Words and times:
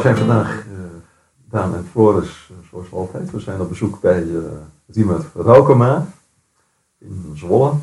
We 0.00 0.06
zijn 0.06 0.18
vandaag, 0.18 0.58
eh 0.58 0.78
Daan 1.48 1.74
en 1.74 1.86
Floris, 1.90 2.50
eh, 2.50 2.68
zoals 2.70 2.92
altijd. 2.92 3.30
We 3.30 3.40
zijn 3.40 3.60
op 3.60 3.68
bezoek 3.68 4.00
bij 4.00 4.22
eh 4.22 4.42
Diemer 4.86 5.24
Raukema 5.34 6.06
in 6.98 7.32
Zwolle. 7.34 7.74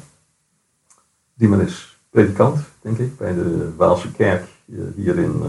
Diemer 1.34 1.62
is 1.62 2.00
predikant, 2.10 2.60
denk 2.82 2.98
ik, 2.98 3.18
bij 3.18 3.34
de 3.34 3.76
Waalse 3.76 4.12
kerk 4.12 4.48
hier 4.96 5.18
in, 5.18 5.42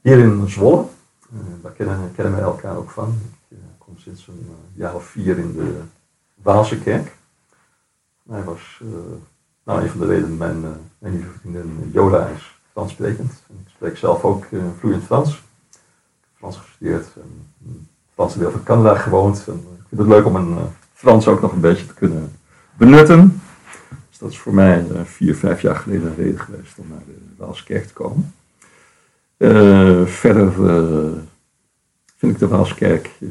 hier 0.00 0.18
in 0.18 0.48
Zwolle. 0.48 0.84
Daar 1.62 1.72
kennen, 1.72 2.12
kennen 2.14 2.34
wij 2.34 2.42
elkaar 2.42 2.76
ook 2.76 2.90
van. 2.90 3.18
Ik 3.48 3.58
kom 3.78 3.98
sinds 3.98 4.26
een 4.26 4.46
jaar 4.74 4.94
of 4.94 5.04
vier 5.04 5.38
in 5.38 5.52
de 5.52 5.80
Waalse 6.34 6.78
kerk. 6.78 7.16
Hij 8.28 8.44
was, 8.44 8.82
nou, 9.64 9.82
een 9.82 9.90
van 9.90 10.00
de 10.00 10.06
redenen, 10.06 10.36
mijn, 10.36 10.60
mijn 10.98 11.14
lieve 11.14 11.38
vriendin 11.38 11.90
Jola 11.92 12.26
is 12.26 12.57
Ik 12.86 13.26
spreek 13.74 13.96
zelf 13.96 14.22
ook 14.24 14.44
eh, 14.44 14.58
vloeiend 14.78 15.04
Frans. 15.04 15.28
Ik 15.28 15.40
heb 16.20 16.30
Frans 16.38 16.56
gestudeerd 16.56 17.06
en 17.14 17.46
in 17.64 17.72
het 17.80 17.88
Franse 18.14 18.38
deel 18.38 18.50
van 18.50 18.62
Canada 18.62 18.94
gewoond. 18.94 19.44
En 19.46 19.54
ik 19.54 19.84
vind 19.88 20.00
het 20.00 20.10
leuk 20.10 20.26
om 20.26 20.36
een 20.36 20.56
eh, 20.56 20.62
Frans 20.92 21.28
ook 21.28 21.40
nog 21.40 21.52
een 21.52 21.60
beetje 21.60 21.86
te 21.86 21.94
kunnen 21.94 22.32
benutten. 22.76 23.40
Dus 24.08 24.18
dat 24.18 24.30
is 24.30 24.38
voor 24.38 24.54
mij 24.54 24.86
eh, 24.90 25.04
vier, 25.04 25.36
vijf 25.36 25.60
jaar 25.60 25.76
geleden 25.76 26.06
een 26.08 26.16
reden 26.16 26.40
geweest 26.40 26.78
om 26.78 26.86
naar 26.88 27.02
de 27.06 27.18
Waalse 27.36 27.64
kerk 27.64 27.86
te 27.86 27.92
komen. 27.92 28.32
Eh, 29.36 30.06
verder 30.06 30.68
eh, 30.68 31.18
vind 32.16 32.32
ik 32.32 32.38
de 32.38 32.48
Waalse 32.48 32.74
kerk, 32.74 33.10
eh, 33.20 33.28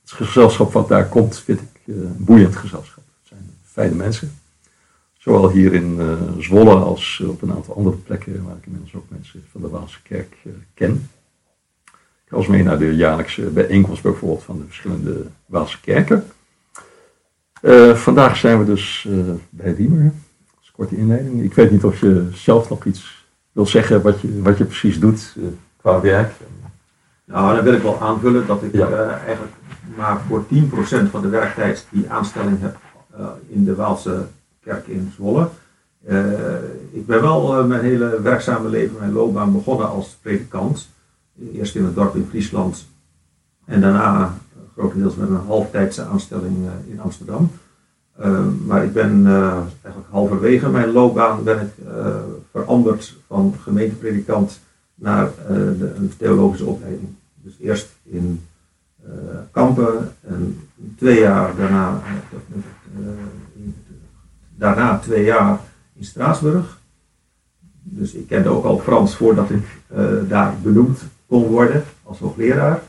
het 0.00 0.10
gezelschap 0.12 0.72
wat 0.72 0.88
daar 0.88 1.08
komt, 1.08 1.38
vind 1.38 1.60
ik 1.60 1.68
eh, 1.86 1.94
een 1.94 2.24
boeiend 2.24 2.56
gezelschap. 2.56 3.04
Het 3.20 3.28
zijn 3.28 3.50
fijne 3.64 3.94
mensen. 3.94 4.37
Zowel 5.28 5.50
hier 5.50 5.72
in 5.72 5.96
eh, 6.00 6.06
Zwolle 6.38 6.74
als 6.74 7.22
op 7.28 7.42
een 7.42 7.52
aantal 7.52 7.76
andere 7.76 7.96
plekken 7.96 8.44
waar 8.44 8.56
ik 8.56 8.66
inmiddels 8.66 8.94
ook 8.94 9.04
mensen 9.08 9.44
van 9.50 9.60
de 9.60 9.68
Waalse 9.68 10.02
kerk 10.02 10.36
eh, 10.44 10.52
ken. 10.74 11.08
Ik 12.24 12.28
ga 12.28 12.36
eens 12.36 12.46
mee 12.46 12.62
naar 12.62 12.78
de 12.78 12.96
jaarlijkse 12.96 13.42
bijeenkomst 13.42 14.02
bijvoorbeeld 14.02 14.42
van 14.42 14.58
de 14.58 14.64
verschillende 14.66 15.26
Waalse 15.46 15.80
kerken. 15.80 16.24
Eh, 17.62 17.94
vandaag 17.94 18.36
zijn 18.36 18.58
we 18.58 18.64
dus 18.64 19.06
eh, 19.10 19.14
bij 19.50 19.72
Riemer. 19.72 20.02
Dat 20.02 20.58
is 20.60 20.66
een 20.66 20.72
korte 20.74 20.96
inleiding. 20.96 21.42
Ik 21.42 21.54
weet 21.54 21.70
niet 21.70 21.84
of 21.84 22.00
je 22.00 22.28
zelf 22.32 22.68
nog 22.68 22.84
iets 22.84 23.26
wil 23.52 23.66
zeggen 23.66 24.02
wat 24.02 24.20
je, 24.20 24.42
wat 24.42 24.58
je 24.58 24.64
precies 24.64 25.00
doet 25.00 25.34
eh, 25.36 25.42
qua 25.76 26.00
werk. 26.00 26.32
Nou, 27.24 27.54
dan 27.54 27.64
wil 27.64 27.72
ik 27.74 27.82
wel 27.82 28.00
aanvullen 28.00 28.46
dat 28.46 28.62
ik 28.62 28.72
Ja. 28.72 28.88
eh, 28.88 29.08
eigenlijk 29.26 29.52
maar 29.96 30.20
voor 30.28 30.44
10% 30.46 31.10
van 31.10 31.22
de 31.22 31.28
werktijd 31.28 31.86
die 31.90 32.10
aanstelling 32.10 32.60
heb 32.60 32.76
eh, 33.16 33.26
in 33.48 33.64
de 33.64 33.74
Waalse 33.74 34.26
kerk 34.68 34.86
in 34.86 35.12
Zwolle. 35.14 35.48
Eh, 36.04 36.22
ik 36.90 37.06
ben 37.06 37.20
wel 37.20 37.58
eh, 37.58 37.64
mijn 37.64 37.80
hele 37.80 38.20
werkzame 38.20 38.68
leven, 38.68 38.98
mijn 38.98 39.12
loopbaan 39.12 39.52
begonnen 39.52 39.88
als 39.88 40.18
predikant. 40.22 40.88
Eerst 41.52 41.74
in 41.74 41.84
het 41.84 41.94
dorp 41.94 42.14
in 42.14 42.26
Friesland 42.28 42.86
en 43.64 43.80
daarna 43.80 44.24
eh, 44.24 44.60
grotendeels 44.76 45.14
met 45.14 45.28
een 45.28 45.46
halftijdse 45.46 46.02
aanstelling 46.02 46.56
in 46.88 47.00
Amsterdam. 47.00 47.50
Eh, 48.16 48.44
maar 48.66 48.84
ik 48.84 48.92
ben 48.92 49.26
eigenlijk 49.82 50.10
halverwege 50.10 50.68
mijn 50.68 50.92
loopbaan 50.92 51.44
ben 51.44 51.60
ik 51.60 51.72
veranderd 52.50 53.16
van 53.26 53.54
gemeentepredikant 53.62 54.60
naar 54.94 55.30
de, 55.48 55.92
een 55.96 56.12
theologische 56.16 56.66
opleiding. 56.66 57.08
Dus 57.34 57.56
eerst 57.60 57.88
in 58.02 58.46
Kampen 59.50 60.12
en 60.20 60.60
twee 60.96 61.20
jaar 61.20 61.56
daarna, 61.56 62.02
daarna 64.58 64.98
twee 64.98 65.24
jaar 65.24 65.58
in 65.94 66.04
Straatsburg. 66.04 66.78
Dus 67.82 68.12
ik 68.12 68.26
kende 68.26 68.48
ook 68.48 68.64
al 68.64 68.78
Frans 68.78 69.16
voordat 69.16 69.50
ik 69.50 69.64
eh, 69.86 70.04
daar 70.28 70.54
benoemd 70.62 71.00
kon 71.26 71.42
worden 71.42 71.84
als 72.02 72.18
hoogleraar. 72.18 72.80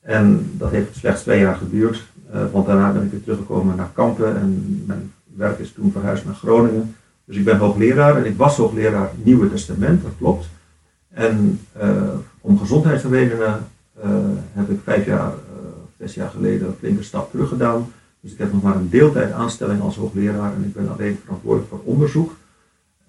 En 0.00 0.50
dat 0.52 0.70
heeft 0.70 0.96
slechts 0.96 1.22
twee 1.22 1.40
jaar 1.40 1.56
geduurd, 1.56 2.06
eh, 2.30 2.40
want 2.52 2.66
daarna 2.66 2.92
ben 2.92 3.04
ik 3.04 3.10
weer 3.10 3.22
teruggekomen 3.22 3.76
naar 3.76 3.90
Kampen 3.92 4.36
en 4.36 4.82
mijn 4.86 5.12
werk 5.36 5.58
is 5.58 5.72
toen 5.72 5.92
verhuisd 5.92 6.24
naar 6.24 6.34
Groningen. 6.34 6.96
Dus 7.24 7.36
ik 7.36 7.44
ben 7.44 7.58
hoogleraar 7.58 8.16
en 8.16 8.24
ik 8.24 8.36
was 8.36 8.56
hoogleraar 8.56 9.10
Nieuwe 9.22 9.50
Testament, 9.50 10.02
dat 10.02 10.12
klopt. 10.18 10.48
En 11.08 11.60
eh, 11.72 11.90
om 12.40 12.58
gezondheidsredenen 12.58 13.66
heb 14.52 14.70
ik 14.70 14.80
vijf 14.84 15.06
jaar, 15.06 15.32
zes 15.98 16.14
jaar 16.14 16.30
geleden 16.30 16.68
een 16.68 16.74
flinke 16.78 17.02
stap 17.02 17.30
terug 17.30 17.48
gedaan. 17.48 17.86
Dus 18.28 18.36
ik 18.36 18.42
heb 18.42 18.52
nog 18.52 18.62
maar 18.62 18.76
een 18.76 18.88
deeltijd 18.88 19.32
aanstelling 19.32 19.80
als 19.80 19.96
hoogleraar 19.96 20.54
en 20.54 20.64
ik 20.64 20.72
ben 20.72 20.92
alleen 20.92 21.18
verantwoordelijk 21.24 21.68
voor 21.68 21.80
onderzoek. 21.84 22.36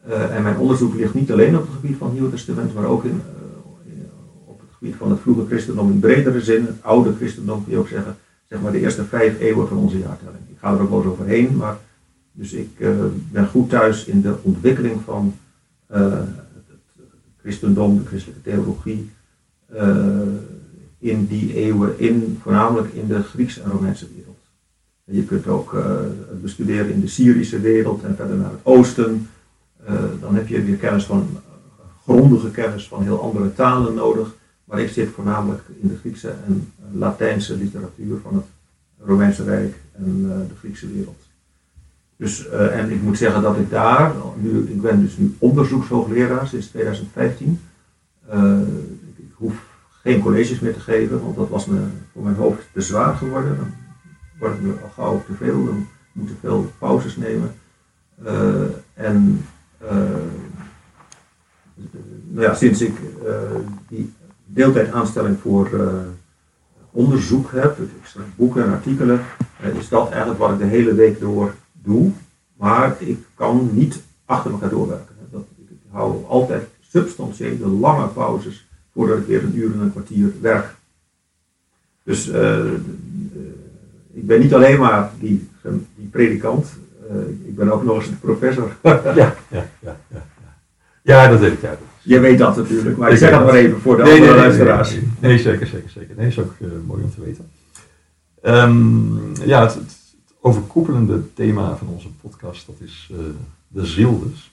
Eh, 0.07 0.35
en 0.35 0.43
mijn 0.43 0.57
onderzoek 0.57 0.93
ligt 0.93 1.13
niet 1.13 1.31
alleen 1.31 1.57
op 1.57 1.61
het 1.61 1.75
gebied 1.75 1.97
van 1.97 2.07
het 2.07 2.15
Nieuwe 2.15 2.31
Testament, 2.31 2.73
maar 2.73 2.85
ook 2.85 3.03
in, 3.03 3.21
eh, 3.25 3.91
op 4.45 4.59
het 4.59 4.69
gebied 4.77 4.95
van 4.95 5.09
het 5.09 5.19
vroege 5.19 5.45
christendom 5.45 5.91
in 5.91 5.99
bredere 5.99 6.41
zin, 6.41 6.65
het 6.65 6.83
oude 6.83 7.15
christendom 7.15 7.63
kun 7.63 7.73
je 7.73 7.79
ook 7.79 7.87
zeggen, 7.87 8.15
zeg 8.49 8.61
maar 8.61 8.71
de 8.71 8.79
eerste 8.79 9.05
vijf 9.05 9.39
eeuwen 9.39 9.67
van 9.67 9.77
onze 9.77 9.99
jaartelling. 9.99 10.43
Ik 10.49 10.57
ga 10.59 10.73
er 10.73 10.81
ook 10.81 10.89
wel 10.89 10.97
eens 10.97 11.11
overheen, 11.11 11.55
maar 11.55 11.77
dus 12.31 12.53
ik 12.53 12.79
eh, 12.79 12.89
ben 13.31 13.47
goed 13.47 13.69
thuis 13.69 14.05
in 14.05 14.21
de 14.21 14.35
ontwikkeling 14.41 15.01
van 15.05 15.35
het, 15.87 16.27
christendom, 17.41 17.97
de 17.97 18.05
christelijke 18.05 18.41
theologie, 18.41 19.09
in 20.99 21.25
die 21.25 21.53
eeuwen, 21.55 21.99
in, 21.99 22.39
voornamelijk 22.41 22.93
in 22.93 23.07
de 23.07 23.23
Griekse 23.23 23.61
en 23.61 23.71
Romeinse 23.71 24.07
wereld. 24.15 24.38
Je 25.11 25.23
kunt 25.23 25.47
ook 25.47 25.73
eh, 25.73 25.83
het 26.29 26.41
bestuderen 26.41 26.91
in 26.93 27.01
de 27.01 27.07
Syrische 27.07 27.59
wereld 27.59 28.03
en 28.03 28.15
verder 28.15 28.37
naar 28.37 28.51
het 28.51 28.59
oosten. 28.63 29.29
Eh, 29.85 29.93
dan 30.21 30.35
heb 30.35 30.47
je 30.47 30.63
weer 30.63 30.75
kennis 30.75 31.05
van, 31.05 31.27
eh, 31.33 31.83
grondige 32.03 32.51
kennis 32.51 32.87
van 32.87 33.03
heel 33.03 33.21
andere 33.21 33.53
talen 33.53 33.93
nodig. 33.93 34.35
Maar 34.63 34.79
ik 34.79 34.89
zit 34.89 35.09
voornamelijk 35.09 35.61
in 35.81 35.87
de 35.87 35.97
Griekse 35.97 36.29
en 36.29 36.71
eh, 36.75 36.99
Latijnse 36.99 37.57
literatuur 37.57 38.17
van 38.23 38.35
het 38.35 38.45
Romeinse 39.05 39.43
Rijk 39.43 39.75
en 39.91 40.25
eh, 40.29 40.37
de 40.47 40.55
Griekse 40.59 40.91
wereld. 40.91 41.27
Dus, 42.15 42.47
eh, 42.47 42.79
en 42.79 42.91
ik 42.91 43.01
moet 43.01 43.17
zeggen 43.17 43.41
dat 43.41 43.57
ik 43.57 43.69
daar, 43.69 44.13
nu, 44.37 44.59
ik 44.59 44.81
ben 44.81 45.01
dus 45.01 45.17
nu 45.17 45.35
onderzoekshoogleraar 45.37 46.47
sinds 46.47 46.67
2015. 46.67 47.59
Eh, 48.27 48.59
ik, 48.61 49.17
ik 49.17 49.31
hoef 49.33 49.65
geen 50.01 50.21
colleges 50.21 50.59
meer 50.59 50.73
te 50.73 50.79
geven, 50.79 51.23
want 51.23 51.35
dat 51.35 51.49
was 51.49 51.65
me 51.65 51.79
voor 52.13 52.23
mijn 52.23 52.35
hoofd 52.35 52.67
te 52.73 52.81
zwaar 52.81 53.15
geworden. 53.15 53.57
Het 54.39 54.61
me 54.61 54.73
al 54.83 54.89
gauw 54.89 55.23
te 55.25 55.33
veel, 55.33 55.65
dan 55.65 55.87
moet 56.11 56.29
ik 56.29 56.35
veel 56.39 56.71
pauzes 56.77 57.15
nemen. 57.15 57.55
Eh, 58.23 58.61
en 58.93 59.45
eh, 59.77 59.97
nou 62.27 62.45
ja, 62.45 62.53
sinds 62.53 62.81
ik 62.81 62.95
eh, 63.25 63.33
die 63.87 64.13
deeltijdaanstelling 64.45 65.39
voor 65.39 65.69
onderzoek 66.91 67.51
heb, 67.51 67.77
dus 67.77 67.87
ik 67.87 68.05
schrijf 68.05 68.27
boeken 68.35 68.63
en 68.63 68.71
artikelen, 68.71 69.21
is 69.79 69.89
dat 69.89 70.09
eigenlijk 70.09 70.39
wat 70.39 70.51
ik 70.51 70.57
de 70.57 70.65
hele 70.65 70.93
week 70.93 71.19
door 71.19 71.53
doe. 71.73 72.11
Maar 72.57 72.95
ik 72.99 73.17
kan 73.35 73.69
niet 73.73 74.01
achter 74.25 74.51
elkaar 74.51 74.69
doorwerken. 74.69 75.15
Dat, 75.31 75.43
ik, 75.57 75.77
hou 75.91 76.25
altijd 76.25 76.67
substantiële 76.79 77.67
lange 77.67 78.07
pauzes 78.07 78.67
voordat 78.93 79.17
ik 79.17 79.25
weer 79.25 79.43
een 79.43 79.57
uur 79.57 79.73
en 79.73 79.79
een 79.79 79.91
kwartier 79.91 80.33
werk. 80.41 80.75
Dus 82.03 82.29
eh, 82.29 82.65
ik 84.13 84.27
ben 84.27 84.39
niet 84.39 84.53
alleen 84.53 84.79
maar 84.79 85.11
die, 85.19 85.49
die 85.95 86.07
predikant, 86.11 86.67
eh, 87.09 87.15
ik 87.45 87.55
ben 87.55 87.71
ook 87.71 87.83
nog 87.83 87.95
eens 87.95 88.07
een 88.07 88.19
professor. 88.19 88.75
Ja, 88.83 89.01
ja, 89.15 89.35
ja. 89.79 89.97
Ja, 91.01 91.23
ja. 91.23 91.27
dat 91.29 91.39
weet 91.39 91.51
ik. 91.51 91.61
Ja. 91.61 91.77
Je 92.01 92.19
weet 92.19 92.37
dat 92.37 92.55
natuurlijk, 92.55 92.97
maar 92.97 93.11
ik 93.11 93.17
zeg 93.17 93.31
dat 93.31 93.45
maar 93.45 93.53
even 93.53 93.81
voor 93.81 93.97
de 93.97 94.03
Nee, 94.03 94.13
andere 94.13 94.35
luisteraars. 94.35 94.97
nee, 95.19 95.37
zeker, 95.37 95.67
zeker, 95.67 95.89
zeker. 95.89 96.15
Nee, 96.15 96.27
is 96.27 96.39
ook 96.39 96.53
eh, 96.61 96.67
mooi 96.85 97.03
om 97.03 97.11
te 97.13 97.21
weten. 97.21 97.49
Ehm, 98.41 99.47
ja, 99.47 99.61
het, 99.63 99.77
overkoepelende 100.41 101.33
thema 101.33 101.75
van 101.75 101.87
onze 101.87 102.07
podcast, 102.21 102.65
dat 102.65 102.75
is 102.79 103.09
eh, 103.11 103.17
de 103.67 103.85
ziel 103.85 104.23
dus. 104.29 104.51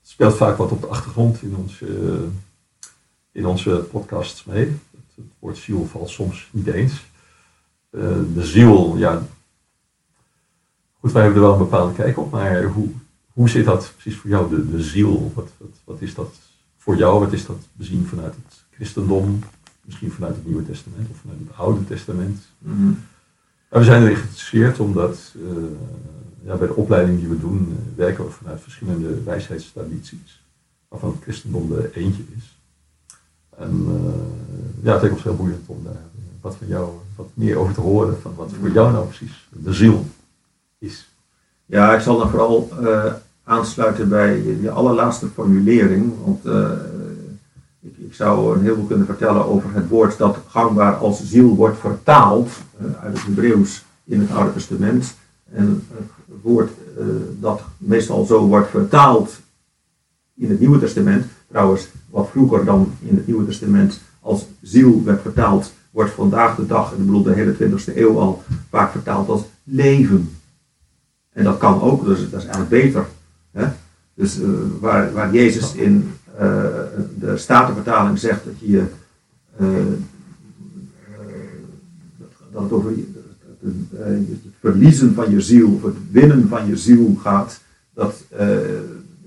Het 0.00 0.08
speelt 0.08 0.36
vaak 0.36 0.56
wat 0.56 0.70
op 0.70 0.80
de 0.80 0.86
achtergrond 0.86 1.42
in 1.42 1.56
onze, 1.56 1.86
in 3.32 3.46
onze 3.46 3.70
podcasts 3.70 4.44
mee. 4.44 4.76
Het, 5.22 5.32
woord 5.38 5.56
ziel 5.56 5.86
valt 5.86 6.10
soms 6.10 6.48
niet 6.52 6.66
eens. 6.66 7.04
Eh, 7.90 8.00
de 8.34 8.44
ziel, 8.44 8.96
ja. 8.96 9.22
Goed, 11.00 11.12
wij 11.12 11.22
hebben 11.22 11.42
er 11.42 11.46
wel 11.48 11.56
een 11.56 11.64
bepaalde 11.64 11.94
kijk 11.94 12.18
op, 12.18 12.30
maar 12.30 12.62
hoe, 12.64 12.88
hoe 13.32 13.48
zit 13.48 13.64
dat 13.64 13.92
precies 13.96 14.20
voor 14.20 14.30
jou, 14.30 14.50
de, 14.50 14.70
de 14.70 14.82
ziel? 14.82 15.32
Wat, 15.34 15.50
wat, 15.56 15.80
wat 15.84 16.00
is 16.00 16.14
dat 16.14 16.34
voor 16.76 16.96
jou? 16.96 17.20
Wat 17.20 17.32
is 17.32 17.46
dat 17.46 17.58
bezien 17.72 18.06
vanuit 18.06 18.34
het 18.34 18.64
christendom? 18.70 19.38
Misschien 19.84 20.10
vanuit 20.10 20.34
het 20.34 20.46
Nieuwe 20.46 20.66
Testament 20.66 21.10
of 21.10 21.16
vanuit 21.16 21.38
het 21.38 21.56
Oude 21.56 21.84
Testament? 21.84 22.40
Mhm. 22.58 22.92
We 23.68 23.84
zijn 23.84 24.02
erin 24.02 24.16
geïnteresseerd 24.16 24.80
omdat 24.80 25.34
eh, 25.36 25.62
ja, 26.44 26.56
bij 26.56 26.66
de 26.66 26.74
opleiding 26.74 27.18
die 27.18 27.28
we 27.28 27.40
doen 27.40 27.76
eh, 27.78 27.96
werken 27.96 28.24
we 28.24 28.30
vanuit 28.30 28.60
verschillende 28.60 29.22
wijsheidstradities, 29.22 30.42
waarvan 30.88 31.10
het 31.10 31.22
christendom 31.22 31.72
er 31.72 31.92
eentje 31.92 32.22
is. 32.36 32.59
En 33.56 33.84
eh, 33.88 34.84
ja, 34.84 34.92
het 34.92 35.00
lijkt 35.00 35.16
ons 35.16 35.24
heel 35.24 35.36
boeiend 35.36 35.62
om 35.66 35.78
daar 35.84 36.02
wat 36.40 36.56
van 36.56 36.66
jou 36.66 36.90
wat 37.16 37.28
meer 37.34 37.56
over 37.56 37.74
te 37.74 37.80
horen 37.80 38.20
van 38.20 38.34
wat 38.34 38.50
voor 38.60 38.70
jou 38.70 38.92
nou 38.92 39.06
precies 39.06 39.48
de 39.50 39.72
ziel 39.72 40.04
is. 40.78 41.08
Ja, 41.66 41.94
ik 41.94 42.00
zal 42.00 42.18
dan 42.18 42.30
vooral 42.30 42.68
eh, 42.80 43.12
aansluiten 43.44 44.08
bij 44.08 44.42
je, 44.60 44.70
allerlaatste 44.70 45.26
formulering. 45.26 46.12
Want 46.24 46.44
eh, 46.44 46.70
ik, 47.80 47.96
ik 47.96 48.14
zou 48.14 48.56
een 48.56 48.62
heleboel 48.62 48.86
kunnen 48.86 49.06
vertellen 49.06 49.44
over 49.46 49.74
het 49.74 49.88
woord 49.88 50.18
dat 50.18 50.38
gangbaar 50.48 50.94
als 50.94 51.24
ziel 51.24 51.54
wordt 51.54 51.78
vertaald 51.78 52.50
uit 53.00 53.12
het 53.12 53.22
Hebreeuws 53.22 53.84
in 54.04 54.20
het 54.20 54.30
Oude 54.30 54.52
Testament. 54.52 55.14
En 55.52 55.86
het 56.28 56.42
woord 56.42 56.70
dat 57.40 57.62
meestal 57.76 58.24
zo 58.24 58.46
wordt 58.46 58.70
vertaald 58.70 59.40
in 60.34 60.50
het 60.50 60.60
Nieuwe 60.60 60.78
Testament, 60.78 61.26
trouwens 61.50 61.88
wat 62.10 62.28
vroeger 62.30 62.64
dan 62.64 62.92
in 63.00 63.16
het 63.16 63.26
Nieuwe 63.26 63.46
Testament 63.46 64.00
als 64.20 64.46
ziel 64.62 65.04
werd 65.04 65.22
vertaald, 65.22 65.72
wordt 65.90 66.10
vandaag 66.10 66.56
de 66.56 66.66
dag, 66.66 66.92
ik 66.92 66.98
bedoel 66.98 67.22
de 67.22 67.32
hele 67.32 67.54
20e 67.54 67.96
eeuw 67.96 68.18
al, 68.18 68.42
vaak 68.68 68.90
vertaald 68.90 69.28
als 69.28 69.42
leven. 69.64 70.30
En 71.32 71.44
dat 71.44 71.58
kan 71.58 71.80
ook, 71.80 72.04
dus 72.04 72.30
dat 72.30 72.40
is 72.40 72.46
eigenlijk 72.46 72.68
beter. 72.68 73.06
Hè? 73.50 73.66
Dus 74.14 74.40
eh, 74.40 74.48
waar, 74.80 75.12
waar 75.12 75.34
Jezus 75.34 75.74
in 75.74 76.12
eh, 76.38 76.64
de 77.18 77.36
Statenvertaling 77.36 78.18
zegt 78.18 78.44
dat 78.44 78.54
je 78.58 78.84
eh, 79.56 79.66
dat 82.52 82.62
het 82.62 82.72
over 82.72 82.92
het, 83.60 83.72
verliezen 84.60 85.14
van 85.14 85.30
je 85.30 85.40
ziel, 85.40 85.72
of 85.72 85.82
het 85.82 85.94
winnen 86.10 86.48
van 86.48 86.66
je 86.66 86.76
ziel 86.76 87.18
gaat, 87.22 87.60
dat 87.94 88.24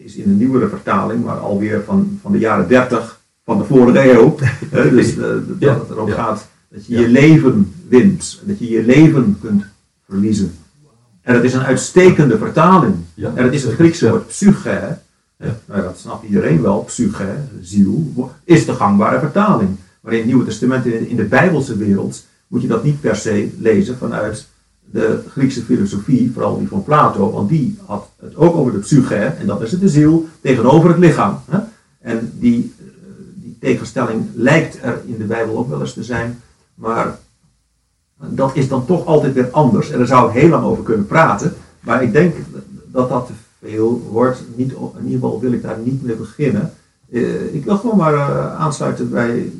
is 0.04 0.16
in 0.16 0.30
een 0.30 0.38
nieuwere 0.38 0.68
vertaling, 0.70 1.24
maar 1.24 1.38
alweer 1.38 1.84
van, 1.86 2.20
van 2.22 2.32
de 2.32 2.38
jaren 2.38 2.68
30 2.68 3.20
van 3.46 3.58
de 3.58 3.64
vorige 3.64 4.12
eeuw. 4.12 4.36
Hè, 4.70 4.90
dus 4.96 5.10
eh, 5.12 5.18
dat 5.18 5.40
Ja, 5.60 5.74
het 5.80 5.90
erom 5.90 6.08
ja. 6.08 6.14
gaat 6.16 6.48
dat 6.70 6.86
je 6.86 6.94
Ja. 6.94 7.00
je 7.02 7.08
leven 7.10 7.74
wint, 7.88 8.42
dat 8.46 8.60
je 8.60 8.70
je 8.70 8.84
leven 8.84 9.38
kunt 9.42 9.64
verliezen. 10.10 10.54
En 11.22 11.34
dat 11.34 11.44
is 11.44 11.54
een 11.54 11.64
uitstekende 11.64 12.38
vertaling. 12.38 12.96
En 13.16 13.44
dat 13.44 13.54
is 13.54 13.64
het 13.64 13.74
Griekse 13.74 14.10
woord 14.10 14.28
psyche. 14.28 14.70
hè. 14.70 14.88
Ja. 15.48 15.60
Nou 15.66 15.82
dat 15.82 15.98
snapt 16.00 16.26
iedereen 16.26 16.62
wel. 16.62 16.84
Psyche, 16.84 17.36
ziel, 17.62 18.32
is 18.44 18.66
de 18.66 18.74
gangbare 18.74 19.20
vertaling. 19.20 19.70
Maar 20.02 20.12
in 20.12 20.18
het 20.18 20.28
Nieuwe 20.28 20.46
Testament, 20.46 20.86
in 20.86 21.16
de 21.16 21.24
Bijbelse 21.24 21.78
wereld, 21.78 22.26
moet 22.48 22.62
je 22.62 22.68
dat 22.68 22.84
niet 22.84 23.02
per 23.02 23.16
se 23.16 23.50
lezen 23.58 23.98
vanuit 23.98 24.48
de 24.94 25.24
Griekse 25.30 25.62
filosofie, 25.62 26.32
vooral 26.34 26.58
die 26.58 26.68
van 26.68 26.84
Plato, 26.84 27.32
want 27.32 27.50
die 27.50 27.78
had 27.86 28.10
het 28.20 28.36
ook 28.36 28.56
over 28.56 28.72
de 28.72 28.78
psyche, 28.78 29.16
en 29.16 29.46
dat 29.46 29.62
is 29.62 29.72
het 29.72 29.80
de 29.80 29.90
ziel, 29.90 30.28
tegenover 30.42 30.90
het 30.90 30.98
lichaam. 30.98 31.40
Hè? 31.50 31.60
En 32.00 32.32
die, 32.40 32.74
eh, 32.80 32.86
die 33.34 33.58
tegenstelling 33.60 34.26
lijkt 34.34 34.80
er 34.82 35.02
in 35.06 35.18
de 35.18 35.24
Bijbel 35.24 35.58
ook 35.58 35.70
wel 35.70 35.80
eens 35.80 35.94
te 35.94 36.04
zijn, 36.04 36.40
maar 36.76 37.20
dat 38.18 38.56
is 38.56 38.68
dan 38.68 38.86
toch 38.86 39.06
altijd 39.06 39.34
weer 39.34 39.50
anders. 39.52 39.90
En 39.92 39.98
daar 39.98 40.08
zou 40.08 40.30
ik 40.30 40.40
heel 40.42 40.50
lang 40.50 40.64
over 40.64 40.84
kunnen 40.84 41.06
praten. 41.06 41.54
Maar 41.80 42.04
ik 42.04 42.12
denk 42.12 42.36
dat 42.92 43.10
dat 43.10 43.28
te 43.28 43.34
veel 43.62 44.08
wordt. 44.12 44.44
Niet, 44.56 44.72
in 44.72 45.06
ieder 45.06 45.20
geval 45.20 45.40
wil 45.40 45.52
ik 45.52 45.62
daar 45.62 45.78
niet 45.84 46.04
mee 46.04 46.16
beginnen. 46.16 46.74
Eh, 47.12 47.54
ik 47.54 47.66
wil 47.66 47.78
gewoon 47.78 47.98
maar 47.98 48.14
eh, 48.14 48.56
aansluiten 48.56 49.10
bij 49.10 49.52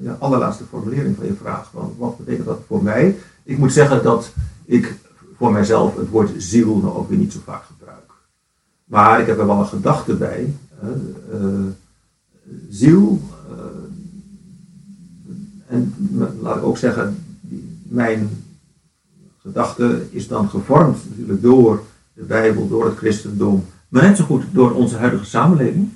je, 0.00 0.12
allerlaatste 0.18 0.64
formulering 0.64 1.16
van 1.16 1.26
je 1.26 1.34
vraag. 1.40 1.70
Wat 1.96 2.18
betekent 2.18 2.46
dat 2.46 2.60
voor 2.66 2.82
mij? 2.82 3.16
Ik 3.48 3.58
moet 3.58 3.72
zeggen 3.72 4.02
dat 4.02 4.32
ik 4.64 4.94
voor 5.36 5.52
mijzelf 5.52 5.96
het 5.96 6.08
woord 6.08 6.30
ziel 6.36 6.76
nou 6.76 6.96
ook 6.96 7.08
weer 7.08 7.18
niet 7.18 7.32
zo 7.32 7.38
vaak 7.44 7.64
gebruik. 7.64 8.10
Maar 8.84 9.20
ik 9.20 9.26
heb 9.26 9.38
er 9.38 9.46
wel 9.46 9.58
een 9.58 9.66
gedachte 9.66 10.14
bij. 10.14 10.54
eh, 11.32 11.38
ziel, 12.68 13.20
eh, 13.50 13.56
en 15.66 15.94
laat 16.40 16.56
ik 16.56 16.62
ook 16.62 16.78
zeggen, 16.78 17.16
mijn 17.82 18.28
gedachte 19.38 20.06
is 20.10 20.28
dan 20.28 20.48
gevormd 20.48 20.98
natuurlijk 21.08 21.42
door 21.42 21.82
de 22.12 22.22
Bijbel, 22.22 22.68
door 22.68 22.84
het 22.84 22.96
christendom, 22.96 23.64
maar 23.88 24.02
net 24.02 24.16
zo 24.16 24.24
goed 24.24 24.44
door 24.52 24.72
onze 24.72 24.96
huidige 24.96 25.24
samenleving. 25.24 25.88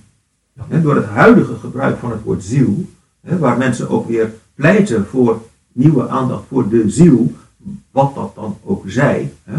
Hè, 0.68 0.82
door 0.82 0.96
het 0.96 1.06
huidige 1.06 1.54
gebruik 1.54 1.98
van 1.98 2.10
het 2.10 2.22
woord 2.22 2.44
ziel, 2.44 2.86
waar 3.20 3.58
mensen 3.58 3.88
ook 3.88 4.08
weer 4.08 4.32
pleiten 4.54 5.06
voor 5.06 5.42
nieuwe 5.72 6.08
aandacht 6.08 6.44
voor 6.48 6.68
de 6.68 6.90
ziel, 6.90 7.32
wat 7.90 8.14
dat 8.14 8.34
dan 8.34 8.56
ook 8.64 8.84
zij. 8.86 9.32
Hè. 9.44 9.58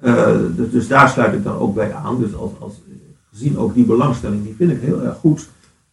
Eh, 0.00 0.36
dus, 0.70 0.88
daar 0.88 1.08
sluit 1.08 1.34
ik 1.34 1.44
dan 1.44 1.56
ook 1.56 1.74
bij 1.74 1.92
aan. 1.94 2.20
Dus 2.20 2.34
als, 2.34 2.50
als, 2.58 2.80
gezien 3.30 3.58
ook 3.58 3.74
die 3.74 3.84
belangstelling, 3.84 4.44
die 4.44 4.54
vind 4.56 4.70
ik 4.70 4.80
heel 4.80 5.02
erg 5.02 5.16
goed. 5.16 5.48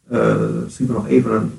Eh 0.10 0.36
schiet 0.68 0.90
nog 0.90 1.08
even 1.08 1.32
een 1.36 1.52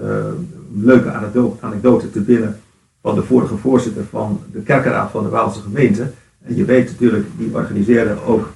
eh, 0.00 0.32
leuke 0.74 1.12
anekdote, 1.60 2.10
te 2.10 2.20
binnen 2.20 2.56
van 3.00 3.14
de 3.14 3.22
vorige 3.22 3.56
voorzitter 3.56 4.04
van 4.04 4.40
de 4.52 4.60
kerkenraad 4.60 5.10
van 5.10 5.22
de 5.22 5.28
Waalse 5.28 5.60
gemeente. 5.60 6.10
En 6.42 6.56
je 6.56 6.64
weet 6.64 6.90
natuurlijk, 6.90 7.26
die 7.36 7.54
organiseerde 7.54 8.16
ook 8.26 8.52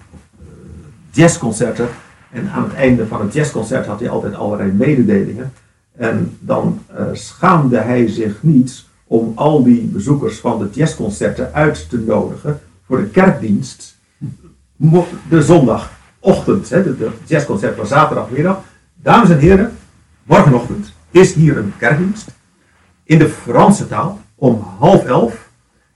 jazzconcerten. 1.10 1.88
En 2.30 2.50
aan 2.50 2.62
het 2.62 2.74
einde 2.74 3.06
van 3.06 3.20
het 3.20 3.32
jazzconcert 3.32 3.86
had 3.86 4.00
hij 4.00 4.08
altijd 4.08 4.34
allerlei 4.34 4.72
mededelingen. 4.72 5.52
En 5.92 6.36
dan 6.40 6.78
schaamde 7.12 7.76
hij 7.76 8.08
zich 8.08 8.42
niet 8.42 8.84
om 9.06 9.32
al 9.34 9.62
die 9.62 9.82
bezoekers 9.82 10.38
van 10.38 10.58
de 10.58 10.68
jazzconcerten 10.72 11.54
uit 11.54 11.88
te 11.88 11.98
nodigen 11.98 12.60
voor 12.86 12.98
de 12.98 13.08
kerkdienst 13.08 13.96
de 15.28 15.42
zondagochtend. 15.42 16.68
Hè, 16.68 16.82
de, 16.82 16.96
de 16.96 17.10
jazzconcert 17.24 17.76
was 17.76 17.88
zaterdagmiddag. 17.88 18.60
Dames 18.94 19.30
en 19.30 19.38
heren, 19.38 19.76
morgenochtend 20.22 20.92
is 21.10 21.32
hier 21.32 21.56
een 21.56 21.72
kerkdienst 21.78 22.26
in 23.04 23.18
de 23.18 23.28
Franse 23.28 23.88
taal 23.88 24.20
om 24.34 24.64
half 24.78 25.04
elf. 25.04 25.32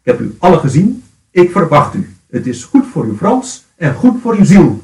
Ik 0.02 0.12
heb 0.12 0.20
u 0.20 0.36
alle 0.38 0.58
gezien. 0.58 1.02
Ik 1.30 1.50
verwacht 1.50 1.94
u. 1.94 2.14
Het 2.30 2.46
is 2.46 2.64
goed 2.64 2.86
voor 2.92 3.04
uw 3.04 3.16
Frans 3.16 3.64
en 3.76 3.94
goed 3.94 4.20
voor 4.22 4.34
uw 4.34 4.44
ziel. 4.44 4.82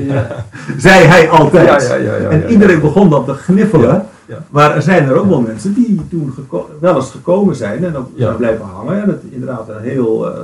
Zei 0.76 1.04
hij 1.04 1.28
altijd. 1.28 1.86
Ja, 1.86 1.94
ja, 1.94 2.28
en 2.28 2.50
iedereen 2.50 2.80
begon 2.80 3.10
dan 3.10 3.24
te 3.24 3.34
gniffelen. 3.34 4.06
Ja. 4.30 4.44
Maar 4.50 4.74
er 4.74 4.82
zijn 4.82 5.08
er 5.08 5.16
ook 5.16 5.28
wel 5.28 5.40
mensen 5.40 5.74
die 5.74 6.00
toen 6.10 6.34
wel 6.80 6.96
eens 6.96 7.10
gekomen 7.10 7.56
zijn 7.56 7.84
en 7.84 7.96
ook 7.96 8.08
Ja. 8.14 8.32
blijven 8.32 8.64
hangen. 8.64 9.02
En 9.02 9.08
het 9.08 9.22
inderdaad 9.30 9.68
een 9.68 9.80
heel 9.82 10.34
eh, 10.34 10.40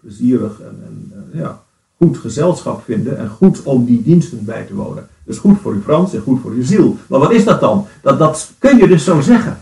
plezierig 0.00 0.60
en, 0.60 0.82
en 0.86 1.12
eh, 1.32 1.40
ja, 1.40 1.60
goed 1.98 2.18
gezelschap 2.18 2.84
vinden. 2.84 3.18
En 3.18 3.28
goed 3.28 3.62
om 3.62 3.84
die 3.84 4.02
diensten 4.02 4.44
bij 4.44 4.64
te 4.64 4.74
wonen. 4.74 5.06
Dus 5.24 5.38
goed 5.38 5.58
voor 5.62 5.72
uw 5.72 5.82
Frans 5.82 6.14
en 6.14 6.20
goed 6.20 6.40
voor 6.40 6.50
uw 6.50 6.62
ziel. 6.64 6.96
Maar 7.06 7.20
wat 7.20 7.32
is 7.32 7.44
dat 7.44 7.60
dan? 7.60 7.86
Dat, 8.02 8.18
dat 8.18 8.52
kun 8.58 8.76
je 8.78 8.86
dus 8.88 9.04
zo 9.04 9.20
zeggen. 9.20 9.56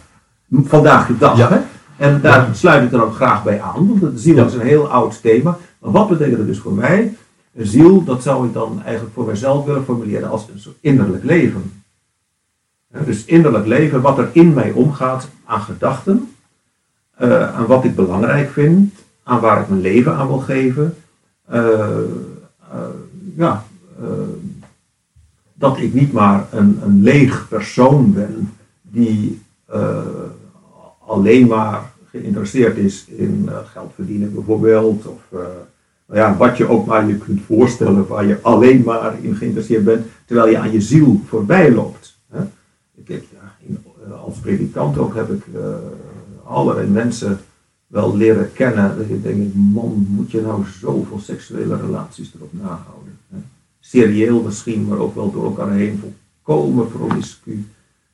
Vandaag 0.50 1.06
de 1.06 1.18
dag. 1.18 1.36
Ja. 1.38 1.48
Hè? 1.48 1.58
En 1.96 2.20
daar 2.20 2.48
sluit 2.52 2.84
ik 2.84 2.92
er 2.92 3.02
ook 3.04 3.14
graag 3.14 3.44
bij 3.44 3.60
aan. 3.60 3.88
Want 3.88 4.00
de 4.00 4.12
ziel 4.14 4.44
is 4.44 4.54
een 4.54 4.60
heel 4.60 4.88
oud 4.88 5.20
thema. 5.22 5.56
Maar 5.78 5.90
wat 5.92 6.08
betekent 6.08 6.38
het 6.38 6.46
dus 6.46 6.58
voor 6.58 6.72
mij? 6.72 7.16
Een 7.56 7.66
ziel, 7.66 8.04
dat 8.04 8.22
zou 8.22 8.46
ik 8.46 8.52
dan 8.52 8.80
eigenlijk 8.84 9.14
voor 9.14 9.26
mezelf 9.26 9.64
willen 9.64 9.84
formuleren 9.84 10.30
als 10.30 10.46
een 10.52 10.60
soort 10.60 10.76
innerlijk 10.80 11.24
leven. 11.24 11.83
Dus 13.04 13.24
innerlijk 13.24 13.66
leven, 13.66 14.00
wat 14.00 14.18
er 14.18 14.28
in 14.32 14.52
mij 14.52 14.70
omgaat 14.70 15.28
aan 15.44 15.60
gedachten, 15.60 16.34
eh, 17.14 17.56
aan 17.56 17.66
wat 17.66 17.84
ik 17.84 17.94
belangrijk 17.94 18.50
vind, 18.50 18.94
aan 19.22 19.40
waar 19.40 19.60
ik 19.60 19.68
mijn 19.68 19.80
leven 19.80 20.14
aan 20.14 20.26
wil 20.26 20.38
geven. 20.38 20.94
Eh, 21.44 21.98
eh, 22.72 22.78
ja, 23.36 23.64
dat 25.54 25.78
ik 25.78 25.94
niet 25.94 26.12
maar 26.12 26.46
een, 26.50 26.78
een 26.82 27.02
leeg 27.02 27.48
persoon 27.48 28.12
ben 28.12 28.52
die 28.82 29.42
alleen 31.06 31.46
maar 31.46 31.92
geïnteresseerd 32.10 32.76
is 32.76 33.06
in 33.08 33.48
geld 33.72 33.92
verdienen 33.94 34.34
bijvoorbeeld. 34.34 35.06
Of 35.06 35.20
nou 36.06 36.20
ja, 36.20 36.36
wat 36.36 36.56
je 36.56 36.68
ook 36.68 36.86
maar 36.86 37.06
je 37.06 37.18
kunt 37.18 37.40
voorstellen 37.46 38.06
waar 38.06 38.26
je 38.26 38.38
alleen 38.42 38.82
maar 38.82 39.14
in 39.20 39.36
geïnteresseerd 39.36 39.84
bent, 39.84 40.06
terwijl 40.26 40.48
je 40.48 40.58
aan 40.58 40.72
je 40.72 40.80
ziel 40.80 41.20
voorbij 41.26 41.72
loopt. 41.72 42.18
Hè? 42.30 42.40
Ik 42.94 43.08
heb, 43.08 43.24
eh, 44.06 44.22
als 44.22 44.38
predikant 44.38 44.98
ook 44.98 45.14
heb 45.14 45.30
ik 45.30 45.46
eh, 45.54 45.76
allerlei 46.44 46.88
mensen 46.88 47.38
wel 47.86 48.16
leren 48.16 48.52
kennen. 48.52 48.96
Dat 48.96 49.08
je 49.08 49.20
denkt, 49.20 49.54
man, 49.54 50.06
moet 50.08 50.30
je 50.30 50.40
nou 50.40 50.64
zoveel 50.80 51.18
seksuele 51.18 51.76
relaties 51.76 52.32
erop 52.34 52.52
nahouden? 52.52 53.18
Serieel 53.80 54.42
misschien, 54.42 54.86
maar 54.86 54.98
ook 54.98 55.14
wel 55.14 55.32
door 55.32 55.44
elkaar 55.44 55.72
heen, 55.72 56.00
volkomen 56.42 56.88
promiscu. 56.88 57.64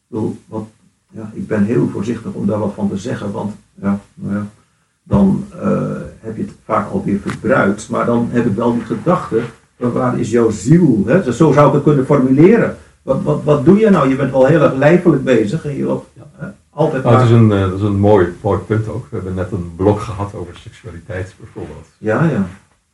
Wat, 0.06 0.66
ja, 1.10 1.30
ik 1.34 1.46
ben 1.46 1.64
heel 1.64 1.88
voorzichtig 1.88 2.32
om 2.32 2.46
daar 2.46 2.58
wat 2.58 2.74
van 2.74 2.88
te 2.88 2.96
zeggen, 2.96 3.32
want 3.32 3.54
ja, 3.74 4.00
nou 4.14 4.34
ja, 4.34 4.46
dan 5.02 5.44
eh, 5.60 5.90
heb 6.18 6.36
je 6.36 6.42
het 6.42 6.52
vaak 6.64 6.90
alweer 6.90 7.20
verbruikt. 7.20 7.88
Maar 7.88 8.06
dan 8.06 8.28
heb 8.30 8.46
ik 8.46 8.54
wel 8.54 8.72
die 8.72 8.84
gedachte, 8.84 9.42
waar 9.76 10.18
is 10.18 10.30
jouw 10.30 10.50
ziel? 10.50 11.02
Hè? 11.06 11.32
Zo 11.32 11.52
zou 11.52 11.68
ik 11.68 11.74
het 11.74 11.82
kunnen 11.82 12.06
formuleren. 12.06 12.76
Wat, 13.10 13.22
wat, 13.22 13.40
wat 13.44 13.64
doe 13.64 13.78
je 13.78 13.90
nou? 13.90 14.08
Je 14.08 14.16
bent 14.16 14.30
wel 14.32 14.46
heel 14.46 14.60
erg 14.62 14.74
lijfelijk 14.74 15.24
bezig 15.24 15.64
en 15.64 15.76
je 15.76 15.84
loopt 15.84 16.06
altijd 16.70 17.02
Nou, 17.04 17.14
het 17.16 17.24
is 17.24 17.30
maar... 17.30 17.40
een, 17.40 17.52
eh, 17.52 17.60
dat 17.70 17.78
is 17.78 17.84
een 17.84 17.98
mooi, 17.98 18.34
mooi 18.40 18.58
punt 18.58 18.88
ook. 18.88 19.06
We 19.10 19.16
hebben 19.16 19.34
net 19.34 19.52
een 19.52 19.72
blok 19.76 20.00
gehad 20.00 20.34
over 20.34 20.56
seksualiteit 20.56 21.34
bijvoorbeeld. 21.40 21.86
Ja, 21.98 22.24
ja. 22.24 22.46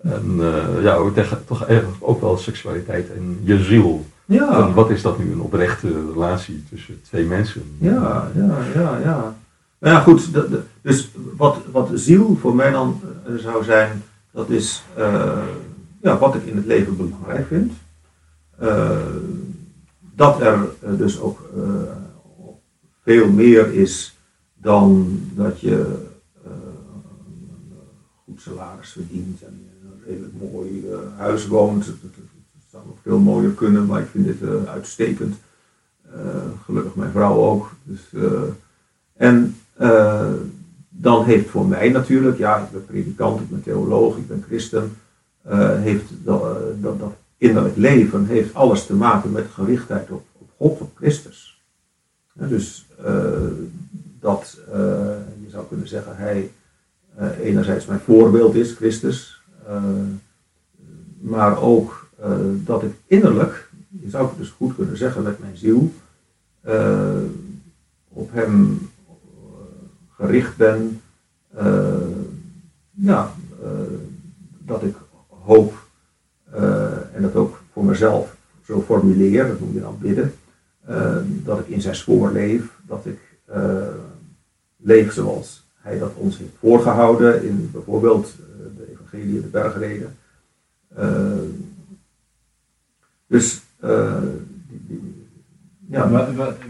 En 0.02 0.36
eh, 0.40 0.82
ja, 0.82 0.98
toch 1.46 1.66
eigenlijk 1.66 1.98
ook 2.00 2.20
wel 2.20 2.36
seksualiteit 2.36 3.10
en 3.16 3.38
je 3.42 3.62
ziel. 3.62 4.04
En 4.26 4.34
Ja, 4.34 4.72
wat 4.72 4.90
is 4.90 5.02
dat 5.02 5.18
nu, 5.18 5.32
een 5.32 5.40
oprechte 5.40 5.88
relatie 6.12 6.64
tussen 6.70 7.00
twee 7.02 7.24
mensen? 7.24 7.62
ja, 7.78 8.30
ja, 8.34 8.58
ja, 8.74 8.98
ja. 9.04 9.34
Nou 9.78 9.94
ja, 9.94 10.00
goed. 10.00 10.32
de- 10.32 10.48
de- 10.50 10.62
dus 10.82 11.10
wat, 11.36 11.56
wat 11.72 11.90
ziel 11.94 12.38
voor 12.40 12.54
mij 12.54 12.70
dan 12.70 13.00
eh, 13.26 13.34
zou 13.34 13.64
zijn, 13.64 14.02
dat 14.30 14.48
is 14.50 14.84
ja, 16.02 16.18
wat 16.18 16.34
ik 16.34 16.44
in 16.44 16.56
het 16.56 16.66
leven 16.66 16.96
belangrijk 16.96 17.46
vind. 17.46 17.72
Dat 20.16 20.40
er 20.40 20.68
eh, 20.80 20.96
dus 20.96 21.20
ook 21.20 21.50
eh, 21.56 21.62
veel 23.02 23.30
meer 23.32 23.74
is 23.74 24.18
dan 24.54 25.18
dat 25.34 25.60
je 25.60 25.96
eh, 26.44 26.50
goed 28.24 28.40
salaris 28.40 28.92
verdient 28.92 29.42
en 29.42 29.68
een 29.82 30.02
redelijk 30.06 30.34
mooi 30.52 30.86
huis 31.16 31.46
woont. 31.46 31.86
Het, 31.86 31.96
zou 32.70 32.86
nog 32.86 32.96
veel 33.02 33.18
mooier 33.18 33.50
kunnen, 33.50 33.86
maar 33.86 34.00
ik 34.00 34.08
vind 34.08 34.24
dit 34.24 34.66
uitstekend. 34.66 35.36
Gelukkig 36.64 36.94
mijn 36.94 37.10
vrouw 37.10 37.34
ook. 37.34 37.70
Dus, 37.82 38.00
en 39.16 39.56
dan 40.88 41.24
heeft 41.24 41.48
voor 41.48 41.66
mij 41.66 41.88
natuurlijk, 41.88 42.38
ja, 42.38 42.56
ik 42.58 42.70
ben 42.70 42.86
predikant, 42.86 43.40
ik 43.40 43.50
ben 43.50 43.62
theoloog, 43.62 44.16
ik 44.16 44.28
ben 44.28 44.44
christen, 44.46 44.92
heeft 45.80 46.04
dat, 46.24 46.42
dat, 46.80 46.98
dat 46.98 47.12
innerlijk 47.38 47.76
leven 47.76 48.26
heeft 48.26 48.54
alles 48.54 48.86
te 48.86 48.94
maken 48.94 49.32
met 49.32 49.46
gerichtheid 49.52 50.10
op, 50.10 50.24
op 50.32 50.48
God, 50.56 50.80
op 50.80 50.96
Christus. 50.96 51.56
Dus 52.36 52.86
eh, 53.04 53.32
dat, 54.20 54.58
eh, 54.72 54.78
je 55.42 55.50
zou 55.50 55.66
kunnen 55.66 55.88
zeggen, 55.88 56.16
hij 56.16 56.50
eh, 57.14 57.38
enerzijds 57.38 57.86
mijn 57.86 58.00
voorbeeld 58.00 58.54
is, 58.54 58.72
Christus, 58.72 59.40
maar 61.20 61.62
ook 61.62 62.08
dat 62.64 62.82
ik 62.82 62.92
innerlijk, 63.06 63.70
je 64.00 64.10
zou 64.10 64.28
het 64.28 64.38
dus 64.38 64.50
goed 64.50 64.74
kunnen 64.74 64.96
zeggen 64.96 65.22
met 65.22 65.38
mijn 65.38 65.56
ziel, 65.56 65.92
op 68.08 68.32
hem 68.32 68.88
gericht 70.16 70.56
ben. 70.56 71.00
ja, 72.90 73.32
dat 74.58 74.82
ik 74.82 74.96
hoop 75.28 75.74
en 77.16 77.22
dat 77.22 77.34
ook 77.34 77.62
voor 77.72 77.84
mezelf 77.84 78.36
zo 78.64 78.82
formuleer, 78.82 79.46
dat 79.46 79.60
noem 79.60 79.74
je 79.74 79.80
dan 79.80 79.98
bidden, 80.00 80.34
eh, 80.84 81.16
dat 81.26 81.58
ik 81.58 81.68
in 81.68 81.80
zijn 81.80 81.94
spoor 81.96 82.32
leef, 82.32 82.62
dat 82.86 83.06
ik 83.06 83.18
eh, 83.44 83.88
leef 84.76 85.12
zoals 85.12 85.64
hij 85.74 85.98
dat 85.98 86.12
ons 86.14 86.38
heeft 86.38 86.56
voorgehouden 86.58 87.44
in 87.44 87.70
bijvoorbeeld 87.72 88.34
eh, 88.38 88.76
de 88.76 88.90
evangelie, 88.92 89.40
de 89.40 89.46
bergreden. 89.46 90.16
Eh, 90.94 91.08
dus 93.26 93.62
eh, 93.80 94.22
die, 94.68 94.80
die, 94.86 95.28
ja, 95.88 96.10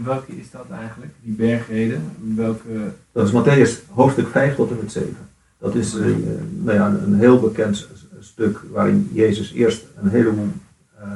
welke 0.03 0.37
is 0.37 0.51
dat 0.51 0.69
eigenlijk? 0.69 1.11
Die 1.21 1.35
bergreden? 1.35 2.01
Welke... 2.35 2.91
Dat 3.11 3.27
is 3.27 3.33
Matthäus 3.33 3.89
hoofdstuk 3.89 4.27
5 4.27 4.55
tot 4.55 4.69
en 4.69 4.77
met 4.77 4.91
7. 4.91 5.15
Dat 5.57 5.75
is 5.75 5.95
eh, 5.95 6.05
nou 6.51 6.77
ja, 6.77 6.87
een, 6.87 7.15
heel 7.15 7.39
bekend 7.39 7.87
stuk 8.27 8.61
waarin 8.71 9.09
Jezus 9.13 9.53
eerst 9.53 9.85
een 10.01 10.09
heleboel 10.09 10.49
eh, 10.97 11.11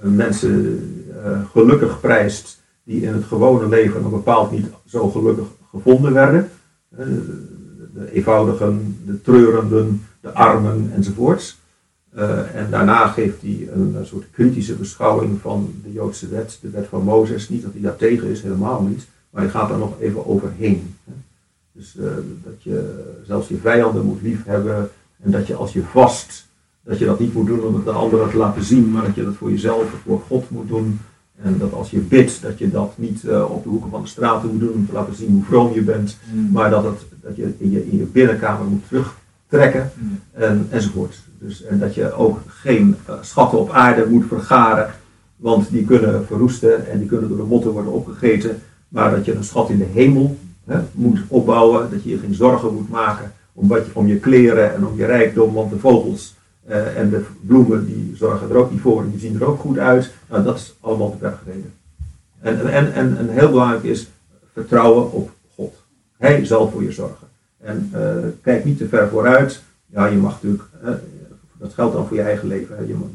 mensen 0.00 0.78
eh, 1.24 1.40
gelukkig 1.50 2.00
prijst 2.00 2.60
die 2.84 3.02
in 3.02 3.12
het 3.12 3.24
gewone 3.24 3.68
leven 3.68 4.02
nog 4.02 4.10
bepaald 4.10 4.50
niet 4.50 4.66
zo 4.86 5.10
gelukkig 5.10 5.46
gevonden 5.70 6.12
werden. 6.12 6.50
Eh, 6.96 7.06
de 7.94 8.12
eenvoudigen, 8.12 8.96
de 9.06 9.20
treurenden, 9.20 10.02
de 10.20 10.32
armen 10.32 10.92
enzovoorts. 10.94 11.60
Eh, 12.10 12.54
en 12.54 12.70
daarna 12.70 13.06
geeft 13.06 13.42
hij 13.42 13.68
een, 13.72 13.94
een 13.94 14.06
soort 14.06 14.30
kritische 14.30 14.74
beschouwing 14.74 15.40
van 15.40 15.74
de 15.82 15.92
Joodse 15.92 16.28
wet, 16.28 16.58
de 16.60 16.70
wet 16.70 16.86
van 16.86 17.02
Mozes. 17.02 17.48
Niet 17.48 17.62
dat 17.62 17.72
hij 17.72 17.82
daar 17.82 17.96
tegen 17.96 18.28
is, 18.28 18.42
helemaal 18.42 18.82
niet. 18.82 19.06
Maar 19.30 19.42
hij 19.42 19.50
gaat 19.50 19.68
daar 19.68 19.78
nog 19.78 20.00
even 20.00 20.26
overheen. 20.26 20.94
Dus 21.72 21.96
eh, 21.96 22.04
dat 22.44 22.62
je 22.62 23.04
zelfs 23.26 23.48
je 23.48 23.56
vijanden 23.56 24.04
moet 24.04 24.22
liefhebben. 24.22 24.90
En 25.22 25.30
dat 25.30 25.46
je 25.46 25.54
als 25.54 25.72
je 25.72 25.82
vast, 25.82 26.48
dat 26.84 26.98
je 26.98 27.04
dat 27.04 27.18
niet 27.18 27.34
moet 27.34 27.46
doen 27.46 27.64
om 27.64 27.74
het 27.74 27.84
de 27.84 27.90
anderen 27.90 28.30
te 28.30 28.36
laten 28.36 28.64
zien. 28.64 28.90
Maar 28.90 29.04
dat 29.04 29.14
je 29.14 29.24
dat 29.24 29.34
voor 29.34 29.50
jezelf, 29.50 29.84
voor 30.04 30.20
God 30.26 30.50
moet 30.50 30.68
doen. 30.68 31.00
En 31.42 31.58
dat 31.58 31.72
als 31.72 31.90
je 31.90 31.98
bidt, 31.98 32.42
dat 32.42 32.58
je 32.58 32.70
dat 32.70 32.92
niet 32.96 33.24
eh, 33.24 33.50
op 33.50 33.62
de 33.62 33.68
hoeken 33.68 33.90
van 33.90 34.02
de 34.02 34.08
straten 34.08 34.48
moet 34.50 34.60
doen 34.60 34.72
om 34.74 34.86
te 34.86 34.92
laten 34.92 35.14
zien 35.14 35.32
hoe 35.32 35.44
vroom 35.44 35.72
je 35.74 35.82
bent. 35.82 36.18
Maar 36.52 36.70
dat, 36.70 36.84
het, 36.84 37.00
dat 37.22 37.36
je 37.36 37.54
in 37.58 37.70
je 37.70 37.90
in 37.90 37.98
je 37.98 38.04
binnenkamer 38.04 38.66
moet 38.66 38.88
terugtrekken 38.88 39.92
en, 40.32 40.66
enzovoort. 40.70 41.20
Dus, 41.38 41.64
en 41.64 41.78
dat 41.78 41.94
je 41.94 42.12
ook 42.12 42.40
geen 42.46 42.96
eh, 43.06 43.14
schatten 43.20 43.58
op 43.58 43.70
aarde 43.70 44.06
moet 44.08 44.24
vergaren, 44.26 44.90
want 45.36 45.70
die 45.70 45.84
kunnen 45.84 46.26
verroesten 46.26 46.90
en 46.90 46.98
die 46.98 47.08
kunnen 47.08 47.28
door 47.28 47.38
de 47.38 47.44
motten 47.44 47.70
worden 47.70 47.92
opgegeten. 47.92 48.62
Maar 48.88 49.10
dat 49.10 49.24
je 49.24 49.34
een 49.34 49.44
schat 49.44 49.70
in 49.70 49.78
de 49.78 49.88
hemel 49.92 50.36
hè, 50.64 50.80
moet 50.92 51.18
opbouwen, 51.28 51.90
dat 51.90 52.02
je 52.02 52.10
je 52.10 52.18
geen 52.18 52.34
zorgen 52.34 52.74
moet 52.74 52.88
maken 52.88 53.32
om, 53.52 53.68
wat 53.68 53.86
je, 53.86 53.90
om 53.94 54.06
je 54.06 54.18
kleren 54.18 54.74
en 54.74 54.86
om 54.86 54.96
je 54.96 55.04
rijkdom, 55.04 55.54
want 55.54 55.70
de 55.70 55.78
vogels 55.78 56.34
eh, 56.64 56.98
en 56.98 57.10
de 57.10 57.24
bloemen 57.40 57.86
die 57.86 58.12
zorgen 58.16 58.50
er 58.50 58.56
ook 58.56 58.70
niet 58.70 58.80
voor 58.80 59.02
en 59.02 59.10
die 59.10 59.20
zien 59.20 59.40
er 59.40 59.46
ook 59.46 59.60
goed 59.60 59.78
uit. 59.78 60.10
Nou, 60.28 60.42
dat 60.42 60.56
is 60.56 60.76
allemaal 60.80 61.10
de 61.10 61.16
bergreden. 61.16 61.72
En, 62.40 62.70
en, 62.72 62.92
en, 62.92 63.16
en, 63.18 63.28
heel 63.28 63.50
belangrijk 63.50 63.82
is 63.82 64.08
vertrouwen 64.52 65.12
op 65.12 65.30
God. 65.54 65.74
Hij 66.16 66.44
zal 66.44 66.70
voor 66.70 66.82
je 66.82 66.92
zorgen. 66.92 67.26
En 67.58 67.88
eh, 67.92 68.28
kijk 68.42 68.64
niet 68.64 68.78
te 68.78 68.88
ver 68.88 69.08
vooruit. 69.08 69.62
Ja, 69.86 70.06
je 70.06 70.16
mag 70.16 70.32
natuurlijk, 70.32 70.62
eh, 70.82 70.92
dat 71.58 71.74
geldt 71.74 71.94
dan 71.94 72.06
voor 72.06 72.16
je 72.16 72.22
eigen 72.22 72.48
leven. 72.48 72.86
Je 72.86 72.94
mag, 72.94 73.08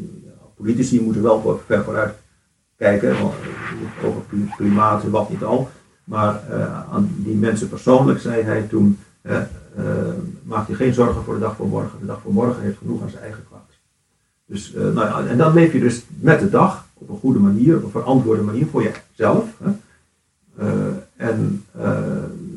politici 0.55 1.01
moeten 1.01 1.21
wel 1.21 1.41
voor, 1.41 1.61
ver 1.65 1.83
vooruit 1.83 2.13
kijken, 2.77 3.15
over 4.03 4.21
kli- 4.29 4.53
klimaat 4.57 5.03
en 5.03 5.09
wat 5.09 5.29
niet 5.29 5.43
al. 5.43 5.69
Maar 6.03 6.41
aan 6.91 7.15
die 7.17 7.35
mensen 7.35 7.69
persoonlijk 7.69 8.19
zei 8.19 8.43
hij 8.43 8.61
toen, 8.61 8.97
eh, 9.27 10.13
maak 10.43 10.67
je 10.67 10.75
geen 10.75 10.93
zorgen 10.93 11.23
voor 11.23 11.33
de 11.33 11.39
dag 11.39 11.55
van 11.55 11.67
morgen. 11.67 11.99
De 11.99 12.05
dag 12.05 12.21
van 12.21 12.31
morgen 12.31 12.61
heeft 12.61 12.77
genoeg 12.77 13.01
aan 13.01 13.09
zijn 13.09 13.23
eigen 13.23 13.45
kwaad. 13.47 13.69
Dus, 14.45 14.73
eh, 14.73 14.81
nou 14.81 14.99
ja, 14.99 15.25
en 15.25 15.37
dan 15.37 15.53
leef 15.53 15.73
je 15.73 15.79
dus 15.79 16.05
met 16.19 16.39
de 16.39 16.49
dag 16.49 16.85
op 16.93 17.09
een 17.09 17.17
goede 17.17 17.39
manier, 17.39 17.75
op 17.75 17.83
een 17.83 17.89
verantwoorde 17.89 18.41
manier 18.41 18.67
voor 18.67 18.83
jezelf. 18.83 19.45
Hè. 19.63 19.71
Eh, 20.55 20.95
en 21.15 21.65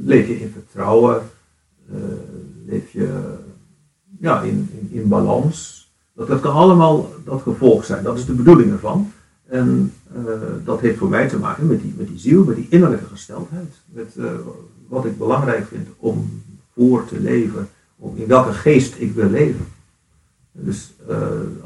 leef 0.05 0.27
je 0.27 0.41
in 0.41 0.51
vertrouwen, 0.53 1.23
leef 2.67 2.91
je 2.91 3.35
ja, 4.19 4.43
in, 4.43 4.69
in, 4.73 4.89
in 4.91 5.09
balans. 5.09 5.89
Dat, 6.15 6.29
dat 6.29 6.41
kan 6.41 6.55
allemaal 6.55 7.13
dat 7.25 7.43
gevolg 7.43 7.85
zijn, 7.85 8.05
dat 8.05 8.19
is 8.19 8.27
de 8.27 8.33
bedoeling 8.33 8.73
ervan. 8.73 9.13
En 9.47 9.93
dat 10.65 10.81
heeft 10.81 10.99
voor 10.99 11.09
mij 11.09 11.29
te 11.29 11.39
maken 11.39 11.67
met 11.67 11.81
die, 11.83 11.95
met 11.97 12.09
die 12.09 12.19
ziel, 12.19 12.45
met 12.45 12.57
die 12.57 12.67
innerlijke 12.71 13.07
gesteldheid. 13.07 13.75
Met 13.87 14.15
wat 14.89 15.05
ik 15.05 15.19
belangrijk 15.19 15.67
vind 15.67 15.89
om 15.97 16.43
voor 16.81 17.05
te 17.05 17.21
leven, 17.21 17.69
om 17.97 18.17
in 18.17 18.27
welke 18.27 18.53
geest 18.53 18.95
ik 18.99 19.15
wil 19.15 19.31
leven. 19.31 19.67
Dus 20.53 20.93
eh, 21.09 21.19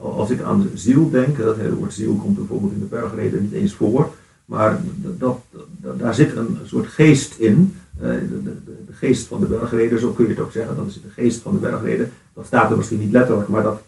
als 0.02 0.30
ik 0.30 0.42
aan 0.42 0.60
de 0.62 0.70
ziel 0.74 1.10
denk, 1.10 1.38
dat 1.38 1.56
hele 1.56 1.74
woord 1.74 1.92
ziel 1.92 2.14
komt 2.14 2.36
bijvoorbeeld 2.36 2.72
in 2.72 2.78
de 2.78 2.84
bergreden 2.84 3.42
niet 3.42 3.52
eens 3.52 3.74
voor, 3.74 4.14
maar 4.44 4.80
dat, 4.96 5.18
dat, 5.18 5.98
daar 5.98 6.14
zit 6.14 6.36
een 6.36 6.58
soort 6.64 6.86
geest 6.86 7.38
in, 7.38 7.74
eh, 7.96 8.08
de, 8.44 8.56
geest 8.90 9.26
van 9.26 9.40
de 9.40 9.46
bergreden, 9.46 10.00
zo 10.00 10.10
kun 10.10 10.24
je 10.24 10.30
het 10.30 10.40
ook 10.40 10.52
zeggen, 10.52 10.76
dat 10.76 10.86
is 10.86 10.94
de 10.94 11.10
geest 11.22 11.40
van 11.40 11.52
de 11.52 11.58
bergreden. 11.58 12.10
Dat 12.32 12.46
staat 12.46 12.70
er 12.70 12.76
misschien 12.76 13.00
niet 13.00 13.12
letterlijk, 13.12 13.48
maar 13.48 13.62
dat 13.62 13.82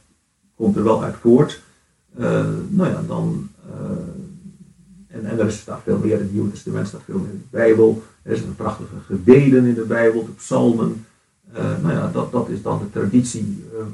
komt 0.56 0.76
er 0.76 0.84
wel 0.84 1.04
uit 1.04 1.16
voort. 1.20 1.62
Eh, 2.16 2.46
nou 2.68 2.90
ja, 2.90 3.02
dan, 3.06 3.48
en, 5.06 5.24
en 5.24 5.38
er 5.38 5.52
staat 5.52 5.80
veel 5.82 5.98
meer 5.98 6.12
in 6.12 6.22
het 6.22 6.32
Nieuwe 6.32 6.50
Testament, 6.50 6.88
staat 6.88 7.02
veel 7.04 7.18
meer 7.18 7.30
in 7.30 7.44
de 7.50 7.56
Bijbel. 7.56 8.02
Er 8.22 8.36
zijn 8.36 8.56
prachtige 8.56 8.94
gebeden 9.06 9.64
in 9.64 9.74
de 9.74 9.84
Bijbel, 9.84 10.24
de 10.24 10.32
psalmen. 10.32 11.04
Eh, 11.52 11.64
nou 11.82 11.94
ja, 11.94 12.10
dat, 12.12 12.32
dat 12.32 12.48
is 12.48 12.62
dan 12.62 12.78
de 12.78 12.90
traditie 12.90 13.64
eh, 13.72 13.84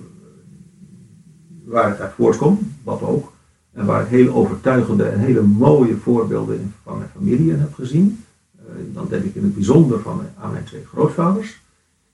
waar 1.64 1.90
het 1.90 2.00
uit 2.00 2.12
voortkomt, 2.12 2.60
wat 2.82 3.02
ook. 3.02 3.32
En 3.72 3.86
waar 3.86 4.02
ik 4.02 4.08
hele 4.08 4.32
overtuigende 4.32 5.04
en 5.04 5.18
hele 5.18 5.42
mooie 5.42 5.96
voorbeelden 5.96 6.74
van 6.82 6.98
mijn 6.98 7.10
familie 7.10 7.52
heb 7.52 7.74
gezien. 7.74 8.24
Eh, 8.58 8.64
dan 8.92 9.06
denk 9.08 9.24
ik 9.24 9.34
in 9.34 9.42
het 9.42 9.54
bijzonder 9.54 10.00
van 10.00 10.16
mijn- 10.16 10.32
aan 10.38 10.52
mijn 10.52 10.64
twee 10.64 10.84
grootvaders 10.86 11.60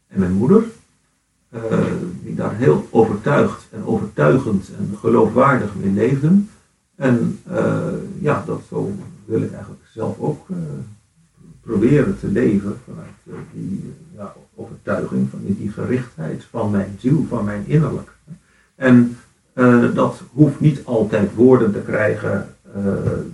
en 0.06 0.20
mijn 0.20 0.32
moeder. 0.32 0.64
die 2.22 2.34
daar 2.34 2.56
heel 2.56 2.86
overtuigd 2.90 3.68
en 3.70 3.84
overtuigend 3.84 4.70
en 4.78 4.96
geloofwaardig 4.98 5.74
mee 5.74 5.92
leefden. 5.92 6.48
En 6.94 7.38
ja, 8.20 8.42
dat 8.46 8.60
zo 8.68 8.92
wil 9.24 9.42
ik 9.42 9.52
eigenlijk 9.52 9.82
zelf 9.94 10.18
ook 10.18 10.46
proberen 11.60 12.18
te 12.18 12.28
leven 12.28 12.76
vanuit 12.84 13.42
die 13.52 13.94
ja, 14.16 14.34
overtuiging, 14.70 15.28
van 15.30 15.40
die, 15.42 15.70
gerichtheid 15.70 16.44
van 16.50 16.70
mijn 16.70 16.96
ziel, 16.98 17.26
van 17.28 17.44
mijn 17.44 17.62
innerlijk. 17.66 18.10
En 18.74 19.16
eh, 19.52 19.94
dat 19.94 20.22
hoeft 20.32 20.60
niet 20.60 20.80
altijd 20.84 21.34
woorden 21.34 21.72
te 21.72 21.80
krijgen, 21.80 22.54
eh, 22.74 22.82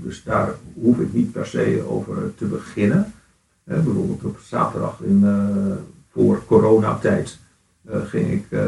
dus 0.03 0.23
daar 0.23 0.49
hoef 0.81 0.99
ik 0.99 1.13
niet 1.13 1.33
per 1.33 1.47
se 1.47 1.83
over 1.89 2.35
te 2.37 2.45
beginnen. 2.45 3.13
Hè, 3.65 3.75
bijvoorbeeld 3.81 4.25
op 4.25 4.39
zaterdag 4.43 5.01
in, 5.03 5.21
eh, 5.25 5.77
voor 6.13 6.43
coronatijd 6.47 7.39
eh, 7.85 8.01
ging 8.05 8.31
ik 8.31 8.45
eh, 8.49 8.61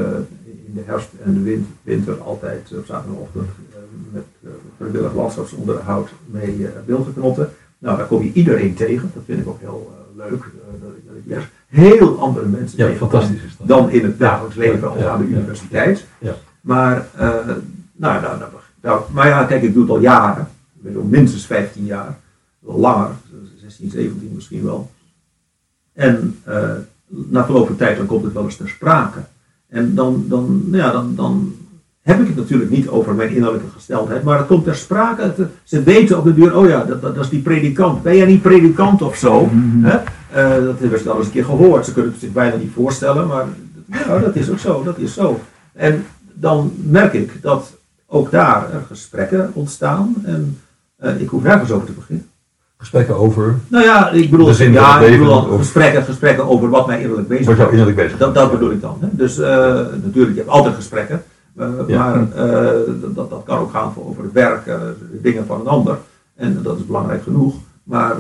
in 0.45 0.73
de 0.75 0.83
herfst 0.85 1.09
en 1.25 1.35
de 1.35 1.41
win- 1.43 1.67
winter 1.83 2.21
altijd 2.21 2.73
op 2.79 2.87
zaterdagochtend 2.87 3.49
eh, 3.71 3.77
met 4.13 4.25
eh, 4.43 4.51
vrijwillig 4.77 5.15
landschapsonderhoud 5.15 6.11
mee 6.27 6.67
eh 6.67 6.73
beeld 6.87 7.05
te 7.07 7.13
knotten. 7.21 7.51
Nou, 7.79 7.97
daar 7.97 8.07
kom 8.07 8.23
je 8.23 8.33
iedereen 8.33 8.75
tegen. 8.75 9.11
Dat 9.15 9.23
vind 9.27 9.41
ik 9.41 9.49
ook 9.49 9.61
heel 9.61 9.93
eh, 9.95 10.17
leuk. 10.31 10.41
eh, 10.43 10.83
dat 10.83 10.91
ik, 10.97 11.03
dat 11.07 11.17
ik. 11.39 11.49
Heel 11.67 12.21
andere 12.21 12.47
mensen 12.47 12.89
Ja, 12.91 12.95
fantastisch 12.97 13.43
is 13.43 13.57
dat. 13.59 13.69
dan 13.69 13.91
in 13.91 14.05
het 14.05 14.19
dagelijks 14.19 14.57
leven 14.57 14.93
of 14.93 15.03
aan 15.05 15.19
de 15.21 15.27
universiteit. 15.27 16.07
Ja. 16.19 16.35
Maar, 16.61 17.07
eh, 17.17 17.29
nou, 17.97 18.23
nou, 18.23 18.39
nou, 18.39 18.51
nou, 18.83 19.01
maar 19.13 19.27
ja, 19.29 19.45
kijk, 19.45 19.63
ik 19.63 19.73
doe 19.73 19.83
het 19.83 19.91
al 19.91 20.01
jaren. 20.01 20.49
Ik 20.77 20.83
ben 20.83 20.97
al 20.97 21.03
minstens 21.09 21.47
15 21.47 21.85
jaar. 21.85 22.19
Wel 22.59 22.79
langer, 22.79 23.09
16, 23.61 23.91
17 23.91 24.31
misschien 24.35 24.65
wel. 24.65 24.91
En 25.93 26.39
eh, 26.45 26.71
na 27.07 27.45
verloop 27.45 27.67
van 27.67 27.77
tijd 27.77 27.97
dan 27.97 28.07
komt 28.07 28.25
het 28.25 28.33
wel 28.33 28.45
eens 28.45 28.57
ter 28.57 28.69
sprake. 28.69 29.19
En 29.69 29.95
dan, 29.95 30.25
dan, 30.29 30.63
nou 30.67 30.83
ja, 30.83 30.91
dan, 30.93 31.15
dan 31.15 31.55
heb 32.01 32.21
ik 32.21 32.27
het 32.27 32.37
natuurlijk 32.37 32.71
niet 32.71 32.89
over 32.89 33.15
mijn 33.15 33.31
innerlijke 33.35 33.69
gesteldheid, 33.75 34.23
maar 34.23 34.39
het 34.39 34.47
komt 34.47 34.65
ter 34.65 34.75
sprake. 34.77 35.23
Het- 35.23 35.49
ze 35.65 35.83
weten 35.83 36.19
op 36.19 36.25
de 36.25 36.35
duur, 36.35 36.57
oh 36.57 36.69
ja, 36.69 36.85
dat, 36.85 37.03
dat, 37.03 37.15
dat 37.15 37.25
is 37.25 37.31
die 37.31 37.43
predikant. 37.43 38.03
Ben 38.03 38.17
jij 38.17 38.27
niet 38.27 38.43
predikant 38.43 39.03
of 39.03 39.17
zo? 39.17 39.49
Hè? 39.83 39.99
Eh, 40.37 40.65
dat 40.65 40.79
hebben 40.79 40.99
ze 40.99 41.11
al 41.11 41.17
eens 41.17 41.27
een 41.27 41.33
keer 41.33 41.45
gehoord. 41.45 41.85
Ze 41.85 41.93
kunnen 41.93 42.11
het 42.13 42.21
zich 42.21 42.33
bijna 42.33 42.57
niet 42.57 42.73
voorstellen, 42.75 43.27
maar 43.27 43.45
ja, 43.87 44.19
dat 44.19 44.37
is 44.37 44.51
ook 44.51 44.59
zo. 44.59 44.83
Dat 44.83 44.99
is 44.99 45.15
zo. 45.15 45.41
En 45.73 46.07
dan 46.35 46.73
merk 46.77 47.13
ik 47.13 47.43
dat 47.43 47.73
ook 48.07 48.31
daar 48.31 48.67
gesprekken 48.87 49.51
ontstaan. 49.53 50.15
En 50.25 50.59
eh, 50.97 51.21
ik 51.21 51.29
hoef 51.29 51.43
nergens 51.43 51.71
over 51.71 51.87
te 51.87 51.93
beginnen. 51.93 52.27
Gesprekken 52.79 53.17
over 53.17 53.55
Nou 53.69 53.85
ja, 53.85 54.11
ik 54.11 54.31
bedoel, 54.31 54.55
ja, 54.57 55.01
ik 55.01 55.19
bedoel 55.19 55.41
gesprekken, 55.41 56.03
gesprekken 56.03 56.49
over 56.49 56.69
wat 56.69 56.87
mij 56.87 57.01
innerlijk 57.01 57.29
bezig 57.29 57.47
wat 57.47 57.57
jou 57.57 57.71
innerlijk 57.71 57.97
bezig 57.97 58.19
dat, 58.19 58.35
dat 58.35 58.51
bedoel 58.51 58.71
ik 58.71 58.81
dan. 58.81 58.99
Hè? 59.01 59.09
Dus 59.11 59.39
eh, 59.39 59.49
natuurlijk, 60.03 60.35
je 60.35 60.41
hebt 60.41 60.49
altijd 60.49 60.75
gesprekken. 60.75 61.23
Ja. 61.87 61.99
Maar 61.99 62.27
dat, 63.15 63.31
dat 63.31 63.43
kan 63.45 63.59
ook 63.59 63.71
gaan 63.71 63.93
voor- 63.93 64.07
over 64.07 64.23
het 64.23 64.33
werk, 64.33 64.71
dingen 65.23 65.47
van 65.47 65.61
een 65.61 65.67
ander. 65.67 65.99
En 66.35 66.59
dat 66.63 66.77
is 66.79 66.87
belangrijk 66.87 67.23
genoeg. 67.23 67.55
Maar, 67.83 68.15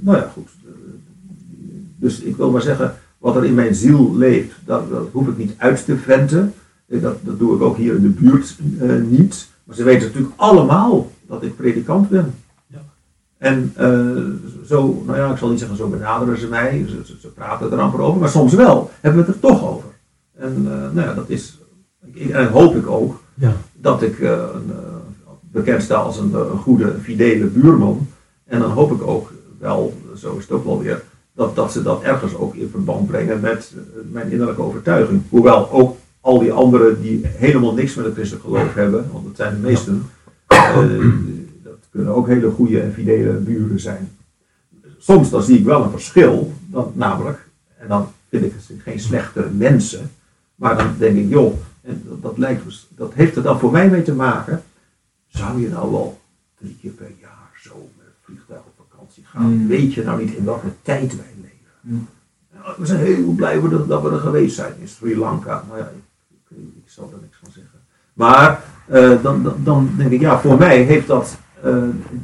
nou 0.00 0.16
ja, 0.16 0.30
goed. 0.32 0.48
Dus 2.04 2.20
ik 2.20 2.36
wil 2.36 2.50
maar 2.50 2.62
zeggen, 2.62 2.94
wat 3.18 3.36
er 3.36 3.44
in 3.44 3.54
mijn 3.54 3.74
ziel 3.74 4.16
leeft, 4.16 4.52
dat, 4.64 4.90
dat 4.90 5.08
hoef 5.12 5.28
ik 5.28 5.36
niet 5.36 5.54
uit 5.56 5.84
te 5.84 5.96
venten. 5.96 6.54
Eh, 6.86 7.02
Dat, 7.02 7.16
dat 7.20 7.38
doe 7.38 7.54
ik 7.54 7.62
ook 7.62 7.76
hier 7.76 7.94
in 7.94 8.02
de 8.02 8.08
buurt 8.08 8.56
eh, 8.80 8.88
niet. 9.08 9.48
Maar 9.64 9.76
ze 9.76 9.82
weten 9.84 10.06
natuurlijk 10.06 10.32
allemaal 10.36 11.10
dat 11.26 11.42
ik 11.42 11.56
predikant 11.56 12.08
ben. 12.08 12.34
Ja. 12.66 12.82
En 13.38 13.72
eh, 13.76 14.66
zo, 14.66 15.02
nou 15.06 15.18
ja, 15.18 15.30
ik 15.30 15.36
zal 15.36 15.48
niet 15.48 15.58
zeggen 15.58 15.76
zo 15.76 15.88
benaderen 15.88 16.38
ze 16.38 16.46
mij, 16.46 16.84
ze, 16.88 17.00
ze, 17.04 17.14
ze 17.20 17.28
praten 17.28 17.72
er 17.72 17.80
amper 17.80 18.00
over, 18.00 18.20
maar 18.20 18.28
soms 18.28 18.54
wel 18.54 18.90
hebben 19.00 19.20
we 19.24 19.26
het 19.26 19.34
er 19.34 19.48
toch 19.48 19.68
over. 19.68 19.88
En 20.36 20.62
nou 20.62 21.00
ja, 21.00 21.14
dat 21.14 21.28
is, 21.28 21.58
ik, 22.12 22.30
en 22.30 22.48
hoop 22.48 22.76
ik 22.76 22.86
ook 22.86 23.20
Ja. 23.34 23.52
dat 23.72 24.02
ik 24.02 24.18
een, 24.20 24.72
bekend 25.40 25.82
sta 25.82 25.94
als 25.94 26.18
een, 26.18 26.34
een 26.34 26.58
goede, 26.58 26.94
fidele 27.02 27.46
buurman. 27.46 28.06
En 28.44 28.60
dan 28.60 28.70
hoop 28.70 28.92
ik 28.92 29.02
ook 29.06 29.32
wel, 29.58 29.94
zo 30.16 30.36
is 30.36 30.42
het 30.42 30.52
ook 30.52 30.64
wel 30.64 30.82
weer, 30.82 31.02
dat, 31.34 31.54
dat 31.56 31.72
ze 31.72 31.82
dat 31.82 32.02
ergens 32.02 32.34
ook 32.34 32.54
in 32.54 32.68
verband 32.70 33.06
brengen 33.06 33.40
met 33.40 33.72
eh, 33.74 34.00
mijn 34.10 34.30
innerlijke 34.30 34.62
overtuiging. 34.62 35.22
Hoewel 35.28 35.70
ook 35.70 35.96
al 36.20 36.38
die 36.38 36.52
anderen 36.52 37.02
die 37.02 37.20
helemaal 37.26 37.74
niks 37.74 37.94
met 37.94 38.04
het 38.04 38.14
christelijk 38.14 38.44
geloof 38.44 38.74
hebben, 38.74 39.08
want 39.12 39.24
dat 39.24 39.36
zijn 39.36 39.54
de 39.54 39.60
meesten, 39.60 40.10
eh, 40.46 40.88
dat 41.62 41.78
kunnen 41.90 42.14
ook 42.14 42.26
hele 42.26 42.50
goede 42.50 42.80
en 42.80 42.92
fidele 42.92 43.32
buren 43.32 43.80
zijn. 43.80 44.16
Soms 44.98 45.30
dan 45.30 45.42
zie 45.42 45.58
ik 45.58 45.64
wel 45.64 45.82
een 45.82 45.90
verschil, 45.90 46.52
dan, 46.66 46.92
namelijk, 46.94 47.48
en 47.76 47.88
dan 47.88 48.08
vind 48.28 48.44
ik 48.44 48.52
ze 48.66 48.78
geen 48.78 49.00
slechte 49.00 49.48
mensen, 49.52 50.10
maar 50.54 50.76
dan 50.76 50.94
denk 50.98 51.16
ik, 51.16 51.28
joh, 51.28 51.54
en 51.80 52.02
dat, 52.08 52.22
dat, 52.22 52.38
lijkt, 52.38 52.64
dus- 52.64 52.88
dat 52.96 53.14
heeft 53.14 53.36
er 53.36 53.42
dan 53.42 53.58
voor 53.58 53.72
mij 53.72 53.90
mee 53.90 54.02
te 54.02 54.14
maken, 54.14 54.62
zou 55.28 55.60
je 55.60 55.68
nou 55.68 55.90
wel 55.90 56.20
drie 56.58 56.76
keer 56.80 56.90
per 56.90 57.10
jaar 57.20 57.50
zo 57.62 57.90
met 57.96 58.06
het 58.06 58.14
vliegtuig 58.22 58.60
op 58.60 58.64
vakantie 58.66 58.73
gaan? 59.34 59.52
Mm. 59.52 59.66
Weet 59.68 59.94
je 59.94 60.04
nou 60.04 60.24
niet 60.24 60.34
in 60.34 60.44
welke 60.44 60.66
tijd 60.82 61.16
wij 61.16 61.32
leven? 61.36 61.56
Mm. 61.80 62.06
Nou, 62.54 62.74
We 62.78 62.86
zijn 62.86 63.00
heel 63.00 63.32
blij 63.32 63.60
dat 63.86 64.02
we- 64.02 64.10
er 64.10 64.18
geweest 64.18 64.54
zijn 64.54 64.72
in 64.80 64.88
Sri 64.88 65.18
Lanka. 65.18 65.64
Nou 65.68 65.78
ja, 65.78 65.84
ik, 65.94 66.56
ik, 66.56 66.56
ik 66.84 66.90
zal 66.90 67.10
er 67.14 67.18
niks 67.22 67.36
van 67.42 67.48
zeggen. 67.52 67.78
Maar 68.14 68.64
eh, 68.86 69.22
dan, 69.22 69.42
dan, 69.42 69.54
dan 69.64 69.90
denk 69.96 70.10
ik, 70.10 70.20
ja, 70.20 70.40
voor 70.40 70.58
mij 70.58 70.82
heeft 70.82 71.06
dat 71.06 71.36
eh, 71.62 71.76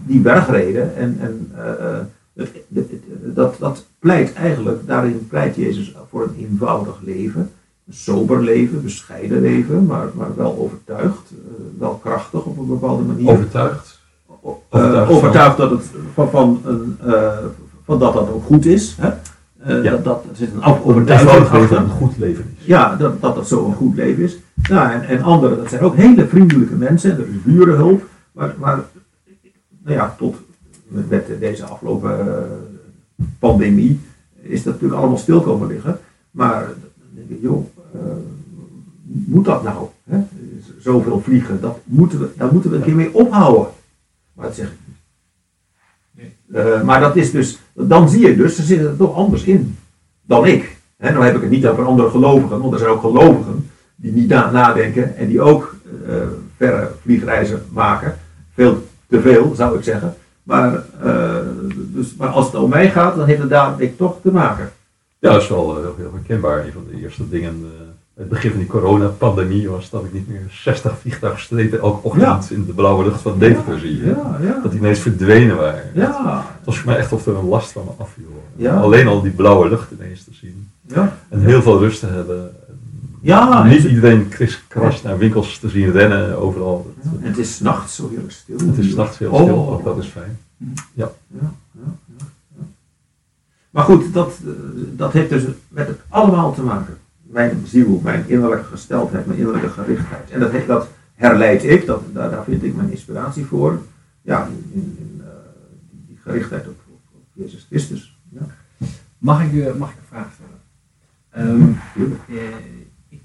die 0.07 0.21
bergreden 0.21 0.97
en, 0.97 1.17
en 1.21 1.51
eh, 1.57 1.99
het- 2.35 2.53
het- 2.75 2.91
het- 2.91 3.35
dat, 3.35 3.57
dat 3.59 3.87
pleit 3.99 4.33
eigenlijk, 4.33 4.87
daarin 4.87 5.27
pleit 5.29 5.57
Jezus 5.57 5.95
voor 6.11 6.23
een 6.23 6.35
eenvoudig 6.39 7.01
leven. 7.03 7.51
Een 7.87 7.95
sober 7.97 8.43
leven, 8.43 8.83
bescheiden 8.83 9.41
leven, 9.41 9.87
maar, 9.87 10.07
maar 10.15 10.37
wel 10.37 10.57
overtuigd, 10.59 11.33
wel 11.79 11.95
krachtig 11.95 12.45
op 12.45 12.59
een 12.59 12.67
bepaalde 12.67 13.03
manier. 13.03 13.31
overtuigd. 13.31 13.90
O- 14.43 14.63
Overtuigd 15.09 15.57
dat 15.57 15.71
het 15.71 15.85
van, 16.15 16.61
eh, 17.05 17.39
van 17.85 17.99
dat 17.99 18.13
dat 18.13 18.29
ook 18.33 18.45
goed 18.45 18.67
is. 18.67 18.97
Hè? 19.01 19.09
Eh, 19.59 19.85
Ja. 19.85 19.91
dat, 19.91 20.05
dat, 20.05 20.25
er 20.31 20.37
zit 20.37 20.49
een 20.53 20.63
overtuiging 20.85 21.31
achter. 21.31 21.77
een 21.77 21.89
goed 21.89 22.17
leven 22.19 22.45
is. 22.59 22.65
Ja, 22.67 22.97
dat, 22.97 23.21
dat 23.21 23.35
dat 23.35 23.49
zo 23.49 23.65
een 23.67 23.75
goed 23.75 23.95
leven 23.97 24.23
is. 24.23 24.37
Nou, 24.71 24.91
en, 24.93 25.03
en 25.09 25.23
anderen, 25.23 25.57
dat 25.57 25.69
zijn 25.69 25.81
ook 25.83 25.97
hele 25.97 26.27
vriendelijke 26.27 26.75
mensen. 26.75 27.11
Er 27.11 27.19
is 27.29 27.43
burenhulp. 27.45 28.03
Maar, 28.33 28.55
maar 28.59 28.79
nou 29.85 29.97
ja, 29.97 30.15
tot 30.19 30.37
met, 30.89 31.27
deze 31.41 31.65
afgelopen 31.65 32.19
pandemie 33.39 34.01
is 34.43 34.63
dat 34.63 34.73
natuurlijk 34.73 35.01
allemaal 35.01 35.19
stil 35.19 35.41
komen 35.41 35.69
liggen. 35.69 35.99
Maar 36.31 36.65
dan 36.67 36.75
denk 37.15 37.31
ik, 37.31 37.39
joh, 37.43 37.65
moet 39.03 39.45
dat 39.45 39.63
nou? 39.63 39.87
Hè? 40.05 40.19
Zoveel 40.79 41.21
vliegen, 41.21 41.61
dat 41.61 41.79
moeten 41.85 42.19
we, 42.21 42.29
daar 42.37 42.53
moeten 42.53 42.71
we 42.71 42.77
een 42.77 42.83
keer 42.83 42.95
mee 42.95 43.15
ophouden. 43.15 43.67
Dat 44.35 44.55
zeg 44.55 44.67
ik 44.67 44.79
niet. 44.87 46.33
Eh, 46.53 46.83
maar 46.83 47.01
dat 47.01 47.17
is 47.17 47.31
dus, 47.31 47.59
dan 47.73 48.09
zie 48.09 48.27
je 48.27 48.37
dus, 48.37 48.57
ze 48.57 48.63
zitten 48.63 48.89
er 48.89 48.97
toch 48.97 49.15
anders 49.15 49.43
in 49.45 49.79
dan 50.23 50.47
ik. 50.47 50.77
Hè, 50.97 51.11
nou 51.11 51.25
heb 51.25 51.35
ik 51.35 51.41
het 51.41 51.51
niet 51.51 51.67
over 51.67 51.85
andere 51.85 52.11
gelovigen, 52.11 52.61
want 52.61 52.73
er 52.73 52.79
zijn 52.79 52.91
ook 52.91 53.01
gelovigen 53.01 53.71
die 53.97 54.13
niet 54.13 54.29
na- 54.29 54.51
nadenken 54.51 55.17
en 55.17 55.27
die 55.29 55.41
ook 55.41 55.75
eh, 56.07 56.15
verre 56.57 56.91
vliegreizen 57.03 57.63
maken. 57.71 58.19
Veel 58.55 58.87
te 59.07 59.21
veel, 59.21 59.55
zou 59.55 59.79
ik 59.79 59.85
zeggen. 59.85 60.15
Maar, 60.43 60.83
eh, 61.03 61.37
dus, 61.75 62.15
maar 62.15 62.29
als 62.29 62.47
het 62.47 62.55
om 62.55 62.71
mij 62.71 62.91
gaat, 62.91 63.17
dan 63.17 63.27
heeft 63.27 63.41
het 63.41 63.51
daar 63.51 63.81
ik, 63.81 63.97
toch 63.97 64.19
te 64.23 64.33
maken. 64.33 64.71
Ja, 65.19 65.33
dat 65.33 65.43
is 65.43 65.49
wel 65.49 65.77
heel, 65.77 66.11
herkenbaar. 66.13 66.65
Een 66.65 66.73
van 66.73 66.85
de 66.91 67.01
eerste 67.01 67.29
dingen, 67.29 67.65
het 68.15 68.29
begin 68.29 68.51
van 68.51 68.59
die 68.59 68.69
coronapandemie 68.69 69.69
was 69.71 69.91
dat 69.91 70.05
ik 70.05 70.13
niet 70.13 70.29
meer 70.29 70.47
60 70.51 70.99
vliegtuigstrepen 70.99 71.81
elke 71.81 72.03
ochtend 72.09 72.51
in 72.51 72.67
de 72.67 72.73
blauwe 72.73 73.05
lucht 73.05 73.21
van 73.21 73.39
Deventer 73.39 73.79
zie. 73.79 74.01
hè. 74.01 74.11
Ja, 74.11 74.39
ja. 74.43 74.61
Dat 74.63 74.71
die 74.71 74.81
ineens 74.81 74.99
verdwenen 74.99 75.57
waren. 75.57 75.83
Ja, 75.95 76.45
Het 76.57 76.65
was 76.67 76.79
voor 76.79 76.91
mij 76.91 76.99
echt 76.99 77.13
of 77.13 77.27
er 77.27 77.37
een 77.37 77.45
last 77.49 77.73
van 77.73 77.85
me 77.85 77.91
afviel. 78.05 78.69
Alleen 78.71 79.07
al 79.07 79.23
die 79.23 79.31
blauwe 79.31 79.69
lucht 79.69 79.91
ineens 79.91 80.25
te 80.25 80.31
zien. 80.35 80.69
ja. 80.87 81.17
En 81.29 81.41
heel 81.41 81.63
veel 81.63 81.79
rust 81.79 82.01
te 82.01 82.07
hebben. 82.07 82.51
Ja, 83.23 83.63
niet 83.65 83.85
en- 83.85 83.91
iedereen 83.91 84.29
kriskras 84.29 85.03
naar 85.03 85.19
winkels 85.19 85.59
te 85.59 85.69
zien 85.69 85.91
rennen 85.93 86.39
overal. 86.39 86.95
En 87.03 87.29
het 87.29 87.39
is 87.39 87.61
nachts 87.61 87.95
zo 87.95 88.09
heel 88.11 88.25
stil. 88.29 88.57
Het 88.59 88.79
is 88.79 88.91
s'nachts 88.91 89.19
heel 89.19 89.31
Oh. 89.31 89.43
stil, 89.43 89.71
ook 89.73 89.85
dat 89.85 89.99
is 89.99 90.07
fijn. 90.07 90.39
Ja, 90.57 91.11
ja, 91.27 91.39
ja, 91.41 91.93
ja. 92.59 92.65
Maar 93.71 93.85
goed, 93.85 94.13
dat, 94.15 94.33
eh, 94.45 94.51
dat 94.97 95.13
heeft 95.13 95.31
dus 95.31 95.43
met 95.69 95.87
het 95.87 95.99
allemaal 96.09 96.55
te 96.55 96.63
maken. 96.63 96.99
Mijn 97.31 97.67
ziel, 97.67 98.01
mijn 98.05 98.25
innerlijke 98.29 98.65
gesteldheid, 98.65 99.27
mijn 99.27 99.39
innerlijke 99.39 99.69
gerichtheid. 99.69 100.31
En 100.31 100.41
dat, 100.41 100.67
dat 100.67 100.89
herleid 101.15 101.65
ik, 101.65 101.87
dat, 101.87 102.03
daar, 102.13 102.45
vind 102.45 102.63
ik 102.63 102.77
mijn 102.77 102.91
inspiratie 102.91 103.45
voor. 103.45 103.83
Ja, 104.23 104.47
in, 104.73 104.97
in, 104.99 105.21
eh, 105.21 105.27
die 106.07 106.19
gerichtheid 106.23 106.69
op, 106.69 106.81
op, 107.13 107.25
Jezus 107.33 107.67
Christus. 107.69 108.19
Ja, 108.29 108.47
Mag 109.19 109.45
ik, 109.45 109.65
eh, 109.65 109.75
mag 109.75 109.91
ik 109.91 109.97
een 109.97 110.07
vraag 110.09 110.33
stellen? 110.33 110.59
Ehm, 111.31 111.73
eh, 112.29 112.57
ik, 113.09 113.23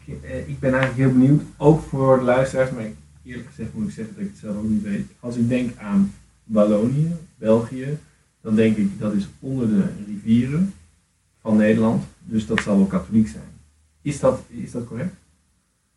ik 0.47 0.59
ben 0.59 0.73
eigenlijk 0.73 0.95
heel 0.95 1.19
benieuwd, 1.19 1.41
ook 1.57 1.81
voor 1.81 2.17
de 2.17 2.23
luisteraars, 2.23 2.71
maar 2.71 2.85
eerlijk 3.23 3.47
gezegd 3.47 3.73
moet 3.73 3.87
ik 3.87 3.93
zeggen 3.93 4.13
dat 4.13 4.23
ik 4.23 4.29
het 4.29 4.39
zelf 4.39 4.57
ook 4.57 4.69
niet 4.69 4.83
weet. 4.83 5.07
Als 5.19 5.35
ik 5.35 5.49
denk 5.49 5.77
aan 5.77 6.13
Wallonië, 6.43 7.11
België, 7.37 7.97
dan 8.41 8.55
denk 8.55 8.77
ik 8.77 8.99
dat 8.99 9.13
is 9.13 9.27
onder 9.39 9.67
de 9.67 9.83
rivieren 10.07 10.73
van 11.41 11.57
Nederland, 11.57 12.03
dus 12.23 12.47
dat 12.47 12.61
zal 12.61 12.77
wel 12.77 12.85
katholiek 12.85 13.27
zijn. 13.27 13.54
Is 14.05 14.19
dat, 14.19 14.39
is 14.47 14.71
dat 14.71 14.87
correct? 14.87 15.13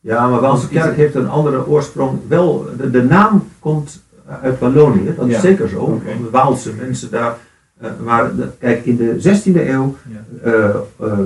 Ja, 0.01 0.29
maar 0.29 0.41
Waalse 0.41 0.69
kerk 0.69 0.97
heeft 0.97 1.15
een 1.15 1.29
andere 1.29 1.67
oorsprong. 1.67 2.19
Wel, 2.29 2.67
de, 2.77 2.91
de 2.91 3.03
naam 3.03 3.49
komt 3.59 4.03
uit 4.43 4.59
Wallonië, 4.59 5.15
dat 5.17 5.27
is 5.27 5.33
Ja. 5.35 5.41
zeker 5.41 5.69
zo. 5.69 6.01
De 6.05 6.31
Waalse 6.31 6.73
mensen 6.75 7.11
daar. 7.11 7.37
eh, 7.81 7.91
maar 8.05 8.37
de- 8.37 8.51
kijk, 8.59 8.85
in 8.85 8.97
de 8.97 9.15
16e 9.21 9.69
eeuw 9.71 9.97
Ja. 10.09 10.25
eh, 10.43 10.75
eh, 11.01 11.19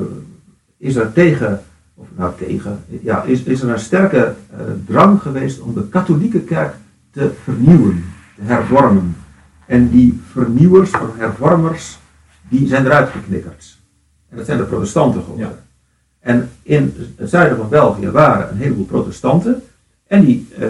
is 0.77 0.95
er 0.97 1.12
tegen, 1.12 1.62
of 1.95 2.07
nou 2.16 2.33
tegen, 2.38 2.85
ja, 3.03 3.23
is, 3.23 3.42
is 3.42 3.62
er 3.62 3.68
een 3.68 3.79
sterke 3.79 4.35
drang 4.87 5.23
geweest 5.23 5.61
om 5.61 5.75
de 5.75 5.88
katholieke 5.88 6.40
kerk 6.40 6.75
te 7.11 7.31
vernieuwen, 7.42 8.05
te 8.37 8.42
hervormen. 8.42 9.16
En 9.66 9.88
die 9.88 10.21
vernieuwers 10.31 10.90
of 10.90 11.16
hervormers, 11.16 11.99
die 12.49 12.66
zijn 12.68 12.85
eruit 12.87 13.09
geknikkerd. 13.09 13.79
En 14.29 14.37
dat 14.37 14.47
zijn 14.47 14.59
de 14.59 14.64
protestanten 14.64 15.23
geworden. 15.23 15.47
Ja. 15.47 15.53
En 16.22 16.50
in 16.62 16.94
het 17.16 17.30
zuiden 17.30 17.56
van 17.56 17.68
België 17.68 18.11
waren 18.11 18.50
een 18.50 18.56
heleboel 18.56 18.85
protestanten 18.85 19.62
en 20.06 20.24
die, 20.24 20.48
eh, 20.58 20.68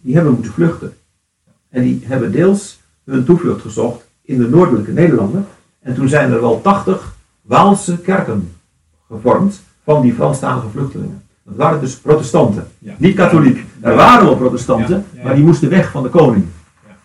die 0.00 0.14
hebben 0.14 0.32
moeten 0.32 0.52
vluchten. 0.52 0.92
En 1.68 1.82
die 1.82 2.00
hebben 2.04 2.32
deels 2.32 2.80
hun 3.04 3.24
toevlucht 3.24 3.60
gezocht 3.60 4.06
in 4.22 4.38
de 4.38 4.48
noordelijke 4.48 4.92
Nederlanden. 4.92 5.46
En 5.80 5.94
toen 5.94 6.08
zijn 6.08 6.32
er 6.32 6.40
wel 6.40 6.60
80 6.60 7.14
Waalse 7.42 7.98
kerken 7.98 8.52
gevormd 9.08 9.60
van 9.84 10.02
die 10.02 10.12
Franstalige 10.14 10.68
vluchtelingen. 10.68 11.22
Dat 11.44 11.56
waren 11.56 11.80
dus 11.80 11.96
protestanten, 11.96 12.66
Ja. 12.78 12.94
niet 12.98 13.16
katholiek. 13.16 13.64
Er 13.80 13.94
waren 13.94 14.24
wel 14.24 14.36
protestanten, 14.36 14.96
Ja, 14.96 15.02
ja, 15.12 15.18
ja. 15.18 15.24
maar 15.24 15.34
die 15.34 15.44
moesten 15.44 15.68
weg 15.70 15.90
van 15.90 16.02
de 16.02 16.08
koning. 16.08 16.44
Ja. 16.86 16.96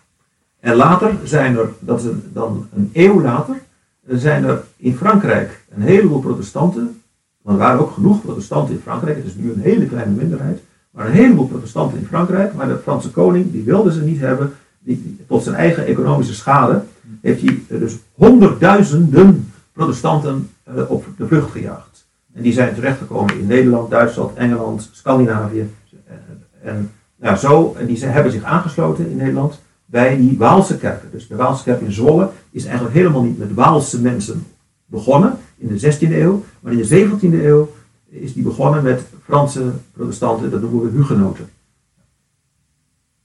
En 0.60 0.74
later 0.76 1.14
zijn 1.24 1.56
er, 1.56 1.68
dat 1.78 1.98
is 2.00 2.04
een- 2.04 2.22
dan 2.32 2.68
een 2.74 2.90
eeuw 2.92 3.20
later, 3.22 3.62
zijn 4.08 4.44
er 4.44 4.62
in 4.76 4.96
Frankrijk 4.96 5.64
een 5.74 5.82
heleboel 5.82 6.20
protestanten. 6.20 7.00
Want 7.46 7.58
er 7.58 7.64
waren 7.64 7.80
ook 7.80 7.90
genoeg 7.92 8.22
protestanten 8.22 8.74
in 8.74 8.80
Frankrijk, 8.80 9.16
het 9.16 9.26
is 9.26 9.34
nu 9.34 9.52
een 9.52 9.60
hele 9.60 9.86
kleine 9.86 10.12
minderheid. 10.12 10.60
Maar 10.90 11.06
een 11.06 11.12
heleboel 11.12 11.46
protestanten 11.46 11.98
in 11.98 12.06
Frankrijk, 12.06 12.54
maar 12.54 12.68
de 12.68 12.78
Franse 12.82 13.10
koning 13.10 13.52
die 13.52 13.62
wilde 13.64 13.92
ze 13.92 14.00
niet 14.02 14.20
hebben. 14.20 14.52
Die, 14.78 15.02
die- 15.02 15.24
tot 15.28 15.42
zijn 15.42 15.54
eigen 15.54 15.86
economische 15.86 16.34
schade 16.34 16.82
heeft 17.20 17.40
hij 17.42 17.60
eh, 17.68 17.78
dus 17.78 17.96
honderdduizenden 18.14 19.52
protestanten 19.72 20.48
eh, 20.62 20.90
op 20.90 21.04
de 21.16 21.26
vlucht 21.26 21.50
gejaagd. 21.50 22.06
En 22.32 22.42
die 22.42 22.52
zijn 22.52 22.74
terechtgekomen 22.74 23.38
in 23.38 23.46
Nederland, 23.46 23.90
Duitsland, 23.90 24.34
Engeland, 24.36 24.88
Scandinavië. 24.92 25.70
En, 26.06 26.20
en, 26.62 26.90
nou, 27.16 27.36
zo, 27.36 27.76
die 27.86 28.04
hebben 28.04 28.32
zich 28.32 28.42
aangesloten 28.42 29.10
in 29.10 29.16
Nederland 29.16 29.60
bij 29.84 30.16
die 30.16 30.38
Waalse 30.38 30.78
kerken. 30.78 31.08
Dus 31.12 31.28
de 31.28 31.36
Waalse 31.36 31.64
kerk 31.64 31.80
in 31.80 31.92
Zwolle 31.92 32.28
is 32.50 32.64
eigenlijk 32.64 32.94
helemaal 32.94 33.22
niet 33.22 33.38
met 33.38 33.54
Waalse 33.54 34.00
mensen 34.00 34.46
begonnen 34.86 35.38
in 35.56 35.68
de 35.68 35.96
16e 35.96 36.12
eeuw, 36.12 36.44
maar 36.60 36.72
in 36.72 36.78
de 36.78 36.86
17e 36.88 37.44
eeuw 37.44 37.74
is 38.08 38.32
die 38.32 38.42
begonnen 38.42 38.82
met 38.82 39.02
Franse 39.24 39.72
protestanten, 39.92 40.50
dat 40.50 40.60
noemen 40.60 40.82
we 40.82 40.96
hugenoten. 40.96 41.48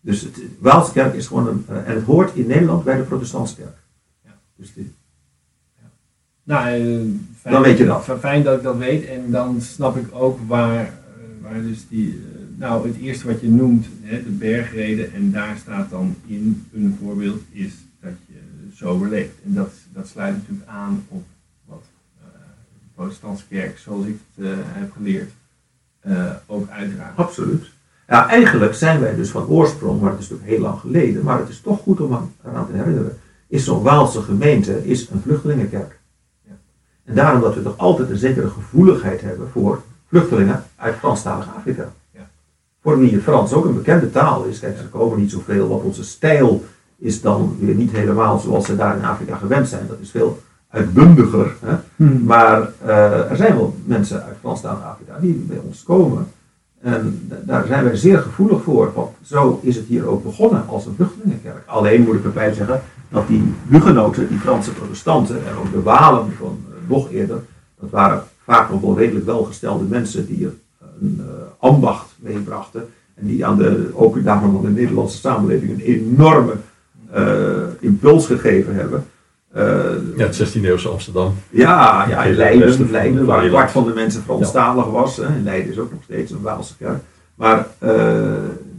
Dus 0.02 0.22
het, 0.22 0.36
de 0.36 0.48
Waalse 0.60 0.92
kerk 0.92 1.14
is 1.14 1.28
gewoon 1.28 1.48
een, 1.48 1.66
eh, 1.68 1.76
en 1.88 1.96
het 1.96 2.04
hoort 2.04 2.36
in 2.36 2.48
Nederland 2.48 2.84
bij 2.84 2.98
de 2.98 3.04
protestantse 3.04 3.56
kerk. 3.56 3.78
Ja. 4.26 4.40
Dus 4.56 4.74
die- 4.74 4.94
Nou, 6.44 6.66
eh, 6.68 6.80
fijn, 7.40 7.54
Dan 7.54 7.62
weet 7.62 7.78
je 7.78 7.86
dat. 7.86 8.04
Fijn 8.20 8.44
dat 8.44 8.58
ik 8.58 8.64
dat 8.64 8.78
weet 8.78 9.06
en 9.06 9.32
dan 9.32 9.62
snap 9.62 9.98
ik 9.98 10.06
ook 10.12 10.40
waar, 10.48 10.86
eh, 10.86 10.92
waar 11.42 11.62
dus 11.62 11.88
die, 11.88 12.22
nou 12.58 12.88
het 12.88 12.98
eerste 12.98 13.28
wat 13.28 13.42
je 13.42 13.50
noemt, 13.50 13.86
hè, 14.02 14.24
de 14.24 14.30
bergreden 14.30 15.14
en 15.14 15.32
daar 15.32 15.58
staat 15.58 15.90
dan 15.90 16.16
in 16.26 16.66
een 16.74 16.98
voorbeeld 17.02 17.42
is 17.52 17.74
dat 18.00 18.12
je 18.28 18.34
sober 18.74 19.10
leeft. 19.10 19.34
En 19.46 19.54
dat, 19.54 19.72
dat 19.94 20.08
sluit 20.08 20.36
natuurlijk 20.36 20.70
aan 20.70 21.04
op 21.08 21.24
protestantse 22.96 23.46
kerk, 23.50 23.78
zoals 23.78 24.06
ik 24.06 24.18
het 24.36 24.46
eh, 24.46 24.52
heb 24.58 24.92
geleerd, 24.92 25.32
eh, 26.00 26.26
ook 26.46 26.70
uitdraagt. 26.70 27.18
Absoluut. 27.18 27.66
Ja, 28.08 28.28
eigenlijk 28.28 28.74
zijn 28.74 29.00
wij 29.00 29.16
dus 29.16 29.30
van 29.30 29.48
oorsprong, 29.48 30.02
maar 30.02 30.12
het 30.12 30.20
is 30.20 30.30
natuurlijk 30.30 30.58
heel 30.58 30.68
lang 30.68 30.80
geleden, 30.80 31.24
maar 31.24 31.40
het 31.40 31.50
is 31.50 31.62
toch 31.62 31.80
goed 31.80 32.02
om 32.02 32.14
aan- 32.14 32.34
eraan 32.46 32.68
te 32.68 32.74
herinneren, 32.78 33.18
is 33.48 33.64
zo'n 33.64 33.84
Waalse 33.84 34.22
gemeente 34.22 34.88
is 34.88 35.10
een 35.10 35.22
vluchtelingenkerk. 35.22 36.00
Ja. 36.44 36.52
En 37.06 37.16
daarom 37.16 37.42
dat 37.42 37.56
we 37.56 37.64
toch 37.64 37.78
altijd 37.78 38.10
een 38.10 38.18
zekere 38.18 38.50
gevoeligheid 38.50 39.22
hebben 39.22 39.50
voor 39.50 39.82
vluchtelingen 40.08 40.64
uit 40.76 40.96
Franstalig 40.96 41.56
Afrika. 41.56 41.92
Ja. 42.12 42.30
Voor 42.82 43.00
wie 43.00 43.20
Frans 43.22 43.54
ook 43.54 43.66
een 43.66 43.74
bekende 43.74 44.12
taal 44.12 44.44
is. 44.44 44.60
Kijk, 44.60 44.78
er 44.78 44.86
komen 44.86 45.20
niet 45.20 45.32
zoveel, 45.32 45.68
want 45.68 45.84
onze 45.84 46.04
stijl 46.04 46.66
is 46.98 47.22
dan 47.22 47.58
weer 47.60 47.76
niet 47.76 47.92
helemaal 47.92 48.40
zoals 48.40 48.66
ze 48.66 48.76
daar 48.76 48.98
in 48.98 49.06
Afrika 49.06 49.36
gewend 49.36 49.68
zijn. 49.68 49.88
Dat 49.88 50.00
is 50.00 50.12
veel 50.12 50.42
uitbundiger. 50.72 51.54
Hè? 51.66 52.06
Maar 52.06 52.70
eh, 52.86 53.30
er 53.32 53.36
zijn 53.38 53.56
wel 53.56 53.76
mensen 53.86 54.24
uit 54.24 54.36
Franstalig 54.40 54.84
Afrika 54.84 55.18
die 55.22 55.34
bij 55.34 55.58
ons 55.68 55.84
komen. 55.84 56.28
En 56.82 57.22
da- 57.30 57.42
daar 57.46 57.66
zijn 57.68 57.84
wij 57.84 57.96
zeer 57.96 58.18
gevoelig 58.20 58.62
voor. 58.64 58.92
Want 58.96 59.10
zo 59.24 59.60
is 59.64 59.76
het 59.76 59.86
hier 59.86 60.06
ook 60.08 60.24
begonnen 60.24 60.64
als 60.68 60.86
een 60.86 60.96
vluchtelingenkerk. 60.96 61.64
Alleen 61.66 62.02
moet 62.04 62.16
ik 62.16 62.24
erbij 62.24 62.54
zeggen 62.54 62.82
dat 63.10 63.28
die 63.28 63.54
hugenoten, 63.68 64.28
die 64.28 64.40
Franse 64.40 64.72
protestanten 64.74 65.36
en 65.36 65.56
ook 65.60 65.72
de 65.72 65.82
Walen 65.82 66.32
van 66.40 66.60
eh, 66.70 66.90
nog 66.90 67.12
eerder, 67.12 67.40
dat 67.80 67.90
waren 67.90 68.24
vaak 68.44 68.70
nog 68.70 68.82
wel 68.82 68.98
redelijk 68.98 69.26
welgestelde 69.26 69.84
mensen 69.84 70.26
die 70.26 70.46
er 70.46 70.54
een 71.02 71.18
eh, 71.20 71.26
ambacht 71.60 72.08
meebrachten. 72.20 72.86
En 73.16 73.28
die 73.28 73.46
aan 73.46 73.58
de, 73.58 73.90
ook 73.94 74.24
daarom 74.24 74.56
aan 74.56 74.62
de 74.62 74.82
Nederlandse 74.82 75.18
samenleving 75.18 75.72
een 75.72 75.80
enorme 75.80 76.54
eh, 77.12 77.24
impuls 77.80 78.26
gegeven 78.26 78.76
hebben. 78.76 79.06
Eh, 79.52 79.64
Ja, 80.18 80.26
het 80.26 80.36
16e 80.36 80.62
eeuwse 80.70 80.88
Amsterdam. 80.90 81.34
ja, 81.50 82.06
ja, 82.10 82.24
in 82.24 82.36
Leiden, 82.36 82.92
Leiden 82.92 83.20
de 83.20 83.26
waar 83.26 83.44
een 83.44 83.50
kwart 83.50 83.72
van 83.72 83.86
de 83.86 83.94
mensen 83.94 84.22
Franstalig 84.24 84.86
was. 84.86 85.18
Hè. 85.18 85.28
In 85.28 85.44
Leiden 85.44 85.72
is 85.72 85.80
ook 85.80 85.92
nog 85.92 86.04
steeds 86.04 86.32
een 86.32 86.42
Waalse 86.42 86.78
kerk. 86.78 87.00
Maar 87.36 87.58
eh, 87.78 87.90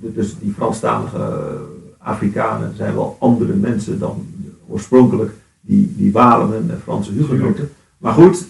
de- 0.00 0.12
dus 0.14 0.34
die 0.38 0.52
Franstalige 0.56 1.56
Afrikanen 1.98 2.72
zijn 2.76 2.94
wel 2.94 3.16
andere 3.20 3.52
mensen 3.52 3.98
dan 3.98 4.26
oorspronkelijk 4.68 5.30
die, 5.60 5.94
die 5.96 6.12
Walen 6.12 6.52
en 6.70 6.80
Franse 6.82 7.12
hugenoten. 7.12 7.70
Maar 7.98 8.12
goed, 8.12 8.44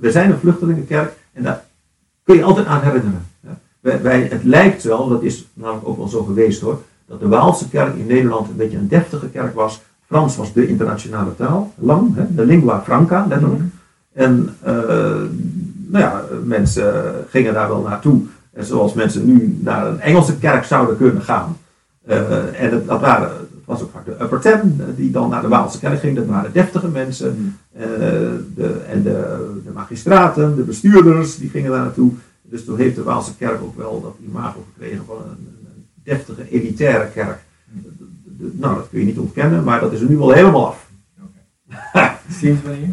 we 0.00 0.10
zijn 0.10 0.30
een 0.30 0.38
vluchtelingenkerk 0.38 1.12
en 1.32 1.42
daar 1.42 1.64
kun 2.22 2.36
je 2.36 2.42
altijd 2.42 2.66
aan 2.66 2.80
herinneren. 2.82 3.26
Wij, 3.80 4.02
wij, 4.02 4.26
het 4.30 4.44
lijkt 4.44 4.82
wel, 4.82 5.08
dat 5.08 5.22
is 5.22 5.46
namelijk 5.54 5.88
ook 5.88 5.96
wel 5.96 6.08
zo 6.08 6.22
geweest 6.24 6.60
hoor, 6.60 6.82
dat 7.06 7.20
de 7.20 7.28
Waalse 7.28 7.68
kerk 7.68 7.96
in 7.96 8.06
Nederland 8.06 8.48
een 8.48 8.56
beetje 8.56 8.76
een 8.76 8.88
deftige 8.88 9.28
kerk 9.28 9.54
was. 9.54 9.80
Frans 10.08 10.36
was 10.36 10.52
de 10.52 10.66
internationale 10.66 11.36
taal, 11.36 11.72
lang, 11.78 12.14
hè, 12.14 12.34
de 12.34 12.46
lingua 12.46 12.82
franca 12.82 13.26
letterlijk. 13.28 13.62
En 14.12 14.54
eh, 14.62 14.74
nou 15.86 16.04
ja, 16.04 16.22
mensen 16.44 17.14
gingen 17.28 17.54
daar 17.54 17.68
wel 17.68 17.82
naartoe. 17.82 18.20
En 18.52 18.64
zoals 18.64 18.94
mensen 18.94 19.26
nu 19.26 19.58
naar 19.60 19.86
een 19.86 20.00
Engelse 20.00 20.38
kerk 20.38 20.64
zouden 20.64 20.96
kunnen 20.96 21.22
gaan. 21.22 21.56
Eh, 22.04 22.62
en 22.62 22.70
het, 22.70 22.86
dat 22.86 23.00
waren, 23.00 23.28
het 23.28 23.64
was 23.64 23.82
ook 23.82 23.90
vaak 23.90 24.04
de 24.04 24.16
upper 24.22 24.40
ten 24.40 24.76
eh, 24.80 24.86
die 24.96 25.10
dan 25.10 25.30
naar 25.30 25.42
de 25.42 25.48
Waalse 25.48 25.78
kerk 25.78 26.00
ging. 26.00 26.16
Dat 26.16 26.26
waren 26.26 26.52
deftige 26.52 26.88
mensen. 26.88 27.56
Eh, 27.72 27.86
de, 28.54 28.80
en 28.88 29.02
de, 29.02 29.60
de 29.64 29.70
magistraten, 29.74 30.56
de 30.56 30.62
bestuurders, 30.62 31.36
die 31.36 31.50
gingen 31.50 31.70
daar 31.70 31.80
naartoe. 31.80 32.12
Dus 32.42 32.64
toen 32.64 32.76
heeft 32.76 32.96
de 32.96 33.02
Waalse 33.02 33.36
kerk 33.36 33.62
ook 33.62 33.76
wel 33.76 34.00
dat 34.02 34.16
imago 34.28 34.66
gekregen 34.72 35.04
van 35.04 35.16
een, 35.16 35.46
een 35.64 35.84
deftige, 36.02 36.50
elitaire 36.50 37.08
kerk. 37.14 37.38
Nou, 38.38 38.74
dat 38.74 38.88
kun 38.90 38.98
je 38.98 39.04
niet 39.04 39.18
ontkennen, 39.18 39.64
maar 39.64 39.80
dat 39.80 39.92
is 39.92 40.00
er 40.00 40.08
nu 40.08 40.16
wel 40.16 40.30
helemaal 40.30 40.66
af. 40.66 40.86
Sinds 42.30 42.62
wanneer? 42.62 42.88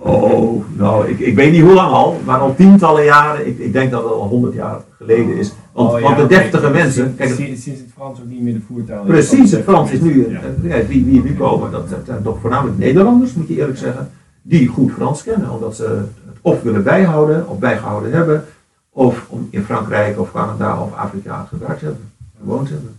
Oh, 0.00 0.64
nou, 0.76 1.08
ik, 1.08 1.18
ik 1.18 1.34
weet 1.34 1.52
niet 1.52 1.62
hoe 1.62 1.72
lang 1.74 1.92
al, 1.92 2.20
maar 2.24 2.38
al 2.38 2.54
tientallen 2.54 3.04
jaren. 3.04 3.46
Ik, 3.46 3.58
ik 3.58 3.72
denk 3.72 3.90
dat 3.90 4.02
het 4.02 4.12
al 4.12 4.28
honderd 4.28 4.54
jaar 4.54 4.80
geleden 4.96 5.36
is. 5.36 5.52
Want, 5.72 5.90
Oh, 5.92 6.00
ja, 6.00 6.04
want 6.04 6.16
de 6.16 6.26
deftige 6.26 6.70
mensen, 6.70 6.92
Sinds, 7.04 7.16
kijk, 7.16 7.30
sinds, 7.34 7.62
sinds 7.62 7.80
het 7.80 7.88
Frans 7.94 8.20
ook 8.20 8.26
niet 8.26 8.40
meer 8.42 8.52
de 8.54 8.60
voertaal 8.66 9.02
is. 9.02 9.08
precies, 9.08 9.50
het 9.50 9.62
Frans 9.64 9.90
is 9.90 10.00
nu, 10.00 10.30
Ja. 10.30 10.40
eh, 10.62 10.78
ja, 10.80 10.86
wie, 10.86 11.04
wie 11.04 11.22
nu 11.22 11.34
komen, 11.34 11.70
dat 11.70 11.90
dat 11.90 11.98
zijn 12.04 12.22
toch 12.22 12.38
voornamelijk 12.40 12.78
Nederlanders, 12.78 13.34
moet 13.34 13.48
je 13.48 13.56
eerlijk 13.56 13.78
zeggen, 13.78 14.10
die 14.42 14.66
goed 14.68 14.92
Frans 14.92 15.22
kennen, 15.22 15.50
omdat 15.50 15.76
ze 15.76 15.84
het 16.26 16.36
of 16.40 16.62
willen 16.62 16.82
bijhouden, 16.82 17.48
of 17.48 17.58
bijgehouden 17.58 18.12
hebben, 18.12 18.44
of 18.90 19.26
om 19.28 19.48
in 19.50 19.62
Frankrijk 19.64 20.20
of 20.20 20.32
Canada 20.32 20.82
of 20.82 20.94
Afrika 20.94 21.46
gewerkt 21.50 21.80
hebben, 21.80 22.10
gewoond 22.40 22.68
hebben. 22.68 22.96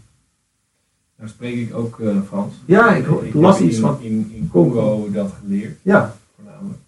Nou 1.19 1.31
spreek 1.31 1.55
ik 1.55 1.75
ook 1.75 1.99
eh, 1.99 2.07
Frans. 2.27 2.53
Ja, 2.65 2.93
ik, 2.93 3.05
ik 3.07 3.33
las 3.33 3.59
iets 3.59 3.75
in, 3.75 3.81
van, 3.81 3.97
In, 4.01 4.31
in 4.35 4.49
Congo 4.51 5.07
dat 5.11 5.31
geleerd, 5.43 5.77
ja, 5.81 6.15
voornamelijk. 6.35 6.79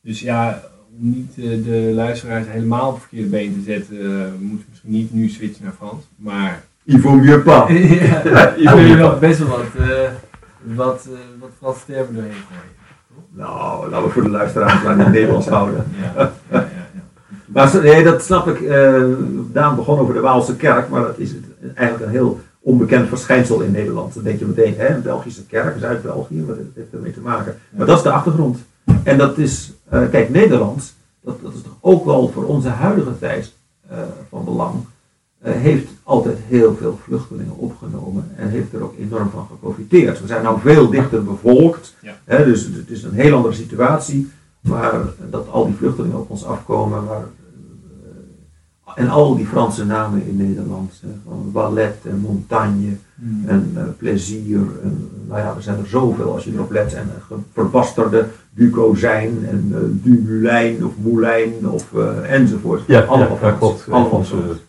Dus 0.00 0.20
ja, 0.20 0.62
om 1.00 1.08
niet 1.10 1.32
eh, 1.36 1.44
de 1.64 1.90
luisteraars 1.94 2.46
helemaal 2.48 2.86
op 2.88 2.92
het 2.94 3.02
verkeerde 3.02 3.28
been 3.28 3.52
te 3.54 3.60
zetten, 3.72 3.96
eh, 4.00 4.26
moeten 4.38 4.58
we 4.58 4.64
misschien 4.70 4.90
niet 4.90 5.12
nu 5.14 5.28
switchen 5.28 5.64
naar 5.64 5.72
Frans. 5.72 6.02
Maar 6.16 6.64
mieux 6.84 7.42
pas. 7.42 7.68
ja, 7.72 8.54
il 8.56 8.68
faut 8.68 8.74
kun 8.74 8.80
je 8.80 8.82
mieux 8.82 8.96
wel 8.96 9.10
pas. 9.10 9.18
best 9.18 9.38
wel 9.38 9.48
wat, 9.48 9.88
eh, 9.88 10.10
wat, 10.74 11.08
wat 11.40 11.50
Frans 11.58 11.84
termen 11.84 12.14
doorheen 12.14 12.32
gooien. 12.32 12.74
Nou, 13.32 13.90
laten 13.90 14.06
we 14.06 14.12
voor 14.12 14.22
de 14.22 14.28
luisteraars 14.28 14.82
maar 14.82 14.92
in 14.92 14.98
het 14.98 15.12
Nederlands 15.12 15.48
houden. 15.48 15.84
Ja, 16.00 16.12
ja, 16.16 16.32
ja. 16.50 16.68
ja. 16.94 17.04
Maar 17.46 17.80
nee, 17.82 18.04
dat 18.04 18.22
snap 18.22 18.48
ik. 18.48 18.60
eh 18.60 19.02
Daan 19.52 19.76
begon 19.76 19.98
over 19.98 20.14
de 20.14 20.20
Waalse 20.20 20.56
kerk, 20.56 20.88
maar 20.88 21.00
dat 21.02 21.18
is 21.18 21.30
het- 21.30 21.74
eigenlijk 21.74 22.06
een 22.06 22.12
heel 22.12 22.40
onbekend 22.66 23.08
verschijnsel 23.08 23.60
in 23.60 23.70
Nederland. 23.70 24.14
Dan 24.14 24.22
denk 24.22 24.38
je 24.38 24.44
meteen, 24.44 24.74
hè, 24.76 24.94
een 24.94 25.02
Belgische 25.02 25.46
kerk, 25.46 25.78
Zuid-België, 25.80 26.44
wat 26.44 26.56
heeft 26.74 26.92
ermee 26.92 27.12
te 27.12 27.20
maken? 27.20 27.56
Maar 27.70 27.86
dat 27.86 27.96
is 27.96 28.02
de 28.02 28.10
achtergrond. 28.10 28.58
En 29.02 29.18
dat 29.18 29.38
is, 29.38 29.72
eh, 29.88 30.00
kijk, 30.10 30.30
Nederland, 30.30 30.94
dat, 31.20 31.42
dat 31.42 31.54
is 31.54 31.62
toch 31.62 31.76
ook 31.80 32.04
wel 32.04 32.28
voor 32.28 32.44
onze 32.44 32.68
huidige 32.68 33.18
tijd 33.18 33.52
eh, 33.88 33.98
van 34.30 34.44
belang, 34.44 34.74
eh, 35.38 35.52
heeft 35.52 35.88
altijd 36.02 36.38
heel 36.46 36.74
veel 36.74 36.98
vluchtelingen 37.02 37.56
opgenomen 37.56 38.30
en 38.36 38.48
heeft 38.48 38.72
er 38.72 38.82
ook 38.82 38.94
enorm 38.98 39.30
van 39.30 39.46
geprofiteerd. 39.50 40.20
We 40.20 40.26
zijn 40.26 40.42
nou 40.42 40.60
veel 40.60 40.90
dichter 40.90 41.24
bevolkt, 41.24 41.94
Ja. 42.00 42.14
hè, 42.24 42.44
dus 42.44 42.62
het 42.62 42.90
is 42.90 43.02
een 43.02 43.14
heel 43.14 43.36
andere 43.36 43.54
situatie, 43.54 44.30
maar 44.60 45.00
dat 45.30 45.48
al 45.50 45.66
die 45.66 45.74
vluchtelingen 45.74 46.18
op 46.18 46.30
ons 46.30 46.44
afkomen, 46.44 47.04
maar, 47.04 47.16
eh, 47.16 47.45
en 48.96 49.08
al 49.08 49.36
die 49.36 49.46
Franse 49.46 49.84
namen 49.84 50.26
in 50.26 50.36
Nederland, 50.36 50.92
hè, 51.02 51.08
van 51.24 51.50
Ballet 51.52 51.96
en 52.02 52.18
Montagne 52.18 52.96
Hmm. 53.20 53.44
en 53.48 53.72
eh, 53.74 53.82
Plezier, 53.98 54.60
en, 54.82 55.10
nou 55.28 55.40
ja, 55.40 55.54
er 55.56 55.62
zijn 55.62 55.78
er 55.78 55.86
zoveel 55.86 56.32
als 56.32 56.44
je 56.44 56.52
erop 56.52 56.70
let, 56.70 56.94
en 56.94 57.10
uh, 57.30 57.36
verbasterde 57.52 58.26
Ducozijn 58.50 59.46
en 59.50 60.00
Dumulijn 60.04 60.84
of 60.84 60.92
Moulijn 61.02 61.68
of 61.68 61.92
enzovoort. 62.22 62.82
Ja, 62.86 63.00
allemaal 63.00 63.38
ja, 63.42 63.50
klopt. 63.50 63.88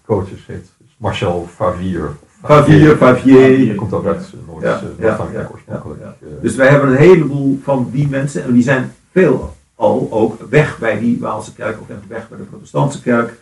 Coaches 0.06 0.46
heet 0.46 0.70
Marcel 0.98 1.48
Favier. 1.56 2.10
Favier, 2.44 2.96
Favier. 2.96 3.58
Die 3.58 3.76
komt 3.76 3.94
ook 3.94 4.06
uit 4.06 4.34
Noord-Frankrijk 4.48 5.52
oorspronkelijk. 5.52 6.02
Dus 6.42 6.56
wij 6.56 6.68
hebben 6.68 6.90
een 6.90 6.98
heleboel 6.98 7.60
van 7.64 7.90
die 7.92 8.08
mensen, 8.08 8.44
en 8.44 8.54
die 8.54 8.64
zijn 8.64 8.92
veel 9.12 9.56
al 9.76 10.08
ook 10.12 10.50
weg 10.50 10.78
bij 10.80 11.00
die 11.00 11.20
Waalse 11.20 11.54
kerk 11.54 11.82
of 11.82 11.90
echt 11.90 12.08
weg 12.08 12.30
bij 12.30 12.38
de 12.38 12.44
protestantse 12.44 13.02
kerk. 13.02 13.34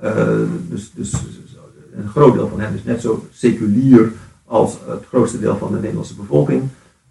Eh, 0.00 0.12
dus, 0.68 0.92
dus 0.94 1.12
een 1.96 2.08
groot 2.08 2.34
deel 2.34 2.48
van 2.48 2.60
hen 2.60 2.74
is 2.74 2.84
net 2.84 3.00
zo 3.00 3.26
seculier 3.32 4.12
als 4.44 4.76
het 4.88 5.04
grootste 5.08 5.38
deel 5.40 5.56
van 5.56 5.72
de 5.72 5.78
Nederlandse 5.78 6.14
bevolking. 6.14 6.62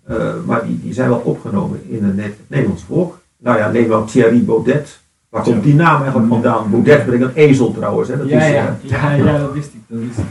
Eh, 0.04 0.34
maar 0.45 0.65
die, 0.65 0.80
die 0.82 0.93
zijn 0.93 1.10
wel 1.10 1.17
opgenomen 1.19 1.80
in 1.89 2.04
het, 2.04 2.15
Ne- 2.15 2.21
het 2.21 2.38
Nederlands 2.48 2.84
volk. 2.84 3.19
Nou 3.38 3.58
ja, 3.58 3.71
neem 3.71 3.88
wel 3.88 4.06
Thierry 4.06 4.43
Baudet. 4.45 5.00
Waar 5.30 5.43
komt 5.43 5.63
die 5.63 5.74
naam 5.76 6.02
eigenlijk 6.02 6.28
vandaan? 6.32 6.69
Baudet 6.71 7.06
brengt 7.06 7.24
een 7.26 7.34
ezel 7.34 7.71
trouwens. 7.71 8.10
Hè? 8.10 8.17
Dat 8.17 8.28
Ja, 8.30 8.41
is, 8.41 8.54
ja, 8.54 8.78
eh, 8.84 8.89
ja, 8.89 9.12
ja, 9.12 9.38
dat 9.38 9.54
wist 9.54 9.74
ik. 9.74 9.80
Dat 9.88 10.00
wist 10.00 10.17
ik. 10.17 10.26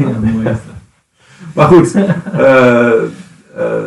ja. 0.00 0.18
Mooi. 0.32 0.56
Maar 1.54 1.66
goed, 1.68 1.94
eh, 1.94 2.88
eh, 3.54 3.84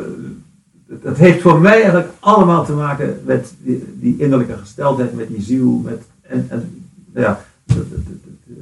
het- 1.04 1.18
heeft 1.18 1.42
voor 1.42 1.60
mij 1.62 1.74
eigenlijk 1.74 2.08
allemaal 2.20 2.66
te 2.66 2.74
maken 2.74 3.22
met 3.26 3.54
die, 3.60 3.94
die 4.00 4.18
innerlijke 4.18 4.58
gesteldheid, 4.58 5.16
met 5.16 5.28
die 5.28 5.42
ziel. 5.42 5.82
Met, 5.84 6.02
en, 6.22 6.46
en 6.50 6.86
nou 7.14 7.26
ja, 7.26 7.42
het, 7.76 7.88
eh, 8.48 8.54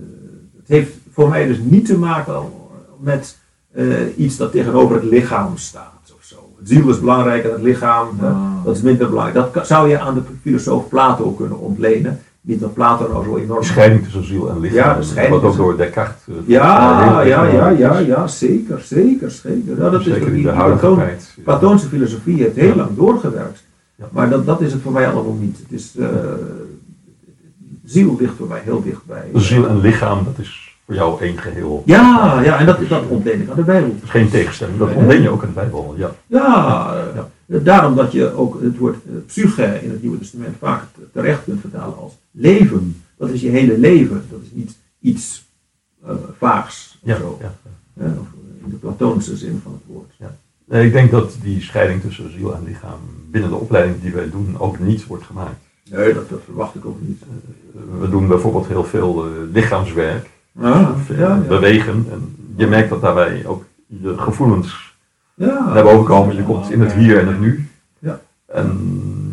heeft 0.66 0.94
voor 1.14 1.30
mij 1.30 1.48
dus 1.48 1.58
niet 1.64 1.86
te 1.86 1.98
maken 1.98 2.42
met 3.00 3.38
eh, 3.72 3.86
iets 4.18 4.38
dat 4.38 4.52
tegenover 4.52 4.96
het 4.96 5.04
lichaam 5.06 5.58
staat 5.58 6.14
of 6.18 6.24
zo. 6.24 6.36
Het 6.60 6.70
ziel 6.70 6.90
is 6.90 7.00
belangrijker 7.00 7.50
dan 7.50 7.60
het 7.60 7.68
lichaam, 7.68 8.08
Ah. 8.22 8.66
dat 8.66 8.76
is 8.76 8.82
minder 8.82 9.10
belangrijk. 9.10 9.54
Dat 9.54 9.68
zou 9.68 9.90
je 9.90 10.00
aan 10.00 10.14
de 10.14 10.22
filosoof 10.42 10.90
Plato 10.90 11.32
kunnen 11.32 11.60
ontlenen. 11.60 12.20
Niet 12.44 12.60
dat 12.60 12.74
Plato 12.74 13.08
nou 13.12 13.24
zo 13.24 13.38
enorm 13.38 13.60
De 13.60 13.66
scheiding 13.66 14.04
tussen 14.04 14.26
ziel 14.26 14.50
en 14.50 14.60
lichaam. 14.60 14.78
Ja, 14.78 14.94
de 14.96 15.04
scheiding 15.04 15.42
Wat 15.42 15.52
ook 15.52 15.58
door 15.58 15.78
Descartes. 15.78 16.16
eh, 16.28 16.34
Ja, 16.46 17.22
ja, 17.22 17.68
ja, 17.70 17.98
ja, 18.00 18.28
zeker, 18.28 18.80
zeker, 18.82 19.32
zeker. 19.32 19.78
Ja, 19.78 19.90
dat 19.90 20.00
is 20.00 20.06
Zeker 20.08 20.34
in 20.34 20.42
de 20.44 20.50
huidige 20.50 20.80
Platon- 20.80 20.98
tijd. 20.98 21.38
Platoonse 21.44 21.88
filosofie 21.88 22.42
heeft 22.42 22.56
heel 22.56 22.76
lang 22.76 22.90
doorgewerkt. 22.96 23.64
Ja. 23.96 24.06
Maar 24.12 24.30
dat, 24.30 24.46
dat 24.46 24.62
is 24.62 24.74
het 24.74 24.82
voor 24.82 24.92
mij 24.92 25.08
allemaal 25.10 25.38
niet. 25.40 25.58
Het 25.58 25.72
is, 25.80 25.96
eh, 26.00 26.08
ziel 27.84 28.16
ligt 28.20 28.36
voor 28.36 28.48
mij 28.48 28.62
heel 28.64 28.84
dichtbij. 28.84 29.30
Ziel 29.34 29.68
en 29.68 29.80
lichaam, 29.82 30.24
dat 30.24 30.38
is 30.38 30.78
voor 30.86 30.96
jou 30.96 31.22
één 31.22 31.38
geheel. 31.38 31.84
Ja, 31.86 32.42
ja, 32.44 32.60
en 32.60 32.66
dat, 32.66 32.90
dat 32.90 33.08
ontleen 33.08 33.42
ik 33.42 33.50
aan 33.50 33.56
de 33.56 33.64
Bijbel. 33.64 33.96
Geen 34.06 34.30
tegenstelling, 34.30 34.78
dat 34.78 34.94
ontleen 34.94 35.22
je 35.22 35.30
ook 35.30 35.42
aan 35.42 35.48
de 35.48 35.54
Bijbel. 35.54 35.96
Ja. 35.98 36.12
Ja, 36.28 36.96
eh, 37.46 37.60
daarom 37.64 37.96
dat 37.96 38.12
je 38.12 38.34
ook 38.34 38.62
het 38.62 38.78
woord 38.78 38.96
eh, 39.06 39.12
psyche 39.26 39.80
in 39.84 39.90
het 39.90 40.02
Nieuwe 40.02 40.18
Testament 40.18 40.56
vaak 40.60 40.84
terecht 41.14 41.44
kunt 41.44 41.62
vertalen 41.62 41.98
als 41.98 42.14
leven. 42.32 43.02
Dat 43.18 43.30
is 43.30 43.42
je 43.42 43.50
hele 43.50 43.78
leven. 43.78 44.26
Dat 44.30 44.40
is 44.42 44.52
niet 44.52 44.78
iets 45.00 45.44
eh, 46.06 46.12
vaags 46.38 46.98
of 47.02 47.10
Ja, 47.10 47.18
zo. 47.18 47.38
ja. 47.42 47.54
hè, 48.00 48.06
of 48.06 48.28
in 48.64 48.70
de 48.70 48.76
Platoonse 48.76 49.38
zin 49.38 49.60
van 49.64 49.72
het 49.72 49.82
woord. 49.86 50.12
Nee, 50.66 50.86
ik 50.86 50.92
denk 50.92 51.12
dat 51.12 51.36
die 51.42 51.62
scheiding 51.62 52.02
tussen 52.02 52.32
ziel 52.32 52.56
en 52.56 52.64
lichaam 52.64 53.00
binnen 53.32 53.50
de 53.50 53.56
opleiding 53.56 54.02
die 54.02 54.12
wij 54.12 54.30
doen 54.30 54.56
ook 54.60 54.80
niet 54.80 55.06
wordt 55.08 55.24
gemaakt. 55.24 55.60
Nee, 55.92 56.14
dat, 56.14 56.30
dat 56.30 56.42
verwacht 56.46 56.76
ik 56.76 56.86
ook 56.86 57.02
niet. 57.02 57.22
We 58.00 58.10
doen 58.10 58.28
bijvoorbeeld 58.28 58.68
heel 58.68 58.84
veel 58.84 59.26
eh, 59.26 59.32
lichaamswerk, 59.54 60.30
ja, 61.08 61.38
bewegen. 61.48 62.06
En 62.12 62.36
je 62.56 62.68
merkt 62.68 62.90
dat 62.90 63.02
daarbij 63.02 63.46
ook 63.46 63.64
je 63.88 64.18
gevoelens 64.18 64.96
Ja. 65.34 65.74
naar 65.74 65.84
boven 65.84 66.06
komen. 66.06 66.36
Je 66.36 66.44
komt 66.44 66.72
in 66.72 66.82
het 66.82 66.94
hier 66.94 67.20
en 67.20 67.28
het 67.28 67.40
nu. 67.40 67.68
Ja. 68.00 68.22
En 68.46 68.80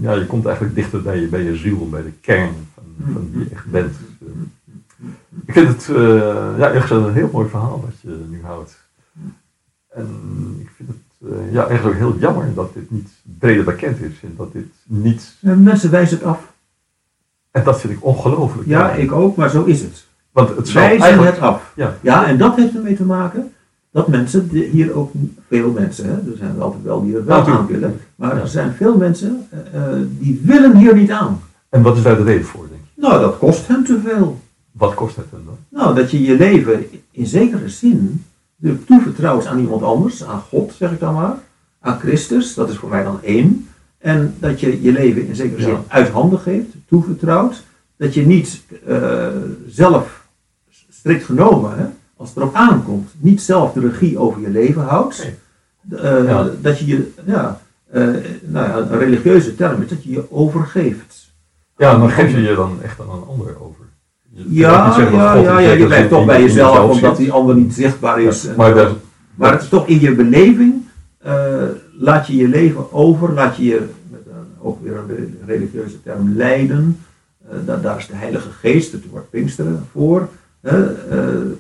ja, 0.01 0.13
je 0.13 0.27
komt 0.27 0.45
eigenlijk 0.47 0.75
dichter 0.75 1.03
bij 1.03 1.21
je, 1.21 1.27
bij 1.27 1.43
je 1.43 1.57
ziel, 1.57 1.89
bij 1.89 2.03
de 2.03 2.13
kern 2.21 2.53
van, 2.75 2.85
van 3.13 3.31
wie 3.33 3.45
je 3.45 3.51
echt 3.55 3.67
bent. 3.71 3.95
Ik 5.47 5.53
vind 5.53 5.69
het 5.69 5.97
eh, 5.97 6.59
ja, 6.59 6.71
echt 6.71 6.91
een 6.91 7.13
heel 7.13 7.31
mooi 7.33 7.49
verhaal 7.49 7.81
wat 7.81 8.01
je 8.01 8.25
nu 8.29 8.41
houdt. 8.43 8.79
En 9.89 10.07
ik 10.61 10.71
vind 10.77 10.89
het 10.89 10.99
eh, 11.25 11.53
ja, 11.53 11.63
ook 11.63 11.95
heel 11.95 12.17
jammer 12.19 12.55
dat 12.55 12.75
dit 12.75 12.91
niet 12.91 13.09
breder 13.39 13.65
bekend 13.65 14.01
is. 14.01 14.13
En 14.23 14.35
dat 14.37 14.53
dit 14.53 14.67
niet... 14.85 15.37
En 15.41 15.63
mensen 15.63 15.91
wijzen 15.91 16.17
het 16.19 16.27
af. 16.27 16.53
En 17.51 17.65
dat 17.65 17.81
vind 17.81 17.93
ik 17.93 18.05
ongelooflijk. 18.05 18.69
Ja, 18.69 18.93
ik 18.93 19.13
ook, 19.13 19.37
maar 19.37 19.51
zo 19.51 19.65
is 19.65 19.81
het. 19.81 20.07
Want 20.33 20.57
het 20.57 20.69
zou 20.69 20.85
Wijzen 20.85 21.03
eigenlijk... 21.03 21.35
het 21.35 21.45
af. 21.45 21.73
Ja. 21.77 21.97
Ja, 22.01 22.27
en 22.27 22.39
dat 22.39 22.57
heeft 22.57 22.75
ermee 22.75 22.97
te 22.97 23.05
maken 23.05 23.53
dat 23.91 24.09
mensen, 24.09 24.49
hier 24.49 24.95
ook 24.95 25.13
veel 25.49 25.71
mensen, 25.71 26.05
hè, 26.05 26.13
er 26.13 26.37
zijn 26.37 26.55
er 26.57 26.63
altijd 26.63 26.83
wel 26.83 27.03
die 27.03 27.17
er 27.17 27.25
wel 27.25 27.47
aan 27.47 27.67
willen, 27.67 28.01
maar 28.15 28.41
er 28.41 28.49
zijn 28.49 28.73
veel 28.73 28.97
mensen 28.97 29.47
eh, 29.51 29.59
eh, 29.75 30.01
die 30.19 30.41
willen 30.45 30.77
hier 30.77 30.95
niet 30.95 31.11
aan. 31.11 31.41
En 31.69 31.83
wat 31.83 31.97
is 31.97 32.03
daar 32.03 32.17
de 32.17 32.23
reden 32.23 32.45
voor, 32.45 32.67
denk 32.69 32.81
je? 32.95 33.01
Nou, 33.01 33.21
dat 33.21 33.39
kost 33.39 33.67
hem 33.67 33.85
te 33.85 34.01
veel. 34.05 34.41
Wat 34.73 34.95
kost 34.95 35.17
het 35.17 35.27
hem 35.31 35.43
dan? 35.45 35.57
Nou, 35.69 35.95
dat 35.95 36.11
je 36.11 36.23
je 36.23 36.37
leven 36.37 36.87
in 37.11 37.27
zekere 37.27 37.69
zin 37.69 38.25
natuurlijk 38.59 38.87
toevertrouwt 38.87 39.47
aan 39.47 39.59
iemand 39.59 39.83
anders, 39.83 40.25
aan 40.25 40.41
God 40.41 40.73
zeg 40.79 40.93
ik 40.93 41.01
dan 41.01 41.15
maar, 41.15 41.35
aan 41.81 41.99
Christus, 41.99 42.55
dat 42.55 42.69
is 42.69 42.77
voor 42.77 42.89
mij 42.89 43.03
dan 43.05 43.23
één. 43.23 43.69
En 43.99 44.35
dat 44.39 44.61
je 44.61 44.83
je 44.83 44.93
leven 44.93 45.27
in 45.27 45.35
zekere 45.37 45.63
zin 45.63 45.71
Ja. 45.71 45.85
uit 45.89 46.09
handen 46.09 46.39
geeft, 46.39 46.69
toevertrouwt. 46.89 47.63
Dat 47.97 48.15
je 48.15 48.27
niet 48.27 48.63
eh, 48.87 49.27
zelf, 49.69 50.27
strikt 50.91 51.25
genomen, 51.25 51.79
hè, 51.79 51.85
als 52.17 52.29
het 52.29 52.39
erop 52.39 52.55
aankomt, 52.55 53.11
niet 53.19 53.43
zelf 53.43 53.73
de 53.73 53.81
regie 53.81 54.19
over 54.19 54.41
je 54.41 54.51
leven 54.51 54.83
houdt. 54.83 55.33
Eh, 55.91 56.25
Ja. 56.25 56.51
Dat 56.61 56.79
je 56.79 56.87
je, 56.87 57.13
ja, 57.27 57.61
eh, 57.91 58.03
nou 58.43 58.69
ja, 58.69 58.77
een 58.77 58.99
religieuze 58.99 59.55
term 59.55 59.83
is 59.83 59.89
dat 59.89 60.05
je 60.05 60.11
je 60.11 60.33
overgeeft. 60.33 61.31
Ja, 61.77 61.99
dan 61.99 62.11
geef 62.11 62.31
je 62.31 62.41
je 62.43 62.55
dan 62.55 62.83
echt 62.83 63.01
aan 63.01 63.11
een 63.11 63.27
ander 63.29 63.61
over. 63.63 63.85
Ja, 64.33 64.93
zeggen 64.93 65.13
dat 65.13 65.21
ja, 65.21 65.33
God 65.35 65.45
ja, 65.45 65.59
je 65.59 65.87
blijft 65.87 66.09
toch 66.09 66.25
bij 66.27 66.43
jezelf 66.43 66.91
omdat 66.91 67.17
die 67.17 67.33
ander 67.33 67.55
niet 67.55 67.75
zichtbaar 67.75 68.21
is. 68.21 68.43
Ja, 68.43 68.53
maar 68.57 68.75
daar, 68.75 68.91
maar 69.35 69.53
het 69.53 69.63
is 69.63 69.69
toch 69.69 69.87
in 69.87 70.01
je 70.01 70.15
beleving, 70.15 70.75
eh, 71.19 71.63
laat 71.99 72.27
je 72.27 72.37
je 72.37 72.49
leven 72.49 72.93
over, 72.93 73.33
laat 73.33 73.57
je 73.57 73.65
je, 73.65 73.87
met 74.11 74.21
een, 74.27 74.47
ook 74.61 74.83
weer 74.83 74.97
een 74.97 75.39
religieuze 75.47 76.03
term, 76.03 76.33
leiden. 76.37 76.99
Eh, 77.49 77.57
daar, 77.65 77.81
daar 77.81 77.99
is 77.99 78.07
de 78.07 78.17
Heilige 78.17 78.51
Geest, 78.51 78.93
het 78.93 79.09
woord 79.11 79.31
Pinksteren, 79.31 79.87
voor. 79.93 80.29
eh, 80.61 80.75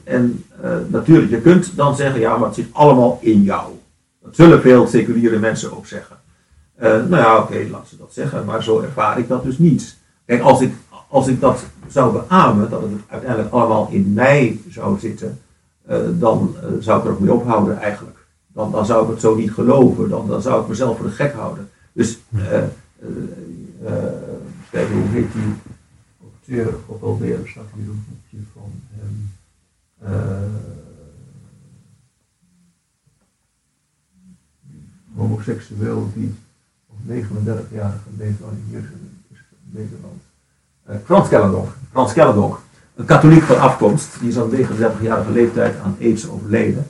en 0.04 0.44
natuurlijk, 0.86 1.30
je 1.30 1.40
kunt 1.40 1.76
dan 1.76 1.96
zeggen, 1.96 2.20
ja, 2.20 2.36
maar 2.36 2.46
het 2.46 2.56
zit 2.56 2.68
allemaal 2.72 3.18
in 3.22 3.42
jou. 3.42 3.72
Dat 4.22 4.36
zullen 4.36 4.60
veel 4.60 4.86
seculiere 4.86 5.38
mensen 5.38 5.76
ook 5.76 5.86
zeggen. 5.86 6.16
Nou 6.80 7.16
ja, 7.16 7.38
oké, 7.38 7.66
laat 7.70 7.88
ze 7.88 7.96
dat 7.96 8.12
zeggen, 8.12 8.44
maar 8.44 8.62
zo 8.62 8.80
ervaar 8.80 9.18
ik 9.18 9.28
dat 9.28 9.44
dus 9.44 9.58
niet. 9.58 9.96
Kijk, 10.26 10.42
als 10.42 10.60
ik, 10.60 10.72
als 11.08 11.28
ik 11.28 11.40
dat 11.40 11.64
zou 11.92 12.12
beamen, 12.12 12.70
dat 12.70 12.82
het 12.82 12.90
uiteindelijk 13.06 13.52
allemaal 13.52 13.88
in 13.90 14.12
mij 14.12 14.60
zou 14.68 14.98
zitten, 14.98 15.38
eh, 15.86 15.98
dan 16.12 16.56
eh, 16.56 16.68
zou 16.80 16.98
ik 16.98 17.04
er 17.04 17.10
ook 17.10 17.20
mee 17.20 17.32
ophouden 17.32 17.78
eigenlijk. 17.78 18.16
Dan, 18.52 18.70
dan 18.70 18.86
zou 18.86 19.04
ik 19.04 19.10
het 19.10 19.20
zo 19.20 19.34
niet 19.34 19.52
geloven, 19.52 20.08
dan, 20.08 20.28
dan 20.28 20.42
zou 20.42 20.62
ik 20.62 20.68
mezelf 20.68 20.96
voor 20.96 21.06
de 21.06 21.12
gek 21.12 21.32
houden. 21.32 21.68
Dus, 21.92 22.18
eh 22.34 22.62
eh 23.84 23.92
kijk, 24.70 24.88
hoe 24.88 25.08
heet 25.08 25.32
die 25.32 25.54
auteur 26.22 26.74
ook 26.86 27.02
alweer? 27.02 27.40
Er 27.40 27.48
staat 27.48 27.64
hier 27.74 27.88
een 27.88 28.04
boekje 28.08 28.46
van 28.52 28.72
hem. 28.88 29.30
Homoseksueel 35.14 36.10
die 36.14 36.34
op 36.86 36.96
39-jarige 37.06 38.08
leeftijd 38.16 38.50
hier 38.70 38.78
in 38.78 39.22
Nederland. 39.70 40.22
Eh, 40.88 40.96
Frans 41.04 41.28
Kellendonk. 41.28 41.68
Frans 41.90 42.12
Kellendonk. 42.12 42.58
Een 42.94 43.04
katholiek 43.04 43.42
van 43.42 43.60
afkomst, 43.60 44.20
die 44.20 44.28
is 44.28 44.38
aan 44.38 44.50
39-jarige 44.50 45.32
leeftijd 45.32 45.74
aan 45.84 45.96
AIDS 46.00 46.28
overleden. 46.28 46.86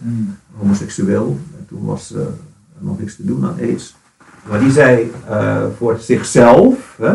Homoseksueel. 0.56 1.38
En 1.58 1.66
toen 1.68 1.84
was 1.84 2.14
eh, 2.14 2.20
er 2.20 2.28
nog 2.78 2.98
niks 2.98 3.16
te 3.16 3.24
doen 3.24 3.44
aan 3.44 3.56
AIDS. 3.60 3.96
Maar 4.48 4.60
die 4.60 4.70
zei 4.70 5.12
eh, 5.28 5.64
voor 5.76 5.98
zichzelf 6.00 6.94
hè, 6.98 7.14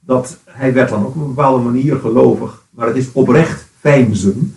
dat 0.00 0.36
hij 0.44 0.72
werd 0.72 0.88
dan 0.88 1.06
ook 1.06 1.14
op 1.14 1.20
een 1.20 1.34
bepaalde 1.34 1.64
manier 1.64 1.96
gelovig. 1.96 2.62
Maar 2.70 2.86
het 2.86 2.96
is 2.96 3.12
oprecht 3.12 3.66
fijnzen. 3.80 4.56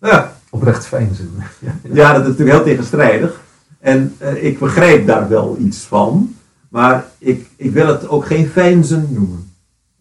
Ja, 0.00 0.32
oprecht 0.50 0.86
fijn 0.86 1.14
zijn. 1.14 1.30
Ja. 1.58 1.72
ja, 1.82 2.12
dat 2.12 2.22
is 2.22 2.28
natuurlijk 2.28 2.56
heel 2.56 2.66
tegenstrijdig. 2.66 3.40
En 3.78 4.16
ik 4.34 4.58
begrijp 4.58 5.06
daar 5.06 5.28
wel 5.28 5.56
iets 5.60 5.78
van. 5.78 6.34
Maar 6.68 7.04
ik, 7.18 7.50
ik 7.56 7.72
wil 7.72 7.86
het 7.86 8.08
ook 8.08 8.26
geen 8.26 8.48
fijnzen 8.48 9.08
noemen. 9.10 9.47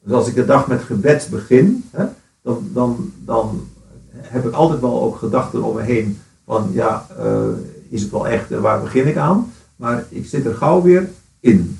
Dus 0.07 0.15
als 0.15 0.27
ik 0.27 0.35
de 0.35 0.45
dag 0.45 0.67
met 0.67 0.81
gebed 0.81 1.27
begin, 1.31 1.83
hè, 1.91 2.05
dan, 2.41 2.69
dan, 2.73 3.13
dan 3.25 3.67
heb 4.15 4.45
ik 4.45 4.53
altijd 4.53 4.79
wel 4.79 5.01
ook 5.01 5.15
gedachten 5.15 5.63
om 5.63 5.75
me 5.75 5.81
heen. 5.81 6.19
Van 6.45 6.69
ja, 6.71 7.07
eh, 7.17 7.47
is 7.89 8.01
het 8.01 8.11
wel 8.11 8.27
echt, 8.27 8.51
en 8.51 8.61
waar 8.61 8.81
begin 8.81 9.07
ik 9.07 9.17
aan? 9.17 9.51
Maar 9.75 10.05
ik 10.09 10.25
zit 10.25 10.45
er 10.45 10.55
gauw 10.55 10.81
weer 10.81 11.09
in. 11.39 11.79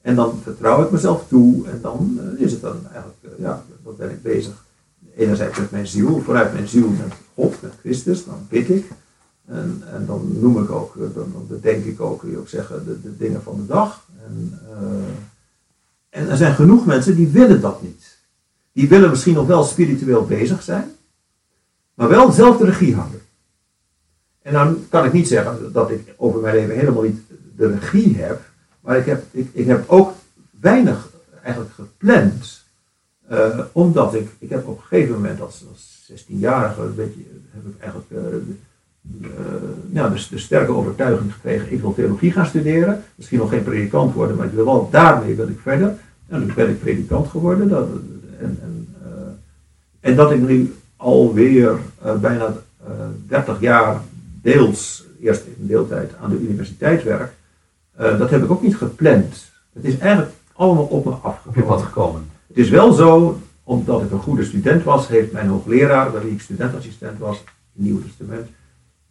En 0.00 0.14
dan 0.14 0.38
vertrouw 0.42 0.82
ik 0.82 0.90
mezelf 0.90 1.24
toe 1.28 1.66
en 1.66 1.78
dan 1.82 2.20
eh, 2.20 2.44
is 2.44 2.52
het 2.52 2.60
dan 2.60 2.76
eigenlijk, 2.92 3.18
eh, 3.22 3.30
ja, 3.44 3.62
dan 3.84 3.94
ben 3.96 4.10
ik 4.10 4.22
bezig. 4.22 4.64
Enerzijds 5.16 5.58
met 5.58 5.70
mijn 5.70 5.86
ziel, 5.86 6.20
vanuit 6.20 6.52
mijn 6.52 6.68
ziel 6.68 6.88
met 6.88 7.12
God, 7.34 7.62
met 7.62 7.72
Christus, 7.80 8.24
dan 8.24 8.46
bid 8.48 8.68
ik. 8.68 8.90
En, 9.44 9.82
en 9.92 10.06
dan 10.06 10.36
noem 10.40 10.62
ik 10.62 10.70
ook, 10.70 10.96
eh, 10.96 11.02
dan, 11.14 11.46
bedenk 11.48 11.84
ik 11.84 12.00
ook, 12.00 12.20
kun 12.20 12.30
je 12.30 12.38
ook 12.38 12.48
zeggen, 12.48 12.84
de, 12.84 13.00
de 13.00 13.16
dingen 13.16 13.42
van 13.42 13.56
de 13.56 13.66
dag. 13.66 14.06
En, 14.26 14.60
eh, 14.70 15.33
en 16.14 16.28
er 16.30 16.36
zijn 16.36 16.54
genoeg 16.54 16.86
mensen 16.86 17.16
die 17.16 17.28
willen 17.28 17.60
dat 17.60 17.82
niet. 17.82 18.18
Die 18.72 18.88
willen 18.88 19.10
misschien 19.10 19.34
nog 19.34 19.46
wel 19.46 19.64
spiritueel 19.64 20.24
bezig 20.26 20.62
zijn, 20.62 20.90
maar 21.94 22.08
wel 22.08 22.32
zelf 22.32 22.56
de 22.56 22.64
regie 22.64 22.94
houden. 22.94 23.20
En 24.42 24.52
dan 24.52 24.86
kan 24.88 25.04
ik 25.04 25.12
niet 25.12 25.28
zeggen 25.28 25.72
dat 25.72 25.90
ik 25.90 26.14
over 26.16 26.40
mijn 26.40 26.54
leven 26.54 26.74
helemaal 26.74 27.02
niet 27.02 27.20
de 27.56 27.78
regie 27.78 28.16
heb, 28.16 28.42
maar 28.80 28.96
ik 28.96 29.06
heb, 29.06 29.24
ik, 29.30 29.48
ik 29.52 29.66
heb 29.66 29.84
ook 29.88 30.12
weinig 30.60 31.10
eigenlijk 31.42 31.74
gepland. 31.74 32.62
eh, 33.28 33.58
omdat 33.72 34.14
ik, 34.14 34.28
ik 34.38 34.50
heb 34.50 34.66
op 34.66 34.76
een 34.76 34.82
gegeven 34.84 35.14
moment 35.14 35.40
als, 35.40 35.64
als 35.70 36.12
16-jarige, 36.12 36.80
een 36.80 36.94
beetje, 36.94 37.20
heb 37.50 37.66
ik 37.66 37.80
eigenlijk 37.80 38.10
eh, 38.10 38.54
ja, 39.92 40.08
dus 40.08 40.28
de 40.28 40.38
sterke 40.38 40.72
overtuiging 40.72 41.32
gekregen, 41.32 41.72
ik 41.72 41.80
wil 41.80 41.94
theologie 41.94 42.32
gaan 42.32 42.46
studeren. 42.46 43.02
Misschien 43.14 43.38
nog 43.38 43.48
geen 43.48 43.62
predikant 43.62 44.14
worden, 44.14 44.36
maar 44.36 44.46
ik 44.46 44.52
wil 44.52 44.64
wel, 44.64 44.88
daarmee 44.90 45.34
wil 45.34 45.48
ik 45.48 45.58
verder. 45.62 45.94
En 46.28 46.40
toen 46.40 46.54
ben 46.54 46.68
ik 46.68 46.80
predikant 46.80 47.28
geworden. 47.28 47.68
Dat, 47.68 47.88
en, 48.38 48.58
en, 48.62 48.88
eh, 49.02 50.10
en 50.10 50.16
dat 50.16 50.30
ik 50.32 50.40
nu 50.40 50.74
alweer 50.96 51.78
eh, 52.02 52.16
bijna 52.16 52.56
eh 52.86 52.90
30 53.28 53.60
jaar 53.60 54.00
deels, 54.42 55.04
eerst 55.20 55.44
in 55.46 55.66
deeltijd 55.66 56.12
aan 56.22 56.30
de 56.30 56.40
universiteit 56.40 57.02
werk, 57.02 57.32
eh, 57.96 58.18
dat 58.18 58.30
heb 58.30 58.42
ik 58.42 58.50
ook 58.50 58.62
niet 58.62 58.76
gepland. 58.76 59.52
Het 59.72 59.84
is 59.84 59.98
eigenlijk 59.98 60.32
allemaal 60.52 60.84
op 60.84 61.04
me 61.04 61.10
afgekomen. 61.10 61.84
gekomen. 61.84 62.26
Het 62.46 62.56
is 62.56 62.68
wel 62.68 62.92
zo, 62.92 63.40
omdat 63.64 64.02
ik 64.02 64.10
een 64.10 64.18
goede 64.18 64.44
student 64.44 64.84
was, 64.84 65.08
heeft 65.08 65.32
mijn 65.32 65.48
hoogleraar, 65.48 66.22
wie 66.22 66.32
ik 66.32 66.40
studentassistent 66.40 67.18
was, 67.18 67.36
in 67.36 67.44
het 67.72 67.84
Nieuw 67.84 68.02
Testament, 68.02 68.48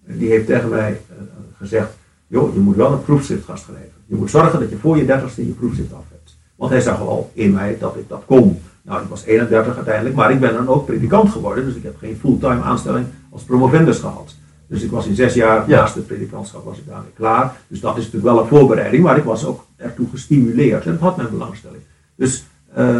die 0.06 0.30
heeft 0.30 0.46
tegen 0.46 0.70
mij 0.70 1.02
eh, 1.10 1.16
gezegd, 1.58 1.98
joh, 2.28 2.54
je 2.54 2.60
moet 2.60 2.76
wel 2.76 2.92
een 2.92 3.04
proefschrift 3.04 3.46
gaan 3.46 3.58
schrijven. 3.58 3.92
Je 4.06 4.16
moet 4.16 4.30
zorgen 4.30 4.60
dat 4.60 4.70
je 4.70 4.78
voor 4.78 4.98
je 4.98 5.06
dertigste 5.06 5.46
je 5.46 5.52
proefschrift 5.52 5.94
af 5.94 6.04
hebt. 6.12 6.38
Want 6.56 6.72
hij 6.72 6.82
zag 6.82 6.98
wel 6.98 7.32
in 7.34 7.52
mij 7.54 7.78
dat 7.80 7.96
ik 7.96 8.10
dat 8.10 8.24
kon. 8.26 8.60
Nou, 8.82 9.02
ik 9.02 9.08
was 9.10 9.24
31 9.26 9.76
uiteindelijk, 9.76 10.16
maar 10.16 10.32
ik 10.32 10.40
ben 10.40 10.54
dan 10.54 10.68
ook 10.68 10.86
predikant 10.86 11.30
geworden, 11.30 11.66
dus 11.66 11.76
ik 11.76 11.84
heb 11.84 11.98
geen 11.98 12.18
fulltime 12.20 12.62
aanstelling 12.62 13.06
als 13.30 13.44
promovendus 13.44 14.00
gehad. 14.00 14.36
Dus 14.68 14.82
ik 14.84 14.92
was 14.92 15.06
in 15.08 15.16
zes 15.16 15.34
jaar, 15.34 15.70
Ja. 15.70 15.80
naast 15.80 15.96
het 15.96 16.08
predikantschap 16.08 16.66
was 16.66 16.78
ik 16.78 16.88
daarmee 16.88 17.12
klaar. 17.16 17.56
Dus 17.68 17.80
dat 17.80 17.98
is 17.98 18.04
natuurlijk 18.04 18.34
wel 18.34 18.42
een 18.44 18.48
voorbereiding, 18.50 19.04
maar 19.04 19.18
ik 19.18 19.24
was 19.24 19.46
ook 19.46 19.66
ertoe 19.76 20.08
gestimuleerd 20.12 20.86
en 20.86 20.92
dat 20.92 21.00
had 21.00 21.18
mijn 21.18 21.30
belangstelling. 21.30 21.82
Dus 22.16 22.44
eh, 22.74 22.96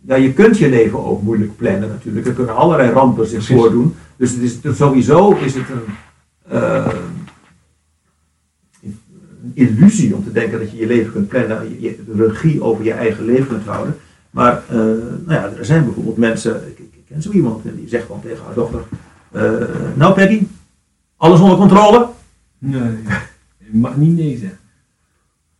ja, 0.00 0.14
je 0.14 0.32
kunt 0.32 0.58
je 0.58 0.68
leven 0.68 1.04
ook 1.04 1.22
moeilijk 1.22 1.56
plannen 1.56 1.88
natuurlijk. 1.88 2.26
Er 2.26 2.32
kunnen 2.32 2.56
allerlei 2.56 2.90
rampen 2.92 3.26
zich 3.26 3.46
voordoen. 3.46 3.94
Dus 4.16 4.30
het 4.32 4.40
is, 4.42 4.60
dus 4.60 4.76
sowieso 4.76 5.32
is 5.32 5.54
het 5.54 5.68
een, 5.68 5.82
eh, 6.48 6.94
een 8.82 9.52
illusie 9.54 10.14
om 10.14 10.24
te 10.24 10.32
denken 10.32 10.58
dat 10.58 10.70
je 10.70 10.76
je 10.76 10.86
leven 10.86 11.12
kunt 11.12 11.28
plannen, 11.28 11.80
je, 11.80 11.96
regie 12.16 12.62
over 12.62 12.84
je 12.84 12.92
eigen 12.92 13.24
leven 13.24 13.46
kunt 13.46 13.64
houden. 13.64 13.96
Maar 14.30 14.62
eh, 14.68 14.76
nou 14.76 15.22
ja, 15.26 15.52
er 15.58 15.64
zijn 15.64 15.84
bijvoorbeeld 15.84 16.16
mensen, 16.16 16.68
ik, 16.68 16.78
ik 16.78 17.04
ken 17.08 17.22
zo 17.22 17.30
iemand 17.30 17.64
en 17.64 17.76
die 17.76 17.88
zegt 17.88 18.08
dan 18.08 18.20
tegen 18.20 18.44
haar 18.44 18.54
dochter, 18.54 18.82
eh, 19.30 19.52
nou 19.94 20.14
Peggy, 20.14 20.46
alles 21.16 21.40
onder 21.40 21.56
controle? 21.56 22.08
Nee, 22.58 22.80
je 23.58 23.78
mag 23.78 23.96
niet 23.96 24.16
nee 24.16 24.36
zeggen. 24.36 24.58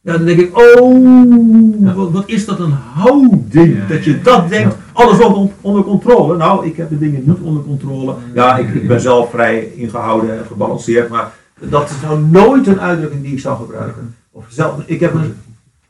Ja, 0.01 0.13
dan 0.17 0.27
denk 0.27 0.41
ik, 0.41 0.59
oh, 0.59 1.95
wat, 1.95 2.11
wat 2.11 2.29
is 2.29 2.45
dat 2.45 2.61
een 2.61 2.73
houding, 2.73 3.77
Ja, 3.77 3.87
dat 3.87 4.05
je 4.05 4.21
dat 4.21 4.49
denkt, 4.49 4.77
alles 4.93 5.21
onder, 5.21 5.53
onder 5.61 5.85
controle. 5.85 6.37
Nou, 6.37 6.67
ik 6.67 6.77
heb 6.77 6.89
de 6.89 6.99
dingen 6.99 7.23
niet 7.27 7.41
onder 7.41 7.63
controle. 7.63 8.15
Ja, 8.35 8.57
ik, 8.57 8.75
ik 8.75 8.89
ben 8.89 9.01
zelf 9.01 9.31
vrij 9.31 9.65
ingehouden 9.65 10.39
en 10.39 10.47
gebalanceerd, 10.47 11.09
maar 11.09 11.33
dat 11.61 11.91
is 11.91 12.01
nou 12.01 12.21
nooit 12.21 12.67
een 12.67 12.81
uitdrukking 12.81 13.23
die 13.23 13.33
ik 13.33 13.41
zou 13.41 13.57
gebruiken. 13.57 14.17
Of 14.31 14.47
zelf, 14.49 14.83
ik 14.87 15.01
heb 15.01 15.15
een, 15.15 15.35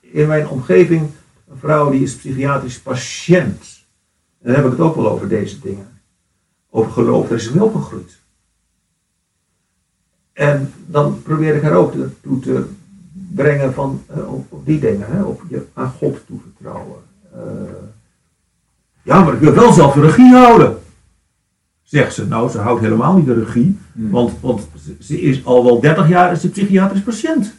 in 0.01 0.27
mijn 0.27 0.49
omgeving 0.49 1.11
een 1.51 1.59
vrouw 1.59 1.91
die 1.91 2.03
is 2.03 2.17
psychiatrisch 2.17 2.81
patiënt. 2.81 3.85
En 4.41 4.53
dan 4.53 4.55
heb 4.55 4.65
ik 4.65 4.71
het 4.71 4.81
ook 4.81 4.97
wel 4.97 5.11
over 5.11 5.29
deze 5.29 5.61
dingen. 5.61 5.87
Over 6.71 6.93
geloof, 6.93 7.29
daar 7.29 7.39
is 7.39 7.45
ze 7.45 7.55
mee 7.55 7.65
opgegroeid. 7.65 8.21
En 10.33 10.73
dan 10.87 11.23
probeer 11.23 11.55
ik 11.55 11.63
haar 11.63 11.75
ook 11.75 11.93
toe 12.23 12.41
te 12.41 12.65
brengen 13.13 13.75
van, 13.75 14.03
eh, 14.07 14.33
op, 14.33 14.67
die 14.67 14.81
dingen, 14.81 15.07
hè, 15.11 15.23
op 15.23 15.43
je 15.49 15.67
aan 15.73 15.91
God 15.91 16.21
toevertrouwen. 16.27 16.99
Eh, 17.33 17.41
ja, 19.03 19.23
maar 19.25 19.35
ik 19.35 19.41
wil 19.41 19.53
wel 19.53 19.73
zelf 19.73 19.95
de 19.95 20.01
regie 20.01 20.33
houden. 20.35 20.77
Zegt 21.83 22.15
ze, 22.15 22.27
nou, 22.27 22.51
ze 22.51 22.59
houdt 22.59 22.81
helemaal 22.81 23.17
niet 23.17 23.27
de 23.27 23.35
regie, 23.45 23.79
want, 23.93 24.33
want 24.41 24.69
ze- 25.01 25.21
is 25.21 25.45
al 25.45 25.65
wel 25.65 25.81
30 25.81 26.09
jaar 26.09 26.33
is 26.33 26.47
psychiatrisch 26.49 27.03
patiënt. 27.03 27.55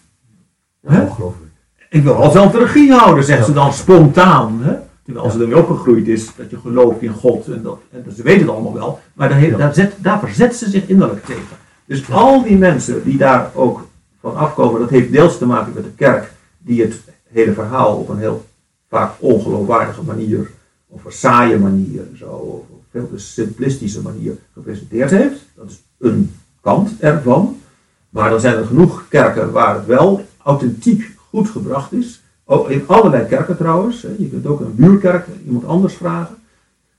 Ongelooflijk. 0.81 1.51
Ik 1.89 2.03
wil 2.03 2.17
wel 2.17 2.31
zelf 2.31 2.51
de 2.51 2.57
regie 2.57 2.91
houden, 2.93 3.23
zegt 3.23 3.39
Ja. 3.39 3.45
ze 3.45 3.53
dan 3.53 3.73
spontaan. 3.73 4.59
Hè? 4.61 4.73
Terwijl 5.03 5.29
ze 5.29 5.39
ermee 5.41 5.57
opgegroeid 5.57 6.07
is, 6.07 6.35
dat 6.35 6.49
je 6.49 6.57
gelooft 6.59 7.01
in 7.01 7.13
God. 7.13 7.47
En, 7.47 7.61
dat, 7.63 7.79
en 7.91 8.05
ze 8.15 8.23
weet 8.23 8.39
het 8.39 8.49
allemaal 8.49 8.73
wel. 8.73 8.99
Maar 9.13 9.29
daar, 9.29 9.45
Ja. 9.45 9.57
daar, 9.57 9.73
zet, 9.73 9.93
daar 9.97 10.19
verzet 10.19 10.55
ze 10.55 10.69
zich 10.69 10.87
innerlijk 10.87 11.25
tegen. 11.25 11.57
Dus 11.85 12.11
al 12.11 12.43
die 12.43 12.57
mensen 12.57 13.03
die 13.03 13.17
daar 13.17 13.49
ook 13.53 13.87
van 14.21 14.35
afkomen, 14.35 14.79
dat 14.79 14.89
heeft 14.89 15.11
deels 15.11 15.37
te 15.37 15.45
maken 15.45 15.71
met 15.75 15.83
de 15.83 15.91
kerk. 15.95 16.31
Die 16.57 16.81
het 16.81 17.01
hele 17.31 17.53
verhaal 17.53 17.95
op 17.97 18.09
een 18.09 18.17
heel 18.19 18.45
vaak 18.89 19.11
ongeloofwaardige 19.19 20.03
manier, 20.03 20.49
of 20.93 21.05
een 21.05 21.11
saaie 21.11 21.59
manier, 21.59 22.01
zo, 22.15 22.25
of 22.25 22.63
op 22.69 22.83
veel 22.91 23.09
te 23.09 23.17
simplistische 23.17 24.01
manier 24.01 24.37
gepresenteerd 24.53 25.09
heeft. 25.09 25.39
Dat 25.55 25.69
is 25.69 25.83
een 25.97 26.31
kant 26.61 26.91
ervan. 26.99 27.57
Maar 28.09 28.29
dan 28.29 28.39
zijn 28.39 28.57
er 28.57 28.65
genoeg 28.65 29.05
kerken 29.09 29.51
waar 29.51 29.75
het 29.75 29.85
wel 29.85 30.25
authentiek 30.43 31.15
goed 31.29 31.49
gebracht 31.49 31.93
is. 31.93 32.21
Ook 32.45 32.69
in 32.69 32.83
allerlei 32.87 33.25
kerken 33.25 33.57
trouwens. 33.57 34.01
Je 34.01 34.29
kunt 34.29 34.45
ook 34.45 34.59
een 34.59 34.75
buurkerk 34.75 35.27
iemand 35.45 35.65
anders 35.65 35.93
vragen. 35.93 36.35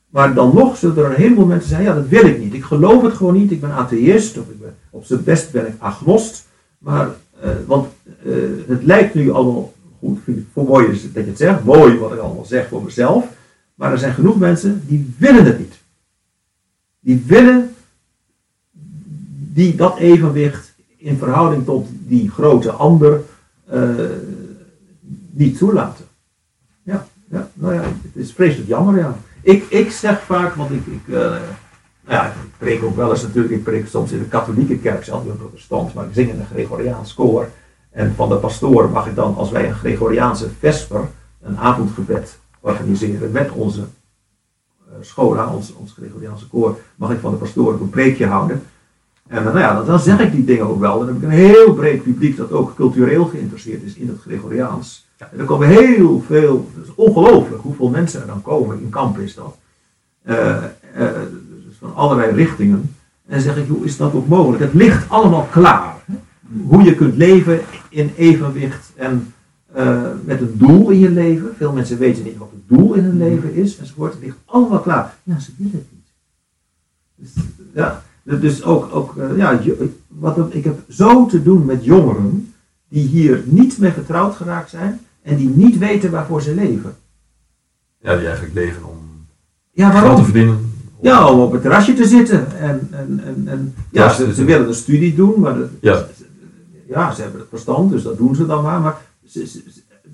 Maar 0.09 0.35
dan 0.35 0.55
nog 0.55 0.77
zullen 0.77 0.97
er 0.97 1.05
een 1.05 1.17
heleboel 1.17 1.47
mensen 1.47 1.69
zijn, 1.69 1.83
ja 1.83 1.95
dat 1.95 2.09
wil 2.09 2.27
ik 2.27 2.39
niet. 2.39 2.55
Ik 2.55 2.65
geloof 2.65 3.03
het 3.03 3.13
gewoon 3.13 3.35
niet. 3.35 3.51
Ik 3.51 3.61
ben 3.61 3.71
atheïst 3.71 4.39
of 4.39 4.45
ik 4.49 4.57
op 4.91 5.05
zijn 5.05 5.25
best 5.25 5.53
ben 5.53 5.67
ik 5.67 5.75
agnost. 5.79 6.47
Maar, 6.79 7.09
eh, 7.41 7.51
want 7.67 7.89
eh, 8.25 8.33
het 8.67 8.85
lijkt 8.85 9.15
nu 9.15 9.31
allemaal 9.31 9.73
goed. 9.99 10.19
Vind 10.25 10.47
voor 10.53 10.65
mooi 10.65 10.87
dat 10.87 11.25
je 11.25 11.31
het 11.31 11.39
zegt. 11.39 11.65
Mooi 11.65 11.99
wat 11.99 12.13
ik 12.13 12.19
allemaal 12.19 12.45
zeg 12.45 12.69
voor 12.69 12.83
mezelf. 12.83 13.25
Maar 13.75 13.93
er 13.93 13.99
zijn 13.99 14.15
genoeg 14.15 14.39
mensen 14.39 14.83
die 14.87 15.15
willen 15.19 15.45
het 15.45 15.59
niet. 15.59 15.75
Die 17.01 17.25
willen 17.27 17.75
die 19.55 19.75
dat 19.75 19.99
evenwicht 19.99 20.75
in 20.97 21.19
verhouding 21.19 21.65
tot 21.65 21.89
die 21.91 22.31
grote 22.31 22.71
ander 22.71 23.21
eh, 23.65 23.89
niet 25.31 25.59
toelaten. 25.59 26.05
Ja, 26.83 27.07
ja, 27.31 27.51
nou 27.55 27.75
ja, 27.75 27.83
het 27.83 28.17
is 28.17 28.33
vreselijk 28.33 28.69
jammer, 28.69 28.99
ja. 28.99 29.17
Ik, 29.41 29.65
ik 29.69 29.91
zeg 29.91 30.23
vaak, 30.23 30.55
want 30.55 30.71
ik, 30.71 30.87
ik, 30.87 31.15
eh, 31.15 31.15
nou 31.15 31.43
ja, 32.07 32.27
ik 32.27 32.59
preek 32.59 32.83
ook 32.83 32.97
wel 32.97 33.11
eens 33.11 33.23
natuurlijk, 33.23 33.55
ik 33.55 33.63
preek 33.63 33.87
soms 33.87 34.13
in 34.13 34.19
de 34.19 34.25
katholieke 34.25 34.79
kerk, 34.79 35.05
zelf 35.05 35.25
een 35.27 35.37
protestant, 35.37 35.95
maar 35.95 36.05
ik 36.05 36.15
zing 36.15 36.31
in 36.31 36.41
een 36.41 36.47
Gregoriaans 36.47 37.15
koor. 37.15 37.49
En 37.91 38.15
van 38.15 38.29
de 38.29 38.37
pastoor 38.37 38.91
mag 38.91 39.07
ik 39.07 39.15
dan, 39.15 39.37
als 39.37 39.51
wij 39.51 39.69
een 39.69 39.75
Gregoriaanse 39.75 40.49
vesper, 40.59 41.09
een 41.43 41.59
avondgebed 41.59 42.39
organiseren 42.65 43.33
met 43.33 43.51
onze 43.51 43.81
eh, 43.81 44.95
schola, 45.01 45.55
ons, 45.55 45.75
ons 45.75 45.93
Gregoriaanse 45.93 46.49
koor, 46.49 46.79
mag 46.97 47.11
ik 47.11 47.19
van 47.21 47.31
de 47.31 47.37
pastoor 47.37 47.73
ook 47.73 47.81
een 47.81 47.91
preekje 47.91 48.27
houden. 48.27 48.63
En 49.27 49.45
dan, 49.45 49.55
nou 49.55 49.59
ja, 49.59 49.83
dan, 49.83 49.99
zeg 49.99 50.21
ik 50.21 50.33
die 50.33 50.45
dingen 50.45 50.67
ook 50.67 50.81
wel. 50.81 50.99
Dan 50.99 51.07
heb 51.07 51.17
ik 51.17 51.23
een 51.23 51.31
heel 51.31 51.75
breed 51.75 52.03
publiek 52.03 52.37
dat 52.37 52.53
ook 52.53 52.75
cultureel 52.75 53.25
geïnteresseerd 53.25 53.83
is 53.83 53.95
in 53.95 54.09
het 54.09 54.21
Gregoriaans. 54.21 55.07
En 55.17 55.39
er 55.39 55.45
komen 55.45 55.69
heel 55.69 56.23
veel, 56.27 56.71
het 56.75 56.85
is 56.85 56.95
ongelooflijk 56.95 57.63
hoeveel 57.63 57.89
mensen 57.89 58.21
er 58.21 58.27
dan 58.27 58.43
komen, 58.43 58.81
in 58.81 58.89
kamp 58.89 59.19
is 59.19 59.35
dat. 59.35 59.57
Eh, 60.23 60.57
eh, 60.57 60.65
dus 61.65 61.77
van 61.79 61.95
allerlei 61.95 62.33
richtingen. 62.33 62.95
En 63.27 63.41
zeg 63.41 63.57
ik, 63.57 63.69
hoe 63.69 63.85
is 63.85 63.97
dat 63.97 64.15
ook 64.15 64.29
mogelijk? 64.29 64.63
Het 64.63 64.75
ligt 64.75 65.11
allemaal 65.11 65.49
klaar. 65.51 65.95
hè. 66.05 66.15
Hoe 66.67 66.83
je 66.83 66.95
kunt 66.95 67.17
leven 67.17 67.61
in 67.89 68.13
evenwicht 68.17 68.93
en 68.97 69.35
eh, 69.75 70.03
met 70.25 70.41
een 70.41 70.55
doel 70.59 70.91
in 70.91 70.99
je 70.99 71.11
leven. 71.11 71.55
Veel 71.57 71.73
mensen 71.73 71.99
weten 71.99 72.25
niet 72.25 72.37
wat 72.37 72.51
het 72.53 72.77
doel 72.79 72.95
in 72.95 73.05
hun 73.05 73.19
leven 73.19 73.55
is 73.55 73.79
enzovoort. 73.79 74.13
Het 74.13 74.23
ligt 74.23 74.37
allemaal 74.45 74.81
klaar. 74.81 75.17
Ja, 75.23 75.39
ze 75.39 75.51
willen 75.57 75.73
het 75.73 75.87
niet. 75.93 76.13
Dus, 77.15 77.45
ja, 77.75 78.03
dus 78.23 78.63
ook, 78.63 78.95
ook 78.95 79.17
eh, 79.17 79.37
ja, 79.37 79.61
wat, 80.09 80.39
ik 80.55 80.65
heb 80.65 80.79
zo 80.89 81.27
te 81.27 81.43
doen 81.43 81.65
met 81.65 81.85
jongeren 81.85 82.53
die 82.89 83.07
hier 83.09 83.43
niet 83.47 83.79
mee 83.79 83.91
getrouwd 83.91 84.35
geraakt 84.37 84.71
zijn 84.71 85.01
en 85.23 85.37
die 85.37 85.49
niet 85.49 85.79
weten 85.79 86.11
waarvoor 86.11 86.43
ze 86.43 86.55
leven. 86.55 86.95
Ja, 87.99 88.17
die 88.17 88.27
eigenlijk 88.27 88.55
leven 88.55 88.85
om 88.85 88.97
Ja, 89.71 89.91
geld 89.91 90.17
te 90.17 90.25
verdienen. 90.25 90.73
Ja, 91.01 91.31
om 91.31 91.41
op 91.41 91.53
het 91.53 91.61
terrasje 91.63 91.95
te 91.95 92.05
zitten. 92.07 92.59
En, 92.59 92.89
en, 92.91 93.21
en, 93.25 93.43
en 93.49 93.75
ja, 93.91 94.13
ze, 94.13 94.45
willen 94.45 94.69
een 94.69 94.75
studie 94.75 95.15
doen, 95.15 95.41
maar 95.41 95.59
dat- 95.59 95.69
Ja. 95.81 96.05
ja, 96.89 97.13
ze 97.15 97.23
hebben 97.23 97.41
het 97.41 97.49
verstand, 97.49 97.91
dus 97.91 98.03
dat 98.03 98.19
doen 98.19 98.35
ze 98.35 98.47
dan 98.47 98.63
maar. 98.63 98.97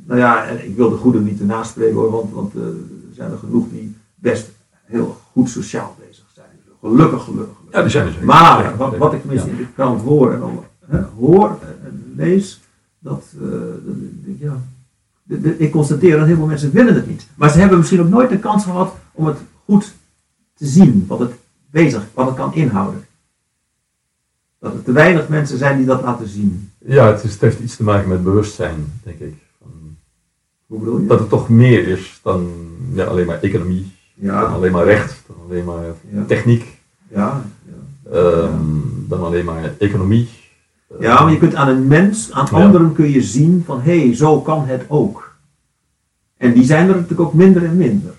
Nou 0.06 0.18
ja, 0.20 0.44
ik 0.44 0.76
wil 0.76 0.90
de 0.90 0.96
goede 0.96 1.20
niet 1.20 1.40
ernaast 1.40 1.70
spreken 1.70 1.94
hoor, 1.94 2.10
want, 2.10 2.32
want 2.32 2.54
eh, 2.54 2.62
er 2.62 2.74
zijn 3.14 3.30
er 3.30 3.38
genoeg 3.38 3.66
die 3.70 3.96
best 4.14 4.50
heel 4.84 5.20
goed 5.32 5.48
sociaal 5.50 5.96
bezig 6.08 6.24
zijn. 6.34 6.46
Gelukkig, 6.80 7.22
gelukkig. 7.24 7.56
gelukkig. 7.56 7.72
Ja, 7.74 7.80
die 7.82 7.90
zijn 7.90 8.06
er 8.06 8.12
zeker. 8.12 8.26
Maar 8.26 8.76
wat, 8.76 8.96
wat 8.96 9.12
ik 9.12 9.20
tenminste 9.20 9.46
Ja. 9.48 9.52
in 9.56 9.58
de 9.58 9.72
krant 9.74 10.02
hoor 10.02 10.32
en 10.32 10.42
al, 10.42 10.64
hè, 10.86 11.02
hoor 11.02 11.58
en 11.84 12.12
lees, 12.16 12.60
dat, 12.98 13.24
eh, 13.42 13.48
dat 13.84 13.94
ik- 14.24 14.36
ja, 14.40 14.60
de- 15.22 15.40
de- 15.40 15.56
ik 15.58 15.70
constateer 15.70 16.16
dat 16.18 16.26
heel 16.26 16.36
veel 16.36 16.46
mensen 16.46 16.70
willen 16.72 16.94
het 16.94 17.06
niet. 17.06 17.26
Maar 17.34 17.50
ze 17.50 17.58
hebben 17.58 17.78
misschien 17.78 18.00
ook 18.00 18.08
nooit 18.08 18.28
de 18.30 18.38
kans 18.38 18.64
gehad 18.64 18.94
om 19.12 19.26
het 19.26 19.38
goed 19.64 19.94
te 20.54 20.66
zien, 20.66 21.04
wat 21.08 21.18
het 21.18 21.32
bezig, 21.70 22.06
wat 22.14 22.26
het 22.26 22.36
kan 22.36 22.54
inhouden. 22.54 23.04
Dat 24.58 24.74
er 24.74 24.82
te 24.82 24.92
weinig 24.92 25.28
mensen 25.28 25.58
zijn 25.58 25.76
die 25.76 25.86
dat 25.86 26.02
laten 26.02 26.28
zien. 26.28 26.69
Ja, 26.86 27.06
het, 27.06 27.24
is, 27.24 27.32
het 27.32 27.40
heeft 27.40 27.60
iets 27.60 27.76
te 27.76 27.82
maken 27.82 28.08
met 28.08 28.24
bewustzijn, 28.24 28.92
denk 29.02 29.18
ik. 29.18 29.34
Van 29.58 29.96
Hoe 30.66 30.78
bedoel 30.78 30.98
je? 30.98 31.06
Dat 31.06 31.18
het 31.18 31.28
toch 31.28 31.48
meer 31.48 31.88
is 31.88 32.20
dan 32.22 32.50
ja, 32.92 33.04
alleen 33.04 33.26
maar 33.26 33.40
economie, 33.40 33.92
dan 34.14 34.34
ja, 34.34 34.42
alleen 34.42 34.72
maar 34.72 34.84
recht, 34.84 35.22
dan 35.26 35.36
alleen 35.48 35.64
maar 35.64 35.84
ja, 36.10 36.24
techniek, 36.24 36.78
ja, 37.08 37.42
ja. 37.64 38.12
ehm, 38.12 38.58
dan 39.08 39.24
alleen 39.24 39.44
maar 39.44 39.74
economie. 39.78 40.28
Ja, 41.00 41.22
maar 41.22 41.32
je 41.32 41.38
kunt 41.38 41.54
aan 41.54 41.68
een 41.68 41.86
mens, 41.86 42.32
aan 42.32 42.48
anderen 42.48 42.92
kun 42.92 43.10
je 43.10 43.22
zien 43.22 43.62
van 43.66 43.80
hé, 43.80 44.06
hey, 44.06 44.14
zo 44.14 44.40
kan 44.40 44.66
het 44.66 44.84
ook. 44.88 45.34
En 46.36 46.52
die 46.52 46.64
zijn 46.64 46.88
er 46.88 46.94
natuurlijk 46.94 47.20
ook 47.20 47.34
minder 47.34 47.64
en 47.64 47.76
minder. 47.76 48.12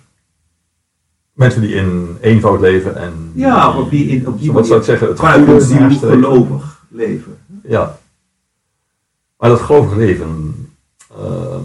Mensen 1.33 1.61
die 1.61 1.73
in 1.73 2.17
eenvoud 2.21 2.59
leven 2.59 2.95
en 2.95 3.31
Ja, 3.33 3.77
op 3.77 3.89
die, 3.89 4.07
in, 4.07 4.27
op 4.27 4.39
die 4.39 4.51
wat 4.51 4.67
zou 4.67 4.79
ik 4.79 4.85
zeggen, 4.85 5.07
het 5.07 5.19
goede 5.19 5.95
gelovig 5.99 6.85
leven. 6.89 7.37
Ja. 7.63 7.99
Maar 9.41 9.49
dat 9.49 9.59
gelovig 9.61 9.95
leven. 9.97 10.55
ehm, 11.17 11.63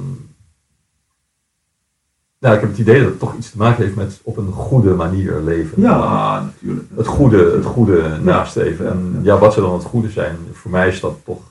nou, 2.38 2.54
ik 2.54 2.60
heb 2.60 2.70
het 2.70 2.78
idee 2.78 3.00
dat 3.00 3.08
het 3.10 3.18
toch 3.18 3.36
iets 3.36 3.50
te 3.50 3.56
maken 3.56 3.84
heeft 3.84 3.96
met 3.96 4.20
op 4.22 4.36
een 4.36 4.52
goede 4.52 4.94
manier 4.94 5.40
leven. 5.40 5.82
Ja, 5.82 6.40
natuurlijk. 6.42 6.88
Het 6.96 7.06
goede, 7.06 7.50
het 7.56 7.64
goede 7.64 8.18
nastreven. 8.22 8.88
En 8.90 9.18
Ja. 9.22 9.38
wat 9.38 9.52
zou 9.52 9.66
dan 9.66 9.74
het 9.74 9.84
goede 9.86 10.10
zijn? 10.10 10.36
Voor 10.52 10.70
mij 10.70 10.88
is 10.88 11.00
dat 11.00 11.18
toch 11.24 11.42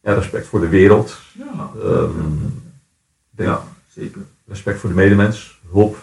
ja, 0.00 0.12
respect 0.12 0.46
voor 0.46 0.60
de 0.60 0.68
wereld. 0.68 1.18
Ja, 1.38 1.70
Ehm, 1.82 2.10
ja 3.36 3.62
zeker. 3.88 4.20
Respect 4.46 4.78
voor 4.80 4.88
de 4.88 4.94
medemens. 4.96 5.60
Hulp 5.72 5.96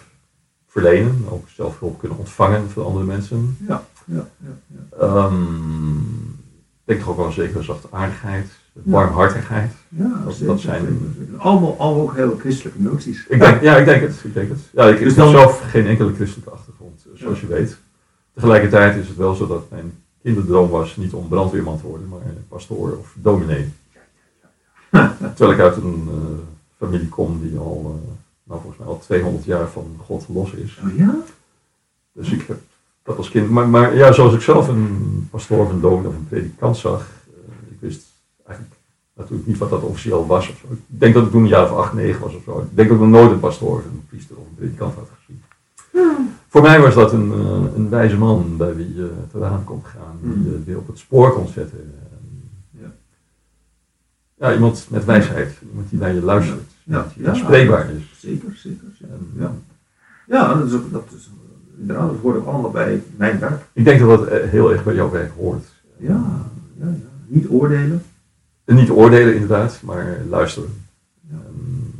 verlenen. 0.68 1.26
Ook 1.30 1.50
zelf 1.50 1.80
hulp 1.80 2.00
kunnen 2.00 2.18
ontvangen 2.18 2.70
van 2.70 2.86
andere 2.86 3.06
mensen. 3.06 3.58
Ja, 3.68 3.84
ja, 4.06 4.28
ja. 4.38 4.50
ja. 4.68 4.98
Ehm, 5.00 5.94
denk 6.92 7.00
toch 7.00 7.10
ook 7.10 7.18
wel 7.18 7.26
een 7.26 7.32
zekere 7.32 7.64
zachtaardigheid. 7.64 8.48
Warmhartigheid. 8.74 9.72
Ja, 9.90 10.24
Dat- 10.46 10.60
zijn-. 10.60 11.16
Allemaal, 11.38 11.76
allemaal 11.80 12.02
ook 12.04 12.16
hele 12.16 12.36
christelijke 12.40 12.82
noties. 12.82 13.26
Ik 13.28 13.40
denk, 13.40 13.62
ja, 13.62 13.78
ik 13.78 13.86
denk 13.86 14.02
het. 14.02 14.22
Ik 14.24 14.34
denk 14.34 14.50
het. 14.50 14.60
Ja, 14.74 14.86
ik, 14.88 15.00
Dus 15.00 15.16
dan- 15.16 15.28
heb 15.30 15.40
zelf 15.40 15.62
geen 15.70 15.88
enkele 15.88 16.14
christelijke 16.14 16.50
achtergrond, 16.52 17.06
zoals 17.14 17.42
je 17.42 17.48
weet. 17.48 17.78
Tegelijkertijd 18.34 18.96
is 18.98 19.08
het 19.08 19.18
wel 19.18 19.36
zo 19.36 19.48
dat 19.48 19.70
mijn 19.70 19.94
kinderdroom 20.24 20.70
was 20.70 20.96
niet 20.98 21.14
om 21.14 21.28
brandweerman 21.28 21.80
te 21.82 21.88
worden, 21.88 22.08
maar 22.08 22.20
pastoor 22.48 22.98
of 22.98 23.14
dominee. 23.16 23.70
Terwijl 25.36 25.52
ik 25.52 25.60
uit 25.60 25.76
een 25.76 26.08
eh, 26.12 26.18
familie 26.88 27.10
kom 27.10 27.40
die 27.42 27.58
al, 27.58 27.82
eh, 28.04 28.10
nou 28.44 28.60
volgens 28.62 28.78
mij 28.78 28.88
al 28.88 29.00
200 29.00 29.46
jaar 29.46 29.68
van 29.70 29.96
God 30.06 30.26
los 30.30 30.52
is. 30.54 30.80
Oh 30.84 30.98
ja? 30.98 31.16
Dus 32.14 32.32
ik 32.32 32.42
heb 32.48 32.60
dat 33.04 33.18
als 33.18 33.30
kind. 33.30 33.50
Maar, 33.50 33.68
maar 33.68 33.96
ja, 33.96 34.12
zoals 34.12 34.34
ik 34.34 34.42
zelf 34.42 34.68
een 34.68 35.28
pastoor 35.32 35.60
of 35.66 35.70
een 35.72 35.82
dominee 35.82 36.08
of 36.10 36.16
een 36.16 36.28
predikant 36.28 36.78
zag, 36.78 37.00
eh, 37.28 37.72
ik 37.72 37.78
wist 37.80 38.02
eigenlijk 38.46 38.78
natuurlijk 39.14 39.48
niet 39.48 39.58
wat 39.58 39.70
dat 39.70 39.82
officieel 39.84 40.26
was. 40.26 40.50
Of 40.50 40.58
zo. 40.58 40.74
Ik 40.74 40.80
denk 40.88 41.14
dat 41.14 41.26
ik 41.26 41.32
toen 41.32 41.42
een 41.44 41.48
jaar 41.48 41.72
of 41.72 41.78
acht, 41.78 41.94
negen 41.94 42.22
was 42.22 42.36
of 42.36 42.44
zo. 42.44 42.60
Ik 42.60 42.76
denk 42.76 42.90
dat 42.90 42.98
ik 42.98 43.04
nog 43.04 43.12
nooit 43.14 43.32
een 43.32 43.40
pastoor 43.40 43.78
of 43.78 43.86
een 43.86 44.04
priester 44.08 44.36
of 44.38 44.44
een 44.50 44.56
predikant 44.56 44.96
had 44.96 45.08
gezien. 45.20 45.42
Voor 46.48 46.62
mij 46.62 46.82
was 46.82 46.94
dat 46.94 47.12
een, 47.14 47.32
eh, 47.32 47.76
een 47.76 47.90
wijze 47.90 48.18
man 48.18 48.58
bij 48.58 48.76
wie 48.76 48.96
je 48.96 49.12
te 49.32 49.40
raam 49.40 49.64
kon 49.64 49.82
gaan, 49.86 50.18
die 50.22 50.44
je 50.52 50.62
weer 50.66 50.78
op 50.78 50.88
het 50.88 50.98
spoor 50.98 51.34
kon 51.34 51.48
zetten. 51.48 51.80
En, 51.80 52.10
Ja. 52.82 52.92
ja, 54.48 54.54
iemand 54.54 54.88
met 54.90 55.06
wijsheid, 55.06 55.58
iemand 55.70 55.90
die 55.90 56.00
naar 56.00 56.14
je 56.14 56.22
luistert, 56.22 56.70
Ja. 56.84 57.08
die 57.16 57.24
Ja. 57.24 57.30
aanspreekbaar 57.30 57.90
is. 57.90 58.04
Zeker, 58.20 58.56
zeker. 58.56 58.88
zeker. 59.00 59.14
En, 59.16 59.32
Ja, 59.40 59.54
ja 60.28 60.54
dat 60.54 60.68
is 60.68 60.74
ook, 60.74 60.92
dat 60.92 61.06
is, 61.16 61.30
inderdaad, 61.82 62.08
dat 62.10 62.20
hoort 62.22 62.36
ook 62.38 62.46
allemaal 62.46 62.72
bij 62.72 63.04
mijn 63.16 63.40
werk. 63.40 63.66
Ik 63.74 63.84
denk 63.84 64.00
dat 64.00 64.10
dat 64.10 64.28
eh, 64.28 64.50
heel 64.50 64.72
erg 64.72 64.84
bij 64.84 64.96
jouw 64.96 65.12
werk 65.12 65.32
hoort. 65.38 65.66
Ja, 65.98 66.48
ja, 66.80 66.86
ja. 66.86 66.96
Niet 67.28 67.48
oordelen. 67.48 68.04
En 68.66 68.76
niet 68.76 68.90
oordelen 68.90 69.34
inderdaad, 69.34 69.82
maar 69.82 70.18
luisteren. 70.30 70.70
Ja. 71.30 71.36
En, 71.48 71.94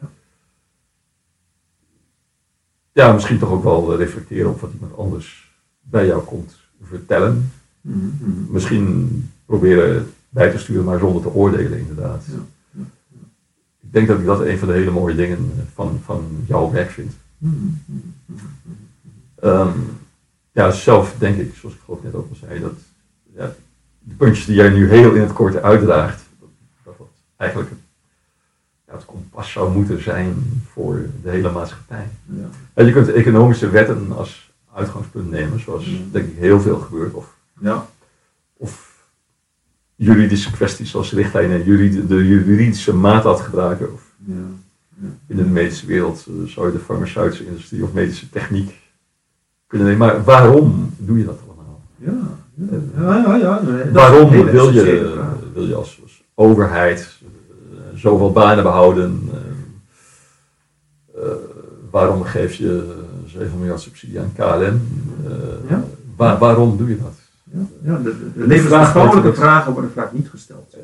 Ja. 0.00 0.08
ja, 2.92 3.12
misschien 3.12 3.38
toch 3.38 3.50
ook 3.50 3.62
wel 3.62 3.92
eh, 3.92 3.98
reflecteren 3.98 4.50
op 4.50 4.60
wat 4.60 4.72
iemand 4.72 4.96
anders 4.96 5.52
bij 5.80 6.06
jou 6.06 6.22
komt 6.22 6.56
vertellen. 6.82 7.50
Mhm, 7.80 7.98
mhm. 7.98 8.52
Misschien 8.52 9.30
proberen 9.46 10.06
bij 10.28 10.50
te 10.50 10.58
sturen, 10.58 10.84
maar 10.84 10.98
zonder 10.98 11.22
te 11.22 11.32
oordelen 11.34 11.78
inderdaad. 11.78 12.24
Ja, 12.26 12.82
Ik 13.80 13.92
denk 13.92 14.08
dat 14.08 14.18
ik 14.18 14.26
dat 14.26 14.40
een 14.40 14.58
van 14.58 14.68
de 14.68 14.74
hele 14.74 14.90
mooie 14.90 15.14
dingen 15.14 15.38
eh, 15.38 15.62
van, 15.74 16.00
van 16.04 16.26
jouw 16.46 16.70
werk 16.70 16.90
vind. 16.90 17.12
Mhm, 17.38 17.54
mhm, 17.84 17.98
Ehm, 19.40 19.78
ja, 20.52 20.70
zelf 20.70 21.14
denk 21.18 21.38
ik, 21.38 21.54
zoals 21.54 21.74
ik 21.74 21.80
geloof 21.84 22.02
net 22.02 22.14
ook 22.14 22.28
al 22.28 22.36
zei, 22.46 22.60
dat 22.60 22.72
ja, 23.34 23.54
de 23.98 24.14
puntjes 24.14 24.46
die 24.46 24.54
jij 24.54 24.68
nu 24.68 24.88
heel 24.88 25.14
in 25.14 25.20
het 25.20 25.32
kort 25.32 25.62
uitdraagt, 25.62 26.22
dat 26.40 26.48
dat, 26.84 26.94
dat 26.98 27.06
eigenlijk 27.36 27.70
het, 27.70 27.78
ja, 28.86 28.92
het 28.92 29.04
kompas 29.04 29.52
zou 29.52 29.72
moeten 29.72 30.02
zijn 30.02 30.34
voor 30.72 31.06
de 31.22 31.30
hele 31.30 31.50
maatschappij. 31.50 32.08
Ja. 32.24 32.48
En 32.74 32.86
je 32.86 32.92
kunt 32.92 33.08
economische 33.08 33.70
wetten 33.70 34.12
als 34.16 34.52
uitgangspunt 34.74 35.30
nemen, 35.30 35.60
zoals 35.60 35.84
denk 36.12 36.28
ik 36.28 36.36
heel 36.38 36.60
veel 36.60 36.78
gebeurt, 36.78 37.14
of, 37.14 37.36
Ja, 37.60 37.86
of 38.56 38.96
juridische 39.94 40.50
kwesties 40.50 40.90
zoals 40.90 41.12
richtlijnen, 41.12 41.64
de 42.08 42.26
juridische 42.26 42.94
maatlat 42.94 43.40
gebruiken. 43.40 43.92
Of 43.92 44.02
ja, 44.24 44.34
in 45.26 45.36
de 45.36 45.44
medische 45.44 45.86
wereld 45.86 46.26
eh, 46.28 46.48
zou 46.48 46.66
je 46.66 46.72
de 46.72 46.78
farmaceutische 46.78 47.46
industrie 47.46 47.84
of 47.84 47.92
medische 47.92 48.30
techniek 48.30 48.87
kunnen. 49.68 49.96
Maar 49.96 50.24
waarom 50.24 50.90
doe 50.98 51.18
je 51.18 51.24
dat 51.24 51.38
allemaal? 51.46 51.80
ja, 51.96 52.12
ja, 52.54 53.16
ja, 53.16 53.36
ja, 53.36 53.36
ja. 53.36 53.60
nee, 53.62 53.92
waarom 53.92 54.30
wil 54.30 54.70
je, 54.70 55.14
wil 55.54 55.66
je 55.66 55.74
als, 55.74 55.98
als 56.02 56.22
overheid 56.34 57.18
eh, 57.22 57.98
zoveel 57.98 58.32
banen 58.32 58.62
behouden? 58.64 59.28
Eh, 59.32 61.22
eh, 61.22 61.28
waarom 61.90 62.22
geef 62.22 62.54
je 62.54 62.94
7 63.26 63.58
miljard 63.58 63.80
subsidie 63.80 64.20
aan 64.20 64.32
KLM? 64.36 64.80
Eh, 65.26 65.70
Ja. 65.70 65.84
waar- 66.16 66.38
waarom 66.38 66.76
doe 66.76 66.88
je 66.88 66.98
dat? 66.98 67.14
Ja, 67.52 67.58
ja, 67.92 67.98
de, 67.98 68.16
de, 68.34 68.46
de 69.22 69.34
vragen 69.34 69.72
worden 69.72 69.90
vaak 69.92 70.12
niet 70.12 70.28
gesteld. 70.28 70.76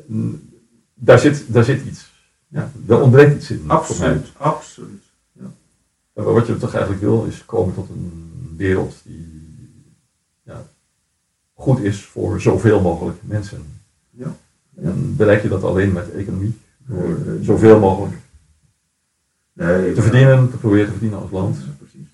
Daar 0.93 1.19
zit, 1.19 1.45
daar 1.47 1.63
zit 1.63 1.85
iets. 1.85 2.13
Ja, 2.47 2.71
daar 2.73 3.01
ontbreekt 3.01 3.35
iets 3.35 3.51
in. 3.51 3.63
Absoluut, 3.67 4.27
absoluut. 4.37 5.03
Maar 6.13 6.33
wat 6.33 6.47
je 6.47 6.57
toch 6.57 6.73
eigenlijk 6.73 7.01
wil, 7.03 7.25
is 7.29 7.43
komen 7.45 7.73
tot 7.73 7.89
een 7.89 8.31
wereld 8.57 8.95
die 9.03 9.43
ja, 10.43 10.63
goed 11.53 11.79
is 11.79 12.03
voor 12.05 12.41
zoveel 12.41 12.81
mogelijk 12.81 13.17
mensen. 13.21 13.65
Ja. 14.09 14.35
En 14.75 15.15
bereik 15.15 15.41
je 15.41 15.49
dat 15.49 15.63
alleen 15.63 15.91
met 15.91 16.11
economie, 16.11 16.57
door 16.85 17.07
Nee, 17.09 17.17
nee. 17.35 17.43
zoveel 17.43 17.79
mogelijk 17.79 18.13
Nee, 19.53 19.93
te 19.93 20.01
verdienen, 20.01 20.49
te 20.51 20.57
proberen 20.57 20.85
te 20.85 20.91
verdienen 20.91 21.19
als 21.19 21.31
land. 21.31 21.57
Precies. 21.77 22.07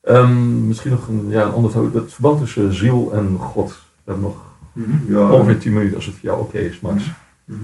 Ehm, 0.00 0.66
misschien 0.66 0.90
nog 0.90 1.08
een, 1.08 1.28
ja, 1.28 1.44
een 1.44 1.52
ander 1.52 1.70
verhaal. 1.70 1.92
het 1.92 2.12
verband 2.12 2.38
tussen 2.40 2.74
ziel 2.74 3.12
en 3.12 3.36
God. 3.38 3.70
We 3.70 3.76
hebben 4.12 4.22
nog 4.24 4.50
Mhm, 4.72 5.12
ja. 5.12 5.30
ongeveer 5.32 5.58
10 5.58 5.72
minuten 5.72 5.96
als 5.96 6.06
het 6.06 6.14
voor 6.14 6.24
jou 6.28 6.40
oké 6.40 6.58
is, 6.58 6.80
Max. 6.80 7.04
Mhm. 7.44 7.58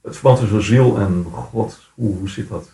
Het 0.00 0.12
verband 0.16 0.38
tussen 0.40 0.62
ziel 0.62 0.98
en 1.00 1.24
God, 1.30 1.80
hoe, 1.94 2.16
hoe 2.16 2.28
zit 2.28 2.48
dat 2.48 2.68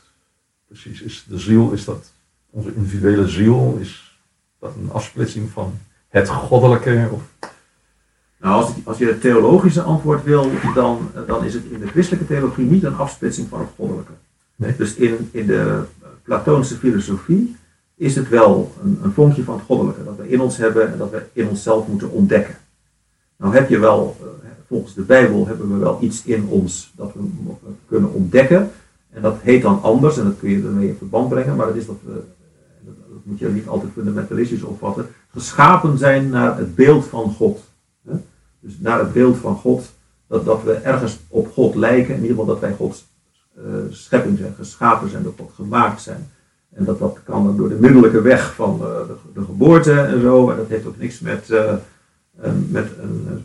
precies? 0.67 1.01
Is 1.03 1.25
de 1.29 1.39
ziel, 1.39 1.73
is 1.73 1.85
dat 1.85 2.13
onze 2.51 2.75
individuele 2.75 3.29
ziel? 3.29 3.77
Is 3.81 4.21
dat 4.59 4.73
een 4.83 4.91
afsplitsing 4.93 5.51
van 5.51 5.73
het 6.09 6.29
goddelijke? 6.29 7.09
Of, 7.13 7.23
Nou, 8.41 8.63
als, 8.63 8.73
als 8.85 8.99
je 8.99 9.07
het 9.07 9.21
theologische 9.21 9.83
antwoord 9.83 10.25
wil, 10.25 10.51
dan, 10.75 11.11
dan 11.27 11.45
is 11.45 11.55
het 11.55 11.65
in 11.65 11.81
de 11.81 11.87
christelijke 11.87 12.27
theologie 12.27 12.65
niet 12.65 12.85
een 12.85 12.97
afsplitsing 12.97 13.49
van 13.49 13.61
het 13.61 13.69
goddelijke. 13.77 14.13
Nee. 14.57 14.77
Dus 14.77 14.95
in, 14.95 15.29
in 15.33 15.47
de 15.47 15.83
Platoonse 16.23 16.77
filosofie 16.77 17.57
is 17.95 18.15
het 18.17 18.29
wel 18.29 18.73
een, 18.83 18.99
een 19.03 19.13
vonkje 19.13 19.43
van 19.43 19.55
het 19.55 19.65
goddelijke, 19.65 20.05
dat 20.05 20.17
we 20.17 20.29
in 20.29 20.41
ons 20.41 20.57
hebben 20.57 20.93
en 20.93 20.99
dat 20.99 21.11
we 21.11 21.23
in 21.33 21.49
onszelf 21.49 21.87
moeten 21.87 22.11
ontdekken. 22.11 22.55
Nou 23.37 23.55
heb 23.55 23.69
je 23.69 23.79
wel, 23.79 24.17
eh, 24.21 24.49
volgens 24.69 24.95
de 24.95 25.03
Bijbel 25.03 25.47
hebben 25.47 25.73
we 25.73 25.79
wel 25.79 25.99
iets 26.01 26.25
in 26.25 26.47
ons 26.47 26.93
dat 26.97 27.13
we 27.15 27.21
kunnen 27.89 28.13
ontdekken. 28.13 28.71
En 29.11 29.23
dat 29.23 29.37
heet 29.41 29.63
dan 29.63 29.83
anders 29.83 30.19
en 30.19 30.25
dat 30.25 30.39
kun 30.39 30.51
je 30.51 30.63
ermee 30.63 30.89
in 30.89 30.97
verband 30.97 31.29
brengen, 31.29 31.57
maar 31.57 31.67
dat 31.67 31.77
is 31.77 31.87
dat 31.87 31.97
we, 32.05 32.23
dat, 33.21 33.31
moet 33.31 33.39
je 33.39 33.49
niet 33.49 33.69
altijd 33.69 33.93
fundamentalistisch 33.93 34.63
opvatten, 34.63 35.07
geschapen 35.29 35.99
zijn 35.99 36.29
naar 36.29 36.59
het 36.59 36.75
beeld 36.75 37.05
van 37.05 37.33
God. 37.33 37.61
Hè? 38.09 38.15
Dus 38.61 38.79
naar 38.79 38.99
het 38.99 39.13
beeld 39.13 39.37
van 39.37 39.57
God, 39.57 39.91
dat, 40.27 40.45
dat 40.45 40.63
we 40.63 40.73
ergens 40.73 41.19
op 41.29 41.53
God 41.53 41.75
lijken, 41.75 42.15
in 42.15 42.21
ieder 42.21 42.37
geval 42.37 42.47
dat 42.47 42.61
wij 42.61 42.73
Gods 42.73 43.07
eh, 43.57 43.65
schepping 43.91 44.39
zijn, 44.39 44.55
geschapen 44.57 45.11
zijn, 45.11 45.23
door 45.23 45.35
God 45.39 45.53
gemaakt 45.55 46.03
zijn. 46.03 46.29
En 46.73 46.85
dat, 46.85 46.99
dat 46.99 47.19
kan 47.25 47.57
door 47.57 47.69
de 47.69 47.79
middellijke 47.81 48.21
weg 48.21 48.55
van 48.55 48.81
eh, 48.81 48.89
de, 49.35 49.45
geboorte 49.45 50.01
en 50.01 50.21
zo. 50.21 50.51
En 50.51 50.57
dat 50.57 50.69
heeft 50.69 50.87
ook 50.87 50.99
niks 50.99 51.21
met, 51.21 51.51
eh, 51.51 51.75
met 52.69 52.89
een, 53.01 53.43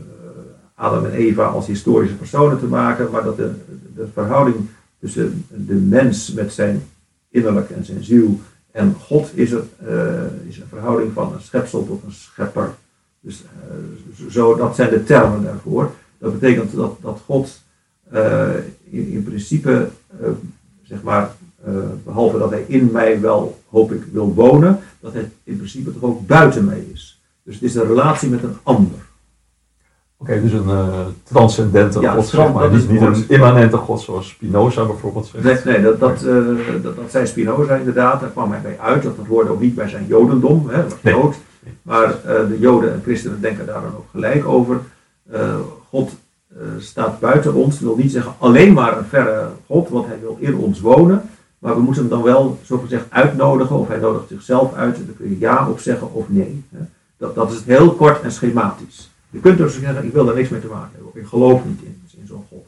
Adam 0.76 1.05
en 1.05 1.11
Eva 1.11 1.45
als 1.45 1.67
historische 1.67 2.15
personen 2.15 2.59
te 2.59 2.65
maken, 2.65 3.11
maar 3.11 3.23
dat 3.23 3.38
de, 3.38 3.51
de 3.95 4.07
verhouding 4.13 4.55
tussen 4.99 5.45
de 5.49 5.73
mens 5.73 6.32
met 6.32 6.53
zijn 6.53 6.84
innerlijk 7.30 7.69
en 7.69 7.86
zijn 7.86 8.03
ziel 8.03 8.39
en 8.76 8.93
God 8.93 9.32
is, 9.34 9.51
eh, 9.51 10.47
is 10.47 10.57
een 10.57 10.67
verhouding 10.69 11.13
van 11.13 11.34
een 11.34 11.41
schepsel 11.41 11.86
tot 11.86 12.03
een 12.05 12.11
schepper. 12.11 12.73
Dus 13.19 13.43
eh, 13.43 14.30
zo, 14.30 14.55
dat 14.55 14.76
zijn 14.76 14.89
de 14.89 15.03
termen 15.03 15.43
daarvoor. 15.43 15.91
Dat 16.17 16.39
betekent 16.39 16.76
dat, 16.76 16.97
dat 17.01 17.21
God 17.26 17.61
eh, 18.09 18.55
in, 18.89 19.07
in 19.11 19.23
principe, 19.23 19.89
zeg 20.84 21.01
maar, 21.01 21.32
eh, 21.65 21.73
behalve 22.03 22.38
dat 22.38 22.49
hij 22.49 22.65
in 22.67 22.91
mij 22.91 23.21
wel, 23.21 23.59
hoop 23.69 23.91
ik, 23.91 24.03
wil 24.11 24.34
wonen, 24.34 24.80
dat 24.99 25.13
hij 25.13 25.32
in 25.43 25.57
principe 25.57 25.93
toch 25.93 26.03
ook 26.03 26.28
buiten 26.28 26.65
mij 26.65 26.86
is. 26.93 27.21
Dus 27.43 27.53
het 27.53 27.63
is 27.63 27.76
een 27.76 27.88
relatie 27.88 28.30
met 28.30 28.43
een 28.43 28.57
ander. 28.63 28.99
Oké, 30.18 30.41
dus 30.41 30.51
een 30.51 30.70
eh, 30.70 30.99
transcendente 31.24 31.99
Ja, 31.99 32.13
God, 32.13 32.28
zeg 32.28 32.53
maar. 32.53 32.72
Niet, 32.72 32.89
niet 32.89 33.01
het 33.01 33.18
een 33.18 33.26
immanente 33.28 33.78
God 33.78 34.01
zoals 34.01 34.30
Spinoza 34.30 34.86
bijvoorbeeld 34.86 35.26
zegt. 35.26 35.66
Nee, 35.66 35.74
nee 35.74 35.84
dat, 35.84 35.99
dat, 35.99 36.24
eh, 36.24 36.84
dat, 36.84 36.95
dat 36.95 37.11
zei 37.11 37.28
Spinoza 37.28 37.76
inderdaad, 37.76 38.20
daar 38.20 38.30
kwam 38.30 38.51
hij 38.51 38.61
bij 38.61 38.80
uit. 38.80 39.03
Dat, 39.03 39.18
dat 39.18 39.26
hoorde 39.26 39.49
ook 39.49 39.59
niet 39.59 39.76
bij 39.76 39.89
zijn 39.89 40.05
jodendom, 40.07 40.70
hè, 40.70 40.84
was 40.84 40.93
Nee. 41.01 41.13
jood. 41.13 41.36
Maar 41.82 42.03
eh, 42.03 42.47
de 42.47 42.57
joden 42.59 42.93
en 42.93 43.01
christenen 43.03 43.41
denken 43.41 43.66
daar 43.66 43.82
dan 43.82 43.95
ook 43.95 44.07
gelijk 44.11 44.47
over. 44.47 44.80
God 45.89 46.11
staat 46.78 47.20
buiten 47.20 47.53
ons, 47.53 47.80
wil 47.80 47.95
niet 47.95 48.11
zeggen 48.11 48.34
alleen 48.38 48.74
maar 48.74 48.97
een 48.97 49.05
verre 49.05 49.47
God, 49.68 49.89
want 49.89 50.07
hij 50.07 50.20
wil 50.22 50.38
in 50.39 50.55
ons 50.55 50.80
wonen. 50.80 51.22
Maar 51.59 51.76
we 51.76 51.82
moeten 51.82 52.01
hem 52.01 52.11
dan 52.11 52.24
wel, 52.24 52.59
zo 52.63 52.78
gezegd, 52.78 53.05
uitnodigen, 53.09 53.76
of 53.76 53.88
hij 53.88 53.97
nodigt 53.97 54.28
zichzelf 54.28 54.74
uit. 54.74 54.95
Daar 54.95 55.16
kun 55.18 55.30
je 55.30 55.39
ja 55.39 55.70
op 55.70 55.80
zeggen 55.80 56.13
of 56.13 56.26
nee. 56.30 56.63
hè. 56.72 56.80
Dat, 57.18 57.36
dat 57.36 57.51
is 57.51 57.55
het 57.55 57.66
heel 57.66 57.91
kort 57.91 58.22
en 58.22 58.32
schematisch. 58.32 59.09
Je 59.36 59.41
kunt 59.41 59.57
dus 59.57 59.79
zeggen, 59.79 60.05
ik 60.05 60.13
wil 60.13 60.25
daar 60.25 60.36
niks 60.36 60.49
mee 60.49 60.61
te 60.61 60.67
maken 60.67 60.91
hebben, 60.93 61.21
ik 61.21 61.27
geloof 61.27 61.65
niet 61.65 61.81
in, 61.81 62.27
zo'n 62.27 62.45
God. 62.49 62.65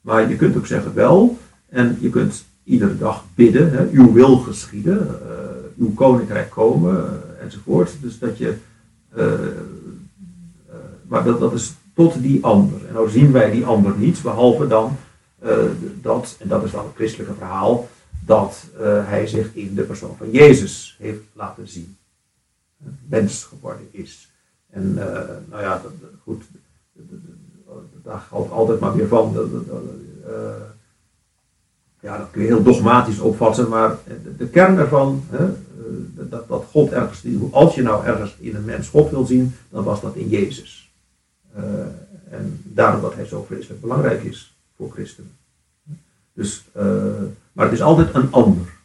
Maar 0.00 0.28
je 0.28 0.36
kunt 0.36 0.56
ook 0.56 0.66
zeggen 0.66 0.94
wel, 0.94 1.38
en 1.68 1.96
je 2.00 2.10
kunt 2.10 2.44
iedere 2.64 2.98
dag 2.98 3.24
bidden, 3.34 3.70
hè, 3.72 3.88
uw 3.90 4.12
wil 4.12 4.36
geschieden, 4.36 5.20
eh, 5.22 5.38
uw 5.76 5.94
koninkrijk 5.94 6.50
komen, 6.50 6.96
eh, 6.96 7.44
enzovoort. 7.44 7.96
Dus 8.00 8.18
dat 8.18 8.38
je, 8.38 8.56
eh, 9.08 9.24
maar 11.08 11.24
dat, 11.24 11.40
dat 11.40 11.52
is 11.52 11.74
tot 11.94 12.22
die 12.22 12.44
ander. 12.44 12.86
En 12.86 12.92
nou 12.92 13.10
zien 13.10 13.32
wij 13.32 13.50
die 13.50 13.64
ander 13.64 13.96
niet, 13.96 14.22
behalve 14.22 14.66
dan 14.66 14.96
dat, 16.02 16.36
en 16.38 16.48
dat 16.48 16.64
is 16.64 16.70
dan 16.70 16.84
het 16.84 16.94
christelijke 16.94 17.34
verhaal, 17.34 17.88
dat 18.24 18.64
hij 19.04 19.26
zich 19.26 19.54
in 19.54 19.74
de 19.74 19.82
persoon 19.82 20.16
van 20.16 20.30
Jezus 20.30 20.96
heeft 20.98 21.22
laten 21.32 21.68
zien. 21.68 21.96
Mens 23.08 23.44
geworden 23.44 23.88
is. 23.90 24.28
En 24.70 24.94
eh, 24.98 25.28
nou 25.50 25.62
ja, 25.62 25.80
dat, 25.82 25.92
goed, 26.22 26.42
daar 28.02 28.18
geldt 28.18 28.50
altijd 28.50 28.80
maar 28.80 28.96
weer 28.96 29.08
van. 29.08 29.34
dat- 29.34 29.48
eh, 30.26 30.32
ja, 32.00 32.18
dat 32.18 32.30
kun 32.30 32.40
je 32.42 32.46
heel 32.46 32.62
dogmatisch 32.62 33.18
opvatten, 33.18 33.68
maar 33.68 33.96
de, 34.36 34.48
kern 34.48 34.78
ervan, 34.78 35.24
hè, 35.30 35.44
eh, 35.46 35.52
dat, 36.14 36.48
dat 36.48 36.64
God 36.70 36.90
ergens, 36.92 37.24
als 37.50 37.74
je 37.74 37.82
nou 37.82 38.04
ergens 38.04 38.36
in 38.38 38.54
een 38.54 38.64
mens 38.64 38.88
God 38.88 39.10
wil 39.10 39.26
zien, 39.26 39.54
dan 39.68 39.84
was 39.84 40.00
dat 40.00 40.14
in 40.14 40.28
Jezus. 40.28 40.92
En 42.30 42.60
daarom 42.64 43.00
dat 43.00 43.14
hij 43.14 43.24
zo 43.26 43.42
vreselijk 43.42 43.80
belangrijk 43.80 44.22
is 44.22 44.56
voor 44.76 44.90
christenen. 44.90 45.30
Dus, 46.32 46.64
maar 47.52 47.64
het 47.64 47.72
is 47.72 47.82
altijd 47.82 48.14
een 48.14 48.32
ander. 48.32 48.76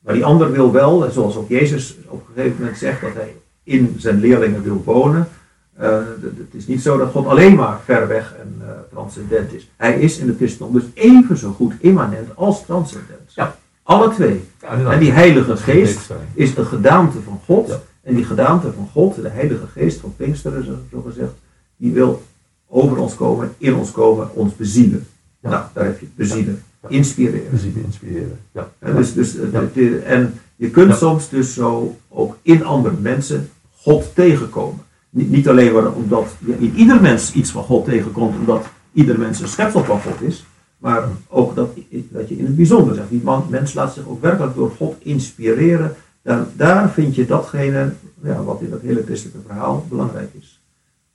Maar 0.00 0.14
die 0.14 0.24
ander 0.24 0.52
wil 0.52 0.72
wel, 0.72 1.10
zoals 1.10 1.36
ook 1.36 1.48
Jezus 1.48 1.96
op 2.06 2.28
een 2.28 2.34
gegeven 2.34 2.58
moment 2.58 2.78
zegt, 2.78 3.00
dat 3.00 3.14
hij 3.14 3.36
in 3.64 3.94
zijn 3.98 4.20
leerlingen 4.20 4.62
wil 4.62 4.82
wonen. 4.84 5.28
Eh, 5.76 5.90
het 6.22 6.52
is 6.54 6.66
niet 6.66 6.82
zo 6.82 6.98
dat 6.98 7.10
God 7.10 7.26
alleen 7.26 7.54
maar 7.54 7.80
ver 7.84 8.08
weg 8.08 8.34
en 8.40 8.54
eh, 8.60 8.68
transcendent 8.92 9.52
is. 9.52 9.70
Hij 9.76 10.00
is 10.00 10.18
in 10.18 10.28
het 10.28 10.36
christendom 10.36 10.74
dus 10.74 10.84
even 10.94 11.36
zo 11.36 11.50
goed 11.52 11.72
immanent 11.80 12.28
als 12.36 12.64
transcendent. 12.64 13.32
Ja. 13.34 13.56
Alle 13.82 14.14
twee. 14.14 14.44
Ja. 14.60 14.92
En 14.92 14.98
die 14.98 15.10
Heilige 15.12 15.56
Geest 15.56 16.10
is 16.34 16.54
de 16.54 16.64
gedaante 16.64 17.20
van 17.20 17.40
God. 17.44 17.68
Ja. 17.68 17.80
En 18.02 18.14
die 18.14 18.24
gedaante 18.24 18.72
van 18.72 18.88
God, 18.92 19.14
de 19.14 19.28
Heilige 19.28 19.66
Geest 19.66 20.00
van 20.00 20.14
Pinksteren, 20.16 20.64
zo- 20.64 20.78
zo 20.90 21.00
gezegd, 21.00 21.32
die 21.76 21.92
wil 21.92 22.22
over 22.68 22.96
ons 22.96 23.14
komen, 23.14 23.52
in 23.58 23.74
ons 23.74 23.90
komen, 23.92 24.34
ons 24.34 24.56
bezielen. 24.56 25.06
Ja. 25.40 25.48
Nou, 25.50 25.62
daar 25.72 25.84
heb 25.84 26.00
je 26.00 26.06
het, 26.06 26.16
bezielen. 26.16 26.62
Ja. 26.82 26.88
Inspireren. 26.88 27.50
We 27.50 27.58
zien 27.58 27.82
inspireren. 27.84 28.38
Ja. 28.52 28.68
En, 28.78 28.96
dus, 28.96 29.12
dus, 29.14 29.36
eh, 29.36 29.42
de- 29.52 29.68
de- 29.72 29.98
en 29.98 30.34
je 30.56 30.70
kunt 30.70 30.96
soms 30.96 31.28
dus 31.28 31.54
zo 31.54 31.96
ook 32.08 32.36
in 32.42 32.64
andere 32.64 32.94
mensen 33.00 33.48
God 33.84 34.14
tegenkomen. 34.14 34.80
Niet, 35.10 35.30
niet 35.30 35.48
alleen 35.48 35.72
maar 35.72 35.92
omdat 35.92 36.26
je 36.46 36.56
in 36.58 36.74
ieder 36.74 37.00
mens 37.00 37.32
iets 37.32 37.50
van 37.50 37.62
God 37.62 37.84
tegenkomt, 37.84 38.38
omdat 38.38 38.66
ieder 38.92 39.18
mens 39.18 39.40
een 39.40 39.48
schepsel 39.48 39.84
van 39.84 40.00
God 40.00 40.22
is, 40.22 40.46
maar 40.78 41.08
ook 41.28 41.54
dat, 41.54 41.70
dat 41.90 42.28
je 42.28 42.36
in 42.36 42.44
het 42.44 42.56
bijzonder 42.56 42.94
zegt. 42.94 43.10
Die 43.10 43.22
man, 43.22 43.46
mens 43.48 43.74
laat 43.74 43.94
zich 43.94 44.06
ook 44.08 44.22
werkelijk 44.22 44.54
door 44.54 44.70
God 44.76 44.96
inspireren. 44.98 45.94
Daar, 46.22 46.46
daar 46.56 46.90
vind 46.90 47.14
je 47.14 47.26
datgene 47.26 47.92
ja, 48.22 48.42
wat 48.42 48.60
in 48.60 48.70
dat 48.70 48.80
hele 48.80 49.02
christelijke 49.04 49.40
verhaal 49.46 49.86
belangrijk 49.88 50.30
is. 50.40 50.60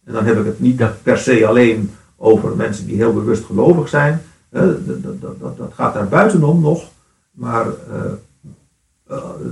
En 0.04 0.14
dan 0.14 0.26
heb 0.26 0.40
ik 0.40 0.46
het 0.46 0.60
niet 0.60 0.80
Ja. 0.80 0.96
per 1.04 1.18
se 1.18 1.48
alleen 1.48 1.92
over 2.16 2.56
mensen 2.56 2.86
die 2.86 2.96
heel 2.96 3.14
bewust 3.14 3.46
gelovig 3.46 3.90
zijn. 3.90 4.22
hè, 4.50 4.86
dat, 4.86 5.04
dat, 5.04 5.40
dat, 5.40 5.58
dat, 5.58 5.74
gaat 5.74 5.94
daar 5.94 6.08
buitenom 6.08 6.62
nog. 6.62 6.84
Maar 7.32 7.66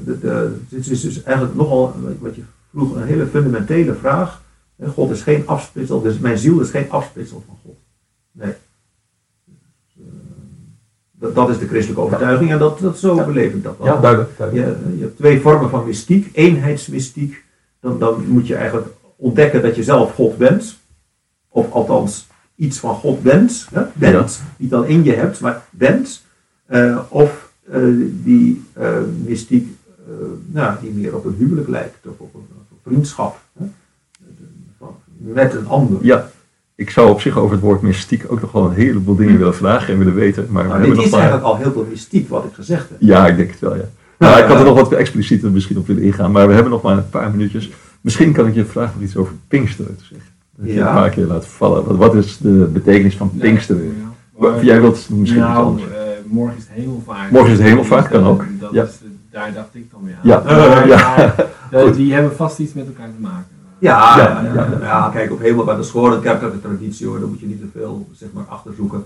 de, 0.05 0.19
de, 0.19 0.55
dit 0.69 0.87
is 0.89 1.01
dus 1.01 1.23
eigenlijk 1.23 1.55
nogal, 1.55 1.95
wat 2.19 2.35
je 2.35 2.41
vroeg, 2.71 2.95
een 2.95 3.03
hele 3.03 3.27
fundamentele 3.27 3.93
vraag. 3.93 4.41
God 4.85 5.09
is 5.11 5.21
geen 5.21 5.47
afsplitsel, 5.47 6.01
dus 6.01 6.19
mijn 6.19 6.37
ziel 6.37 6.59
is 6.59 6.69
geen 6.69 6.89
afsplitsel 6.91 7.43
van 7.47 7.57
God. 7.63 7.77
Nee. 8.31 8.53
Eh, 9.97 10.03
dat, 11.11 11.35
dat 11.35 11.49
is 11.49 11.57
de 11.57 11.67
christelijke 11.67 12.01
overtuiging 12.03 12.51
en 12.51 12.59
dat, 12.59 12.79
dat, 12.79 12.97
zo 12.97 13.15
Ja. 13.15 13.25
beleef 13.25 13.53
ik 13.53 13.63
dat 13.63 13.77
wel. 13.77 13.87
ja, 13.87 13.99
duidelijk. 14.01 14.37
duidelijk. 14.37 14.77
Je, 14.89 14.95
je 14.97 15.01
hebt 15.01 15.17
twee 15.17 15.41
vormen 15.41 15.69
van 15.69 15.85
mystiek. 15.85 16.29
Eenheidsmystiek. 16.33 17.43
Dan, 17.79 17.99
dan 17.99 18.27
moet 18.27 18.47
je 18.47 18.55
eigenlijk 18.55 18.87
ontdekken 19.15 19.61
dat 19.61 19.75
je 19.75 19.83
zelf 19.83 20.13
God 20.13 20.37
bent. 20.37 20.77
Of 21.49 21.71
althans 21.71 22.27
iets 22.55 22.77
van 22.79 22.95
God 22.95 23.21
bent. 23.23 23.67
Hè? 23.73 23.83
Bent. 23.93 24.41
Niet 24.57 24.73
al 24.73 24.83
in 24.83 25.03
je 25.03 25.13
hebt, 25.13 25.39
maar 25.39 25.63
bent. 25.69 26.25
Eh, 26.65 26.99
of 27.09 27.51
eh, 27.69 27.81
die 28.11 28.63
mystiek 29.23 29.75
nou, 30.45 30.79
die 30.81 30.91
meer 30.91 31.15
op 31.15 31.25
een 31.25 31.35
huwelijk 31.37 31.67
lijkt. 31.67 32.07
Of 32.07 32.19
op 32.19 32.33
een, 32.33 32.39
op 32.39 32.49
een 32.49 32.56
vriendschap. 32.87 33.39
Hè? 33.59 33.65
Met 35.17 35.53
een 35.53 35.67
ander. 35.67 35.97
Ja, 36.01 36.29
ik 36.75 36.89
zou 36.89 37.09
op 37.09 37.21
zich 37.21 37.37
over 37.37 37.51
het 37.51 37.61
woord 37.61 37.81
mystiek 37.81 38.25
ook 38.27 38.41
nog 38.41 38.51
wel 38.51 38.65
een 38.65 38.73
heleboel 38.73 39.15
dingen 39.15 39.37
willen 39.37 39.55
vragen 39.55 39.93
en 39.93 39.97
willen 39.99 40.13
weten. 40.15 40.45
Maar 40.49 40.63
we 40.63 40.69
Maar 40.69 40.77
hebben 40.79 40.95
dit 40.97 41.05
is 41.05 41.11
maar... 41.11 41.19
eigenlijk 41.21 41.49
al 41.49 41.57
heel 41.57 41.71
veel 41.71 41.85
mystiek 41.89 42.29
wat 42.29 42.43
ik 42.43 42.53
gezegd 42.53 42.89
heb. 42.89 42.97
Ja, 43.01 43.27
ik 43.27 43.37
denk 43.37 43.49
het 43.51 43.59
wel, 43.59 43.75
ja. 43.75 43.83
Nou, 44.17 44.39
ik 44.39 44.45
had 44.47 44.59
er 44.59 44.65
nog 44.65 44.75
wat 44.79 44.91
explicieter 44.91 45.51
misschien 45.51 45.77
op 45.77 45.87
willen 45.87 46.03
ingaan, 46.03 46.31
maar 46.31 46.47
we 46.47 46.53
hebben 46.53 46.71
nog 46.71 46.81
maar 46.81 46.97
een 46.97 47.09
paar 47.09 47.31
minuutjes. 47.31 47.69
Misschien 48.01 48.33
kan 48.33 48.47
ik 48.47 48.53
je 48.53 48.65
vragen 48.65 48.93
nog 48.95 49.03
iets 49.03 49.17
over 49.17 49.33
Pinksteren 49.47 49.95
te 49.97 50.03
zeggen. 50.03 50.27
Dat 50.55 50.67
je 50.67 50.73
Ja. 50.73 50.87
een 50.87 50.93
paar 50.95 51.09
keer 51.09 51.25
laat 51.25 51.45
vallen. 51.45 51.85
Wat, 51.85 51.95
wat 51.97 52.15
is 52.15 52.37
de 52.37 52.69
betekenis 52.73 53.15
van 53.17 53.31
Pinksteren? 53.37 53.95
Ja, 54.39 54.61
Jij 54.61 54.81
wilt 54.81 54.93
misschien 55.09 55.21
iets 55.21 55.31
nou, 55.47 55.65
anders. 55.65 55.87
eh, 55.91 55.97
morgen 56.25 56.57
is 56.57 56.63
het 56.67 56.73
hemelvaart. 56.77 57.31
Morgen 57.31 57.51
is 57.51 57.57
het 57.57 57.67
hemelvaart, 57.67 58.07
kan 58.07 58.23
ook. 58.23 58.43
Dat 58.59 58.71
Ja. 58.73 58.83
is, 58.83 58.89
daar 59.31 59.53
dacht 59.53 59.75
ik 59.75 59.91
dan 59.91 60.03
weer 60.03 60.13
aan. 60.13 60.19
Ja, 60.23 60.41
Maar, 60.45 60.87
ja. 60.87 61.15
maar, 61.71 61.85
eh, 61.85 61.93
die 61.99 62.13
hebben 62.13 62.35
vast 62.35 62.59
iets 62.59 62.73
met 62.73 62.87
elkaar 62.87 63.09
te 63.15 63.21
maken. 63.21 63.55
Ja, 63.79 64.17
Ja, 64.17 64.41
ja, 64.41 64.53
ja, 64.53 64.77
ja, 64.81 65.09
kijk, 65.09 65.31
op 65.31 65.39
hemelvaart, 65.39 65.77
dat 65.77 65.85
is 65.85 65.91
gewoon 65.91 66.13
een 66.13 66.21
kerkelijke 66.21 66.61
traditie 66.61 67.07
hoor, 67.07 67.19
daar 67.19 67.27
moet 67.27 67.39
je 67.39 67.45
niet 67.45 67.59
te 67.59 67.67
veel 67.73 68.07
zeg 68.13 68.29
maar, 68.33 68.43
achterzoeken. 68.43 69.05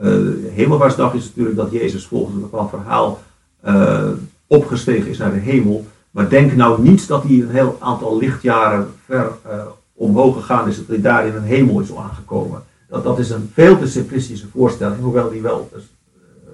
Eh 0.00 0.08
hemelvaartsdag 0.50 1.14
is 1.14 1.24
natuurlijk 1.24 1.56
dat 1.56 1.70
Jezus 1.70 2.06
volgens 2.06 2.34
een 2.34 2.40
bepaald 2.40 2.70
verhaal 2.70 3.20
eh, 3.60 4.08
opgestegen 4.46 5.10
is 5.10 5.18
naar 5.18 5.32
de 5.32 5.38
hemel. 5.38 5.86
Maar 6.10 6.28
denk 6.28 6.54
nou 6.54 6.82
niet 6.82 7.08
dat 7.08 7.22
hij 7.22 7.32
een 7.32 7.50
heel 7.50 7.76
aantal 7.80 8.18
lichtjaren 8.18 8.88
ver 9.04 9.30
eh, 9.42 9.66
omhoog 9.94 10.36
gegaan 10.36 10.68
is, 10.68 10.76
dat 10.76 10.86
hij 10.86 11.00
daar 11.00 11.26
in 11.26 11.34
een 11.34 11.42
hemel 11.42 11.80
is 11.80 11.96
aangekomen. 11.96 12.62
Dat, 12.88 13.04
dat 13.04 13.18
is 13.18 13.30
een 13.30 13.50
veel 13.54 13.78
te 13.78 13.86
simplistische 13.86 14.48
voorstelling, 14.48 15.00
hoewel 15.00 15.30
die 15.30 15.42
wel 15.42 15.68
dus, 15.72 15.82
eh, 16.14 16.50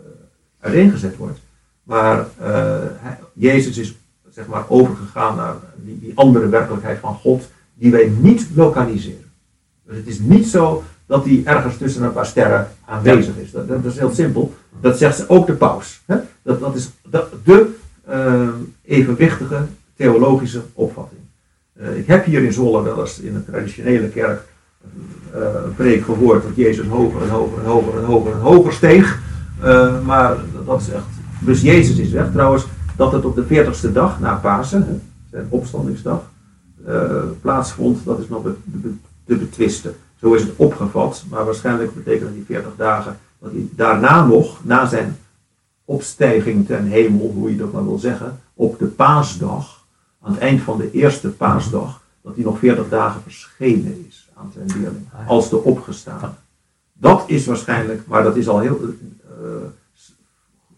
uiteengezet 0.60 1.16
wordt. 1.16 1.38
Maar 1.86 2.18
eh, 2.38 2.78
hij- 2.96 3.18
Jezus 3.32 3.78
is 3.78 3.94
zeg 4.30 4.46
maar 4.46 4.64
overgegaan 4.68 5.36
naar 5.36 5.54
die, 5.76 5.98
die 6.00 6.12
andere 6.14 6.48
werkelijkheid 6.48 6.98
van 6.98 7.14
God, 7.14 7.48
die 7.74 7.90
wij 7.90 8.12
niet 8.20 8.48
lokaliseren. 8.54 9.24
Dus 9.84 9.96
het 9.96 10.06
is 10.06 10.18
niet 10.18 10.46
zo 10.46 10.82
dat 11.06 11.24
die 11.24 11.42
ergens 11.44 11.76
tussen 11.76 12.02
een 12.02 12.12
paar 12.12 12.26
sterren 12.26 12.68
aanwezig 12.86 13.36
is. 13.36 13.50
Dat, 13.50 13.68
dat 13.68 13.84
is 13.84 13.98
heel 13.98 14.14
simpel. 14.14 14.54
Dat 14.80 14.98
zegt 14.98 15.16
ze 15.16 15.28
ook 15.28 15.46
de 15.46 15.52
paus. 15.52 16.02
Hè? 16.06 16.16
Dat, 16.42 16.60
dat 16.60 16.74
is 16.74 16.90
de, 17.10 17.24
de 17.44 17.74
eh, 18.04 18.48
evenwichtige 18.82 19.62
theologische 19.96 20.60
opvatting. 20.72 21.20
Eh, 21.72 21.96
ik 21.98 22.06
heb 22.06 22.24
hier 22.24 22.42
in 22.44 22.52
Zwolle 22.52 22.82
wel 22.82 23.00
eens 23.00 23.18
in 23.20 23.34
een 23.34 23.44
traditionele 23.44 24.08
kerk 24.08 24.42
een 25.32 25.74
preek 25.74 26.04
gehoord 26.04 26.42
dat 26.42 26.56
Jezus 26.56 26.86
hoger 26.86 27.22
en 27.22 27.28
hoger 27.28 27.58
en 27.58 27.64
hoger 27.64 27.98
en 27.98 28.04
hoger 28.04 28.32
en 28.32 28.38
hoger 28.38 28.72
steeg. 28.72 29.20
Maar 30.04 30.36
dat 30.66 30.80
is 30.80 30.90
echt. 30.90 31.04
Dus 31.46 31.60
Jezus 31.60 31.96
is 31.98 32.10
weg. 32.10 32.32
Trouwens, 32.32 32.64
dat 32.96 33.12
het 33.12 33.24
op 33.24 33.34
de 33.34 33.44
40ste 33.44 33.92
dag 33.92 34.20
na 34.20 34.34
Pasen, 34.34 34.82
hè, 34.86 34.98
zijn 35.30 35.46
opstandingsdag, 35.48 36.30
eh, 36.86 37.22
plaatsvond, 37.40 38.04
dat 38.04 38.18
is 38.18 38.28
nog 38.28 38.42
be- 38.42 38.54
be- 38.64 38.94
te 39.24 39.36
betwisten. 39.36 39.94
Zo 40.20 40.32
is 40.34 40.42
het 40.42 40.52
opgevat, 40.56 41.24
maar 41.30 41.44
waarschijnlijk 41.44 41.94
betekenen 41.94 42.32
die 42.34 42.44
40 42.44 42.72
dagen 42.76 43.18
dat 43.38 43.50
hij 43.52 43.68
daarna 43.74 44.26
nog, 44.26 44.64
na 44.64 44.86
zijn 44.86 45.16
opstijging 45.84 46.66
ten 46.66 46.84
hemel, 46.84 47.30
hoe 47.34 47.50
je 47.50 47.56
dat 47.56 47.72
maar 47.72 47.84
wil 47.84 47.98
zeggen, 47.98 48.38
op 48.54 48.78
de 48.78 48.86
paasdag, 48.86 49.84
aan 50.22 50.32
het 50.32 50.40
eind 50.40 50.60
van 50.62 50.78
de 50.78 50.90
eerste 50.90 51.28
paasdag, 51.28 52.00
dat 52.22 52.34
hij 52.34 52.44
nog 52.44 52.58
40 52.58 52.88
dagen 52.88 53.22
verschenen 53.22 54.04
is 54.08 54.28
aan 54.34 54.50
zijn 54.54 54.66
leerling, 54.66 55.06
als 55.26 55.50
de 55.50 55.62
opgestaan. 55.62 56.36
Dat 56.92 57.24
is 57.26 57.46
waarschijnlijk, 57.46 58.06
maar 58.06 58.22
dat 58.22 58.36
is 58.36 58.48
al 58.48 58.60
heel 58.60 58.80
uh, 58.82 59.46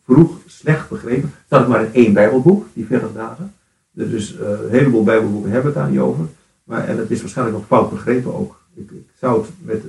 vroeg 0.04 0.30
slecht 0.58 0.88
begrepen. 0.88 1.32
Dat 1.48 1.60
is 1.60 1.66
maar 1.66 1.84
in 1.84 1.94
één 1.94 2.12
Bijbelboek, 2.12 2.66
die 2.72 2.86
40 2.86 3.12
dagen. 3.14 3.52
Dus 3.92 4.34
uh, 4.34 4.40
een 4.40 4.70
heleboel 4.70 5.04
Bijbelboeken 5.04 5.50
hebben 5.50 5.72
het 5.72 5.80
daar 5.80 5.90
niet 5.90 6.00
over. 6.00 6.24
Maar, 6.64 6.88
en 6.88 6.98
het 6.98 7.10
is 7.10 7.20
waarschijnlijk 7.20 7.56
nog 7.56 7.66
fout 7.66 7.90
begrepen 7.90 8.34
ook. 8.34 8.60
Ik, 8.74 8.90
ik 8.90 9.06
zou 9.18 9.40
het 9.40 9.50
met 9.58 9.82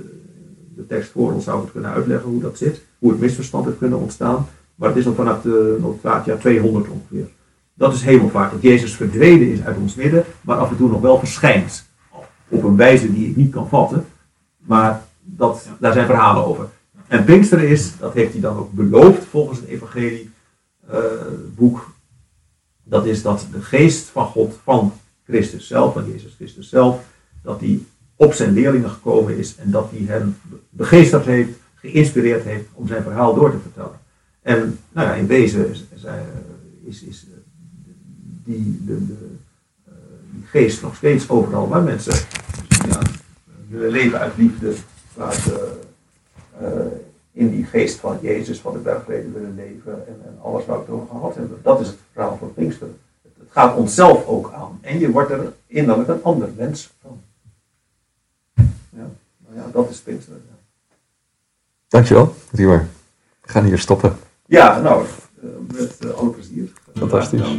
de 0.76 0.86
tekst 0.86 1.10
voor 1.10 1.32
ons 1.32 1.44
zou 1.44 1.60
het 1.60 1.72
kunnen 1.72 1.90
uitleggen 1.90 2.30
hoe 2.30 2.40
dat 2.40 2.58
zit. 2.58 2.82
Hoe 2.98 3.10
het 3.10 3.20
misverstand 3.20 3.64
heeft 3.64 3.78
kunnen 3.78 3.98
ontstaan. 3.98 4.46
Maar 4.74 4.88
het 4.88 4.98
is 4.98 5.04
nog 5.04 5.14
vanaf 5.14 5.42
de 5.42 5.94
jaar 6.02 6.38
200 6.38 6.88
ongeveer. 6.88 7.28
Dat 7.74 7.94
is 7.94 8.02
hemelvaart. 8.02 8.52
Dat 8.52 8.62
Jezus 8.62 8.94
verdwenen 8.94 9.52
is 9.52 9.62
uit 9.62 9.76
ons 9.76 9.94
midden, 9.94 10.24
maar 10.40 10.56
af 10.56 10.70
en 10.70 10.76
toe 10.76 10.90
nog 10.90 11.00
wel 11.00 11.18
verschijnt. 11.18 11.84
Op 12.48 12.62
een 12.62 12.76
wijze 12.76 13.12
die 13.12 13.28
ik 13.28 13.36
niet 13.36 13.52
kan 13.52 13.68
vatten. 13.68 14.06
Maar 14.56 15.02
dat, 15.20 15.68
daar 15.78 15.92
zijn 15.92 16.06
verhalen 16.06 16.44
over. 16.44 16.68
En 17.06 17.24
Pinksteren 17.24 17.68
is, 17.68 17.92
dat 17.98 18.14
heeft 18.14 18.32
hij 18.32 18.40
dan 18.40 18.56
ook 18.56 18.72
beloofd 18.72 19.24
volgens 19.24 19.58
het 19.58 19.68
evangelie 19.68 20.30
boek. 21.54 21.92
Dat 22.82 23.06
is 23.06 23.22
dat 23.22 23.46
de 23.52 23.62
geest 23.62 24.04
van 24.04 24.26
God, 24.26 24.54
van 24.62 24.92
Christus 25.24 25.66
zelf, 25.66 25.92
van 25.92 26.10
Jezus 26.10 26.34
Christus 26.34 26.68
zelf, 26.68 27.04
dat 27.42 27.60
die 27.60 27.86
op 28.16 28.32
zijn 28.32 28.52
leerlingen 28.52 28.90
gekomen 28.90 29.36
is 29.36 29.56
en 29.56 29.70
dat 29.70 29.90
hij 29.90 30.04
hen 30.06 30.36
begeesterd 30.70 31.24
heeft, 31.24 31.50
geïnspireerd 31.74 32.44
heeft 32.44 32.68
om 32.72 32.86
zijn 32.86 33.02
verhaal 33.02 33.34
door 33.34 33.50
te 33.50 33.58
vertellen. 33.58 33.98
En 34.42 34.78
nou 34.92 35.08
ja, 35.08 35.14
in 35.14 35.26
wezen 35.26 35.70
is, 35.70 35.84
is, 36.84 37.02
is 37.02 37.26
die, 38.44 38.82
de, 38.86 39.06
de, 39.06 39.16
die 40.32 40.44
geest 40.46 40.82
nog 40.82 40.96
steeds 40.96 41.28
overal 41.28 41.68
waar 41.68 41.82
mensen 41.82 42.26
ja, 42.88 43.00
willen 43.68 43.90
leven 43.90 44.18
uit 44.18 44.36
liefde, 44.36 44.74
waar 45.14 45.44
uh, 46.62 46.68
in 47.40 47.50
die 47.50 47.64
geest 47.64 47.98
van 47.98 48.18
Jezus, 48.20 48.60
van 48.60 48.72
de 48.72 48.78
bergreden 48.78 49.32
willen 49.32 49.54
leven 49.54 50.06
en, 50.06 50.20
en 50.24 50.38
alles 50.42 50.66
waar 50.66 50.76
we 50.76 50.82
het 50.82 50.90
over 50.90 51.08
gehad 51.08 51.34
hebben. 51.34 51.58
Dat 51.62 51.80
is 51.80 51.86
het 51.86 51.96
verhaal 52.12 52.36
van 52.36 52.54
Pinksteren. 52.54 52.98
Het 53.22 53.48
gaat 53.50 53.76
onszelf 53.76 54.26
ook 54.26 54.52
aan. 54.52 54.78
En 54.80 54.98
je 54.98 55.10
wordt 55.10 55.30
er 55.30 55.52
innerlijk 55.66 56.08
een 56.08 56.22
ander 56.22 56.48
mens 56.56 56.92
van. 57.02 57.20
Ja, 58.90 59.10
nou 59.38 59.56
ja, 59.56 59.66
dat 59.72 59.90
is 59.90 60.00
Pinksteren. 60.00 60.42
Ja. 60.48 60.56
Dankjewel, 61.88 62.34
Riemer. 62.50 62.88
We 63.40 63.48
gaan 63.48 63.64
hier 63.64 63.78
stoppen. 63.78 64.16
Ja, 64.46 64.80
nou, 64.80 65.06
met 65.72 66.14
alle 66.14 66.30
plezier. 66.30 66.72
Fantastisch. 66.94 67.56